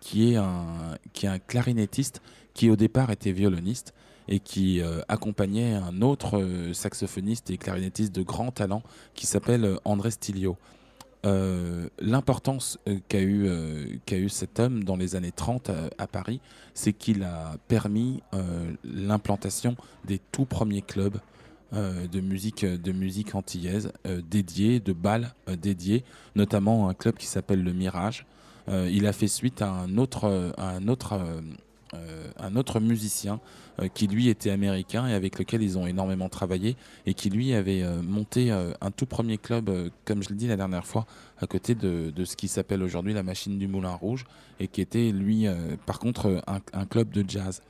qui, 0.00 0.32
est 0.32 0.36
un, 0.36 0.98
qui 1.12 1.26
est 1.26 1.28
un 1.28 1.38
clarinettiste 1.38 2.20
qui 2.54 2.70
au 2.70 2.76
départ 2.76 3.10
était 3.10 3.32
violoniste 3.32 3.94
et 4.28 4.38
qui 4.38 4.80
accompagnait 5.08 5.74
un 5.74 6.00
autre 6.00 6.42
saxophoniste 6.72 7.50
et 7.50 7.58
clarinettiste 7.58 8.14
de 8.14 8.22
grand 8.22 8.52
talent 8.52 8.82
qui 9.14 9.26
s'appelle 9.26 9.76
André 9.84 10.12
Stilio. 10.12 10.56
L'importance 11.24 12.78
qu'a 13.08 13.20
eu, 13.20 13.50
eu 14.10 14.28
cet 14.30 14.60
homme 14.60 14.82
dans 14.82 14.96
les 14.96 15.14
années 15.14 15.32
30 15.32 15.70
à, 15.98 16.06
Paris, 16.06 16.40
c'est 16.72 16.94
qu'il 16.94 17.22
a 17.22 17.56
permis 17.68 18.22
l'implantation 18.82 19.76
des 20.06 20.20
tout 20.32 20.46
premiers 20.46 20.82
clubs 20.82 21.18
de 21.72 22.20
musique 22.20 22.64
de 22.64 22.92
musique 22.92 23.34
antillaise 23.34 23.92
euh, 24.06 24.20
dédiés, 24.28 24.80
de 24.80 24.92
balles 24.92 25.34
euh, 25.48 25.56
dédiées, 25.56 26.04
notamment 26.34 26.88
un 26.88 26.94
club 26.94 27.16
qui 27.16 27.26
s'appelle 27.26 27.62
le 27.62 27.72
Mirage. 27.72 28.26
Euh, 28.68 28.88
il 28.92 29.06
a 29.06 29.12
fait 29.12 29.28
suite 29.28 29.62
à 29.62 29.70
un 29.70 29.96
autre, 29.98 30.24
euh, 30.24 30.52
euh, 30.58 31.40
euh, 31.94 32.80
musicien 32.80 33.40
euh, 33.80 33.88
qui 33.88 34.06
lui 34.06 34.28
était 34.28 34.50
américain 34.50 35.06
et 35.08 35.14
avec 35.14 35.38
lequel 35.38 35.62
ils 35.62 35.78
ont 35.78 35.86
énormément 35.86 36.28
travaillé 36.28 36.76
et 37.06 37.14
qui 37.14 37.30
lui 37.30 37.54
avait 37.54 37.82
euh, 37.82 38.02
monté 38.02 38.52
euh, 38.52 38.72
un 38.80 38.90
tout 38.90 39.06
premier 39.06 39.38
club, 39.38 39.68
euh, 39.68 39.90
comme 40.04 40.22
je 40.22 40.28
l'ai 40.28 40.36
dit 40.36 40.46
la 40.46 40.56
dernière 40.56 40.86
fois, 40.86 41.06
à 41.40 41.46
côté 41.46 41.74
de, 41.74 42.12
ce 42.24 42.36
qui 42.36 42.48
s'appelle 42.48 42.82
aujourd'hui 42.82 43.14
la 43.14 43.22
machine 43.22 43.58
du 43.58 43.66
Moulin 43.66 43.94
Rouge 43.94 44.24
et 44.60 44.68
qui 44.68 44.80
était 44.80 45.10
lui 45.10 45.46
euh, 45.46 45.76
par 45.86 45.98
contre 45.98 46.26
euh, 46.26 46.40
un 46.72 46.86
club 46.86 47.10
de 47.10 47.24
jazz. 47.26 47.62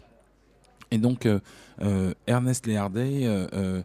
Et 0.90 0.98
donc 0.98 1.26
euh, 1.26 1.38
euh, 1.82 2.12
Ernest 2.26 2.66
Léardet, 2.66 3.20
euh, 3.24 3.82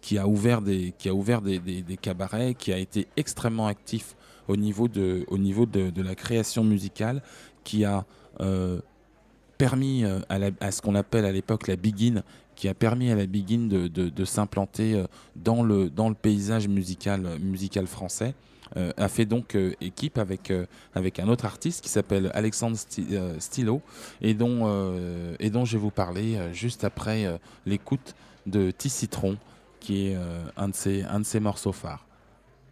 qui 0.00 0.18
a 0.18 0.26
ouvert, 0.26 0.62
des, 0.62 0.94
qui 0.98 1.08
a 1.08 1.14
ouvert 1.14 1.42
des, 1.42 1.60
cabarets, 2.00 2.54
qui 2.54 2.72
a 2.72 2.78
été 2.78 3.06
extrêmement 3.16 3.66
actif 3.66 4.16
au 4.48 4.56
niveau 4.56 4.88
de, 4.88 5.24
au 5.28 5.36
niveau 5.38 5.66
de, 5.66 6.02
la 6.02 6.14
création 6.14 6.64
musicale, 6.64 7.22
qui 7.64 7.84
a 7.84 8.06
permis 9.58 10.04
à, 10.30 10.70
ce 10.70 10.80
qu'on 10.80 10.94
appelle 10.94 11.26
à 11.26 11.32
l'époque 11.32 11.66
la 11.68 11.76
begin, 11.76 12.22
qui 12.56 12.66
a 12.68 12.74
permis 12.74 13.10
à 13.10 13.14
la 13.14 13.26
begin 13.26 13.66
de, 13.68 13.88
de- 13.88 14.08
de 14.08 14.24
s'implanter 14.24 15.04
dans 15.36 15.62
le, 15.62 15.90
dans 15.90 16.08
le 16.08 16.14
paysage 16.14 16.66
musical, 16.66 17.38
musical 17.40 17.86
français. 17.86 18.34
Euh, 18.76 18.92
a 18.96 19.08
fait 19.08 19.24
donc 19.24 19.54
euh, 19.54 19.72
équipe 19.80 20.18
avec, 20.18 20.50
euh, 20.50 20.66
avec 20.94 21.18
un 21.20 21.28
autre 21.28 21.46
artiste 21.46 21.82
qui 21.82 21.88
s'appelle 21.88 22.30
Alexandre 22.34 22.76
Sti- 22.76 23.40
Stilo 23.40 23.80
et 24.20 24.34
dont, 24.34 24.66
je 25.64 25.72
vais 25.72 25.78
vous 25.78 25.90
parler 25.90 26.38
juste 26.52 26.84
après 26.84 27.38
l'écoute 27.66 28.14
de 28.46 28.70
Citron 28.90 29.36
qui 29.80 30.08
est 30.08 30.16
un, 30.56 30.68
de 30.68 30.74
ses, 30.74 31.02
un 31.04 31.20
de 31.20 31.24
ses 31.24 31.40
morceaux 31.40 31.72
phares. 31.72 32.04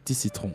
Citron. 0.08 0.52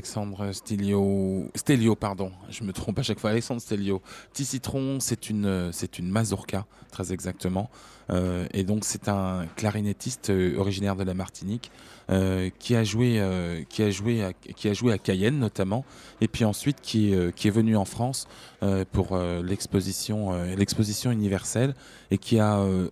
Alexandre 0.00 0.52
Stelio, 0.52 1.50
Stelio, 1.54 1.94
pardon, 1.94 2.32
je 2.48 2.64
me 2.64 2.72
trompe 2.72 2.98
à 3.00 3.02
chaque 3.02 3.18
fois, 3.18 3.28
Alexandre 3.28 3.60
Stelio. 3.60 4.00
Petit 4.32 4.46
Citron, 4.46 4.98
c'est 4.98 5.28
une, 5.28 5.68
c'est 5.74 5.98
une 5.98 6.08
mazurka, 6.08 6.64
très 6.90 7.12
exactement. 7.12 7.68
Euh, 8.08 8.46
et 8.54 8.64
donc 8.64 8.86
c'est 8.86 9.10
un 9.10 9.44
clarinettiste 9.56 10.30
euh, 10.30 10.56
originaire 10.56 10.96
de 10.96 11.04
la 11.04 11.12
Martinique 11.12 11.70
euh, 12.08 12.48
qui 12.58 12.76
a 12.76 12.82
joué, 12.82 13.20
euh, 13.20 13.62
qui 13.68 13.82
a 13.82 13.90
joué, 13.90 14.24
à, 14.24 14.32
qui 14.32 14.70
a 14.70 14.72
joué 14.72 14.94
à 14.94 14.96
Cayenne 14.96 15.38
notamment, 15.38 15.84
et 16.22 16.28
puis 16.28 16.46
ensuite 16.46 16.80
qui, 16.80 17.12
est, 17.12 17.14
euh, 17.14 17.30
qui 17.30 17.48
est 17.48 17.50
venu 17.50 17.76
en 17.76 17.84
France 17.84 18.26
euh, 18.62 18.86
pour 18.90 19.08
euh, 19.12 19.42
l'exposition, 19.42 20.32
euh, 20.32 20.56
l'exposition 20.56 21.10
universelle 21.10 21.74
et 22.10 22.16
qui 22.16 22.38
a 22.40 22.60
euh, 22.60 22.88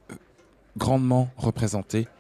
grandement 0.77 1.31
représenté 1.39 2.07
euh, 2.07 2.18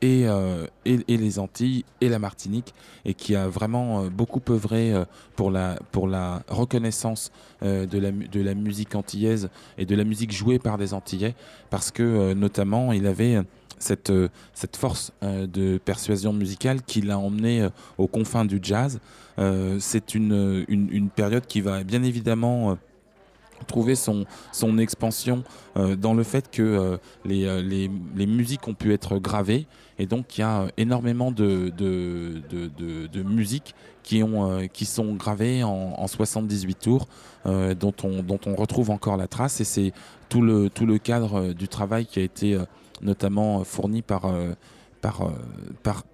et, 0.00 0.26
euh, 0.28 0.66
et, 0.84 1.16
les 1.16 1.38
Antilles 1.38 1.84
et 2.00 2.08
la 2.08 2.18
Martinique 2.18 2.72
et 3.04 3.14
qui 3.14 3.34
a 3.34 3.48
vraiment 3.48 4.02
euh, 4.02 4.10
beaucoup 4.10 4.40
œuvré 4.48 4.92
euh, 4.92 5.04
pour, 5.34 5.50
la, 5.50 5.78
pour 5.90 6.06
la 6.06 6.42
reconnaissance 6.48 7.32
euh, 7.62 7.86
de, 7.86 7.98
la, 7.98 8.12
de 8.12 8.40
la 8.40 8.54
musique 8.54 8.94
antillaise 8.94 9.48
et 9.78 9.84
de 9.84 9.94
la 9.96 10.04
musique 10.04 10.32
jouée 10.32 10.58
par 10.58 10.78
des 10.78 10.94
Antillais 10.94 11.34
parce 11.70 11.90
que 11.90 12.02
euh, 12.02 12.34
notamment 12.34 12.92
il 12.92 13.06
avait 13.06 13.42
cette, 13.78 14.10
euh, 14.10 14.28
cette 14.54 14.76
force 14.76 15.12
euh, 15.22 15.46
de 15.46 15.78
persuasion 15.78 16.32
musicale 16.32 16.82
qui 16.82 17.00
l'a 17.00 17.18
emmené 17.18 17.62
euh, 17.62 17.70
aux 17.98 18.06
confins 18.06 18.44
du 18.44 18.58
jazz. 18.62 19.00
Euh, 19.38 19.78
C'est 19.80 20.14
une, 20.14 20.64
une, 20.68 21.10
période 21.10 21.46
qui 21.46 21.60
va 21.60 21.84
bien 21.84 22.02
évidemment 22.02 22.72
euh, 22.72 22.74
trouver 23.66 23.94
son, 23.94 24.24
expansion 24.78 25.42
euh, 25.76 25.96
dans 25.96 26.14
le 26.14 26.22
fait 26.22 26.50
que 26.50 26.62
euh, 26.62 26.96
les, 27.24 27.46
euh, 27.46 27.62
les, 27.62 28.26
musiques 28.26 28.66
ont 28.68 28.74
pu 28.74 28.92
être 28.92 29.18
gravées. 29.18 29.66
Et 29.98 30.06
donc 30.06 30.36
il 30.36 30.42
y 30.42 30.44
a 30.44 30.66
énormément 30.76 31.30
de, 31.30 31.70
de, 31.76 33.22
musiques 33.22 33.74
qui, 34.02 34.22
ont, 34.22 34.68
qui 34.72 34.84
sont 34.84 35.14
gravées 35.14 35.62
en, 35.64 35.94
en 35.96 36.06
78 36.06 36.78
tours 36.78 37.08
dont, 37.44 37.94
on, 38.02 38.22
dont 38.22 38.40
on 38.46 38.54
retrouve 38.54 38.90
encore 38.90 39.16
la 39.16 39.26
trace. 39.26 39.60
Et 39.60 39.64
c'est 39.64 39.92
tout 40.28 40.42
le, 40.42 40.68
tout 40.68 40.84
le 40.84 40.98
cadre 40.98 41.54
du 41.54 41.66
travail 41.66 42.04
qui 42.04 42.18
a 42.18 42.22
été 42.22 42.58
notamment 43.00 43.64
fourni 43.64 44.02
par, 44.02 44.30
par, 45.00 45.22
euh, 45.22 45.30
par, 45.82 46.04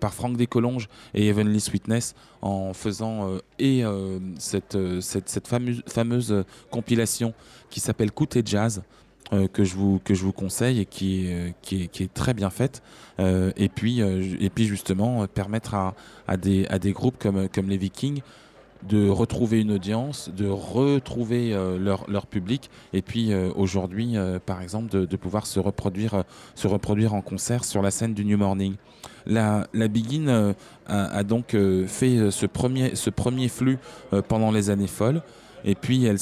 par 0.00 0.14
Franck 0.14 0.36
Descolonges 0.36 0.88
et 1.14 1.28
Heavenly 1.28 1.60
Sweetness 1.60 2.14
en 2.42 2.72
faisant 2.72 3.28
euh, 3.28 3.38
et 3.58 3.84
euh, 3.84 4.18
cette, 4.38 4.76
cette, 5.00 5.28
cette 5.28 5.48
fameuse, 5.48 5.82
fameuse 5.86 6.44
compilation 6.70 7.34
qui 7.70 7.80
s'appelle 7.80 8.10
et 8.34 8.42
Jazz. 8.44 8.82
que, 9.52 9.64
je 9.64 9.74
vous, 9.74 10.00
que 10.04 10.14
je 10.14 10.22
vous 10.22 10.32
conseille 10.32 10.80
et 10.80 10.86
qui 10.86 11.26
est, 11.26 11.54
qui 11.62 11.82
est, 11.82 12.14
très 12.14 12.34
bien 12.34 12.50
faite. 12.50 12.82
Et, 13.18 13.68
puis, 13.68 14.00
et 14.00 14.50
puis 14.50 14.66
justement, 14.66 15.26
permettre 15.26 15.74
à, 15.74 15.94
à, 16.28 16.36
des, 16.36 16.66
à 16.66 16.78
des 16.78 16.92
groupes 16.92 17.18
comme, 17.18 17.48
comme 17.48 17.68
les 17.68 17.78
Vikings 17.78 18.20
de 18.88 19.08
retrouver 19.08 19.60
une 19.60 19.72
audience, 19.72 20.30
de 20.36 20.46
retrouver 20.46 21.52
euh, 21.52 21.78
leur, 21.78 22.08
leur 22.10 22.26
public, 22.26 22.70
et 22.92 23.02
puis 23.02 23.32
euh, 23.32 23.50
aujourd'hui, 23.56 24.16
euh, 24.16 24.38
par 24.44 24.60
exemple, 24.62 25.06
de, 25.06 25.16
pouvoir 25.16 25.46
se 25.46 25.58
reproduire, 25.58 26.24
se 26.54 26.66
reproduire 26.66 27.14
en 27.14 27.22
concert 27.22 27.64
sur 27.64 27.82
la 27.82 27.90
scène 27.90 28.14
du 28.14 28.24
New 28.24 28.36
Morning. 28.36 28.74
La, 29.26 29.66
la 29.72 29.88
Begin 29.88 30.54
a, 30.86 31.22
donc 31.22 31.56
fait 31.86 32.30
ce 32.30 32.44
premier, 32.44 32.94
ce 32.94 33.08
premier 33.08 33.48
flux 33.48 33.78
pendant 34.28 34.50
les 34.50 34.68
années 34.68 34.86
folles, 34.86 35.22
et 35.64 35.74
puis 35.74 36.04
elle, 36.04 36.18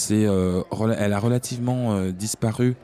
elle 0.99 1.13
a 1.13 1.19
relativement 1.19 2.11
disparu 2.11 2.77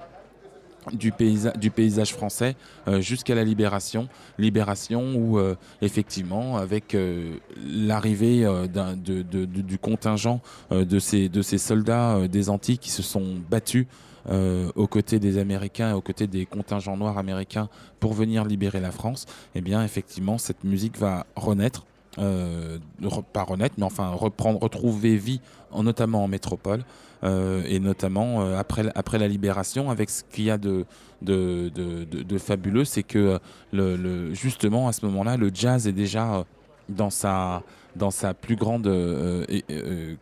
du, 0.92 1.10
paysa- 1.12 1.56
du 1.56 1.70
paysage 1.70 2.12
français 2.12 2.56
euh, 2.86 3.00
jusqu'à 3.00 3.34
la 3.34 3.44
libération. 3.44 4.08
Libération 4.38 5.14
où, 5.14 5.38
euh, 5.38 5.54
effectivement, 5.82 6.56
avec 6.56 6.94
euh, 6.94 7.36
l'arrivée 7.56 8.46
du 8.72 9.78
contingent 9.78 10.40
de, 10.70 10.98
ces, 10.98 11.28
soldats 11.58 12.28
des 12.28 12.50
Antilles 12.50 12.78
qui 12.78 12.90
se 12.90 13.02
sont 13.02 13.36
battus 13.50 13.86
aux 14.30 14.86
côtés 14.86 15.18
des 15.18 15.38
Américains 15.38 15.90
et 15.90 15.92
aux 15.94 16.02
côtés 16.02 16.26
des 16.26 16.44
contingents 16.44 16.96
noirs 16.96 17.16
américains 17.16 17.68
pour 17.98 18.12
venir 18.12 18.44
libérer 18.44 18.80
la 18.80 18.90
France, 18.90 19.24
eh 19.54 19.60
bien, 19.62 19.82
effectivement, 19.82 20.36
cette 20.36 20.64
musique 20.64 20.98
va 20.98 21.24
renaître. 21.34 21.86
re- 22.18 23.22
pas 23.32 23.42
renaître, 23.44 23.76
mais 23.78 23.84
enfin 23.84 24.08
reprendre, 24.10 24.60
retrouver 24.62 25.16
vie, 25.16 25.40
en, 25.70 25.82
notamment 25.82 26.24
en 26.24 26.28
métropole, 26.28 26.82
et 27.24 27.80
notamment 27.80 28.42
euh, 28.42 28.56
après, 28.58 28.90
après 28.94 29.18
la 29.18 29.28
libération, 29.28 29.90
avec 29.90 30.10
ce 30.10 30.22
qu'il 30.30 30.44
y 30.44 30.50
a 30.50 30.58
de, 30.58 30.84
de, 31.22 31.68
de, 31.68 32.38
fabuleux, 32.38 32.84
c'est 32.84 33.02
que 33.02 33.38
euh, 33.74 34.34
justement 34.34 34.88
à 34.88 34.92
ce 34.92 35.04
moment-là, 35.06 35.36
le 35.36 35.50
jazz 35.52 35.86
est 35.86 35.92
déjà 35.92 36.36
euh, 36.36 36.44
dans 36.88 37.10
sa, 37.10 37.62
dans 37.96 38.10
sa 38.10 38.34
plus 38.34 38.56
grande 38.56 38.86
euh, 38.86 39.44
euh, 39.70 40.14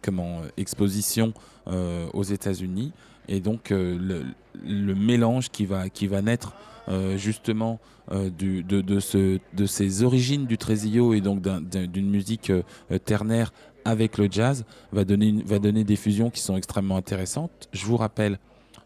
exposition 0.56 1.32
euh, 1.68 2.06
aux 2.12 2.22
États-Unis. 2.24 2.92
Et 3.28 3.40
donc 3.40 3.72
euh, 3.72 4.22
le, 4.64 4.94
mélange 4.94 5.50
qui 5.50 5.66
va, 5.66 5.88
qui 5.88 6.06
va 6.06 6.22
naître 6.22 6.54
euh, 6.88 7.16
justement 7.16 7.80
euh, 8.12 8.30
de, 8.30 8.62
de, 8.62 8.80
de 8.80 9.66
ces 9.66 10.02
origines 10.04 10.46
du 10.46 10.56
Tresillo 10.58 11.12
et 11.12 11.20
donc 11.20 11.40
d'un- 11.40 11.60
d'un- 11.60 11.86
d'une 11.86 12.08
musique 12.08 12.50
euh, 12.50 12.62
euh, 12.92 12.98
ternaire 12.98 13.52
avec 13.86 14.18
le 14.18 14.28
jazz 14.30 14.64
va 14.92 15.04
donner, 15.04 15.84
des 15.84 15.96
fusions 15.96 16.30
qui 16.30 16.40
sont 16.40 16.56
extrêmement 16.56 16.96
intéressantes. 16.96 17.68
Je 17.72 17.86
vous 17.86 17.96
rappelle 17.96 18.38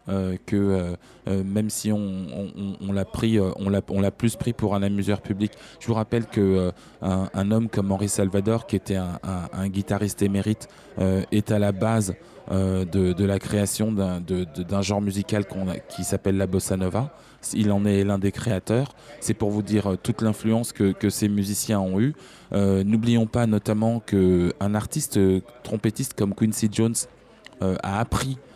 que 0.07 0.55
euh, 0.55 0.95
euh, 1.27 1.43
même 1.43 1.69
si 1.69 1.91
on, 1.91 2.91
l'a 2.91 3.05
pris, 3.05 3.37
euh, 3.37 3.51
on 3.57 3.69
l'a, 3.69 4.11
plus 4.11 4.35
pris 4.35 4.53
pour 4.53 4.75
un 4.75 4.83
amuseur 4.83 5.21
public, 5.21 5.51
je 5.79 5.87
vous 5.87 5.93
rappelle 5.93 6.25
que 6.25 6.71
euh, 7.01 7.25
un, 7.33 7.51
homme 7.51 7.69
comme 7.69 7.91
Henri 7.91 8.09
Salvador, 8.09 8.67
qui 8.67 8.75
était 8.75 8.97
un, 8.97 9.67
guitariste 9.67 10.21
émérite, 10.21 10.67
euh, 10.99 11.23
est 11.31 11.51
à 11.51 11.59
la 11.59 11.71
base 11.71 12.15
euh, 12.51 12.85
de, 12.85 13.25
la 13.25 13.39
création 13.39 13.91
d'un, 13.91 14.81
genre 14.81 15.01
musical 15.01 15.45
qui 15.89 16.03
s'appelle 16.03 16.37
la 16.37 16.47
bossa 16.47 16.75
nova. 16.75 17.13
Il 17.53 17.71
en 17.71 17.85
est 17.85 18.03
l'un 18.03 18.19
des 18.19 18.31
créateurs. 18.31 18.93
C'est 19.19 19.33
pour 19.33 19.51
vous 19.51 19.61
dire 19.61 19.91
euh, 19.91 19.95
toute 19.95 20.21
l'influence 20.21 20.73
que, 20.73 21.09
ces 21.09 21.29
musiciens 21.29 21.79
ont 21.79 21.99
eue. 21.99 22.13
Euh, 22.53 22.83
n'oublions 22.83 23.25
pas 23.25 23.47
notamment 23.47 23.99
qu'un 23.99 24.75
artiste 24.75 25.17
euh, 25.17 25.41
trompettiste 25.63 26.13
comme 26.13 26.35
Quincy 26.35 26.69
Jones 26.71 26.95
euh, 27.61 27.75
a 27.83 27.99
appris 27.99 28.37
euh, 28.37 28.50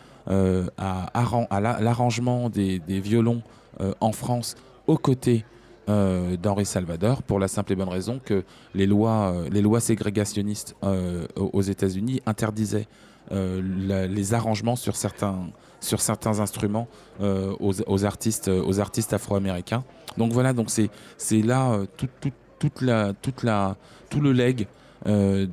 à, 0.78 1.09
arran- 1.19 1.47
à 1.49 1.59
la- 1.59 1.80
l'arrangement 1.82 2.49
des, 2.49 2.80
violons 2.99 3.41
euh, 3.82 3.93
en 3.99 4.11
France 4.11 4.55
aux 4.88 4.97
côtés 4.97 5.45
euh, 5.89 6.36
d'Henri 6.38 6.65
Salvador 6.65 7.21
pour 7.23 7.39
la 7.39 7.47
simple 7.47 7.73
et 7.73 7.76
bonne 7.76 7.89
raison 7.89 8.19
que 8.23 8.43
les 8.73 8.88
lois, 8.88 9.32
euh, 9.34 9.49
les 9.51 9.61
lois 9.61 9.80
ségrégationnistes 9.80 10.76
euh, 10.84 11.28
aux 11.36 11.61
États-Unis 11.61 12.21
interdisaient 12.26 12.88
euh, 13.32 14.07
les 14.07 14.34
arrangements 14.34 14.76
sur 14.76 14.95
certains, 14.95 15.47
sur 15.80 16.01
certains 16.01 16.39
instruments 16.39 16.88
euh, 17.21 17.53
aux, 17.59 18.05
artistes, 18.05 18.47
euh, 18.47 18.63
aux 18.65 18.80
artistes 18.80 19.13
afro-américains. 19.13 19.84
Donc 20.17 20.32
voilà, 20.32 20.53
donc 20.53 20.69
c'est 20.69 21.41
là 21.41 21.71
euh, 21.71 21.86
tout, 21.97 22.07
tout- 22.21 22.32
toute 22.57 22.82
la, 22.82 23.13
toute 23.13 23.43
la, 23.43 23.76
tout 24.09 24.21
le 24.21 24.32
leg 24.32 24.67
euh, 25.08 25.45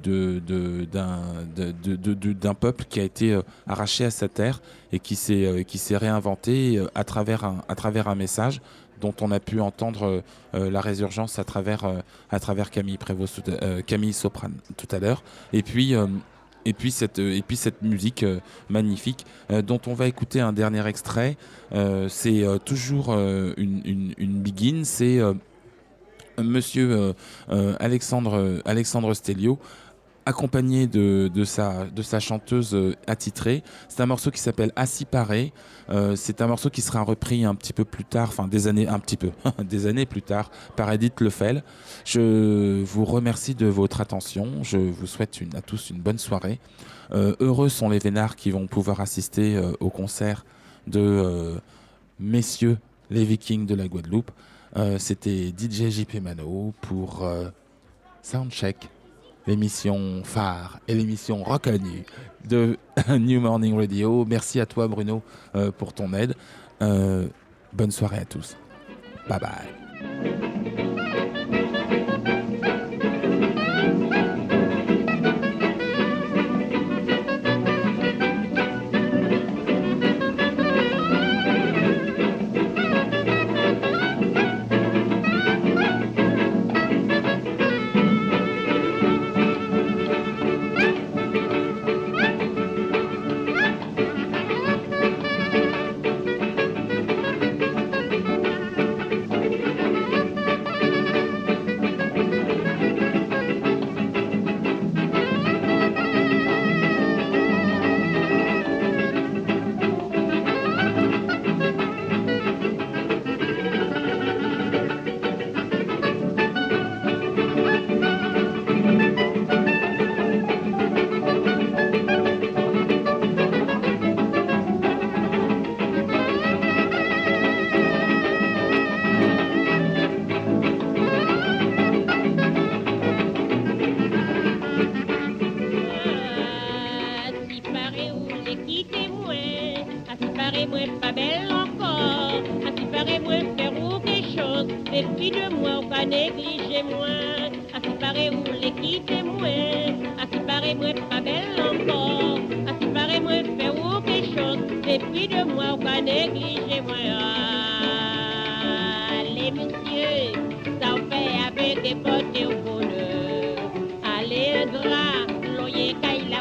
d'un 2.35 2.55
peuple 2.55 2.85
qui 2.89 3.01
a 3.01 3.03
été 3.03 3.33
euh, 3.33 3.43
arraché 3.67 4.05
à 4.05 4.11
sa 4.11 4.29
terre 4.29 4.63
et 4.93 4.99
qui 4.99 5.17
s'est 5.17 5.45
euh, 5.45 5.99
réinventé 5.99 6.79
euh, 6.79 6.87
à 6.95 7.05
travers 7.05 7.45
un 7.45 7.63
à 7.69 7.75
travers 7.75 8.09
un 8.09 8.15
message 8.15 8.61
dont 9.01 9.15
on 9.21 9.31
a 9.33 9.41
pu 9.41 9.61
entendre 9.61 10.23
la 10.53 10.81
résurgence 10.81 11.41
à 11.41 11.45
travers 11.45 11.85
à 12.31 12.39
travers 12.39 12.71
Camille 12.71 12.99
Prévost 12.99 13.43
Camille 13.85 14.13
Soprane 14.13 14.55
tout 14.77 14.87
à 14.93 15.01
l'heure. 15.01 15.25
Et 15.53 15.65
puis 15.65 15.95
et 16.65 16.91
cette 16.91 17.19
et 17.19 17.43
puis 17.43 17.57
cette 17.57 17.83
musique 17.83 18.25
magnifique 18.71 19.27
dont 19.51 19.81
on 19.89 19.95
va 19.95 20.07
écouter 20.07 20.41
un 20.41 20.53
dernier 20.53 20.87
extrait. 20.87 21.37
C'est 22.09 22.45
toujours 22.65 23.13
une, 23.13 23.83
une, 23.85 24.15
une 24.19 24.41
begin 24.41 24.83
c'est 24.85 25.21
Monsieur 26.39 26.93
euh, 26.93 27.13
euh, 27.51 27.77
Alexandre, 27.81 29.15
Stelio, 29.15 29.59
accompagné 30.25 30.87
de, 30.87 31.45
sa, 31.45 32.21
chanteuse 32.21 32.75
euh, 32.75 32.95
attitrée. 33.07 33.63
C'est 33.89 34.01
un 34.03 34.07
morceau 34.07 34.31
qui 34.31 34.41
s'appelle 34.41 34.73
Assis 34.77 35.05
Paré. 35.05 35.53
C'est 36.15 36.41
un 36.41 36.47
morceau 36.47 36.71
qui 36.71 36.81
sera 36.81 37.03
repris 37.03 37.45
un 37.45 37.55
petit 37.55 37.75
peu 37.75 37.85
plus 37.85 38.05
tard, 38.05 38.29
enfin 38.29 38.49
des 38.49 38.67
années, 38.67 38.89
un 38.89 38.99
peu, 38.99 39.31
plus 40.07 40.23
tard, 40.23 40.51
par 40.75 40.91
Edith 40.91 41.21
Lefel. 41.21 41.63
Je 42.07 42.83
vous 42.83 43.05
remercie 43.05 43.55
de 43.55 43.67
votre 43.67 44.01
attention. 44.01 44.63
Je 44.63 44.79
vous 44.79 45.07
souhaite 45.07 45.39
à 45.55 45.61
tous 45.61 45.91
une 45.91 46.01
bonne 46.01 46.19
soirée. 46.19 46.61
Heureux 47.13 47.69
sont 47.69 47.91
les 47.91 47.99
vénards 47.99 48.37
qui 48.37 48.51
vont 48.51 48.67
pouvoir 48.67 49.01
assister 49.03 49.61
au 49.81 49.91
concert 49.91 50.47
de 50.87 51.61
messieurs 52.19 52.79
les 53.11 53.25
Vikings 53.25 53.67
de 53.67 53.75
la 53.75 53.87
Guadeloupe. 53.87 54.31
Euh, 54.77 54.99
C'était 54.99 55.49
DJ 55.57 55.91
JP 55.91 56.21
Mano 56.23 56.73
pour 56.81 57.25
euh, 57.25 57.49
Soundcheck, 58.23 58.89
l'émission 59.47 60.23
phare 60.25 60.81
et 60.89 60.95
l'émission 60.95 61.43
reconnue 61.43 62.05
de 62.49 62.79
New 63.09 63.41
Morning 63.41 63.77
Radio. 63.77 64.25
Merci 64.25 64.61
à 64.61 64.67
toi 64.67 64.89
Bruno 64.89 65.23
euh, 65.55 65.71
pour 65.71 65.93
ton 65.93 66.13
aide. 66.15 66.35
Bonne 66.81 67.91
soirée 67.91 68.19
à 68.19 68.25
tous. 68.25 68.57
Bye 69.29 69.39
bye. 69.41 69.82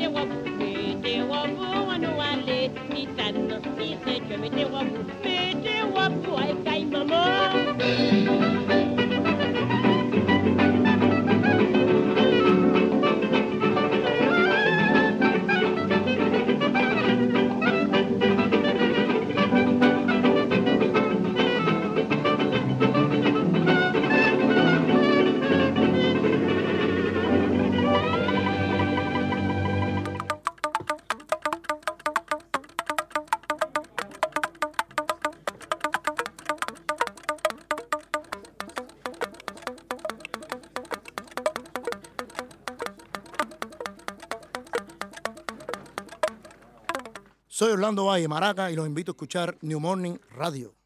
fait 0.00 0.08
que 0.08 0.08
mettez 0.08 0.08
wa 0.08 0.24
vous, 0.24 0.56
mettez 0.58 1.22
wa 1.22 1.46
vous, 1.46 1.90
à 1.90 1.98
nous 1.98 2.20
aller, 2.20 2.70
titane. 2.94 3.60
Il 3.80 3.96
fait 3.98 4.20
que 4.20 4.40
mettez 4.40 4.64
wa 4.64 4.80
vous, 4.84 4.89
Orlando 47.90 48.04
Valle, 48.04 48.28
Maraca, 48.28 48.70
y 48.70 48.76
los 48.76 48.86
invito 48.86 49.10
a 49.10 49.14
escuchar 49.14 49.58
New 49.62 49.80
Morning 49.80 50.16
Radio. 50.36 50.79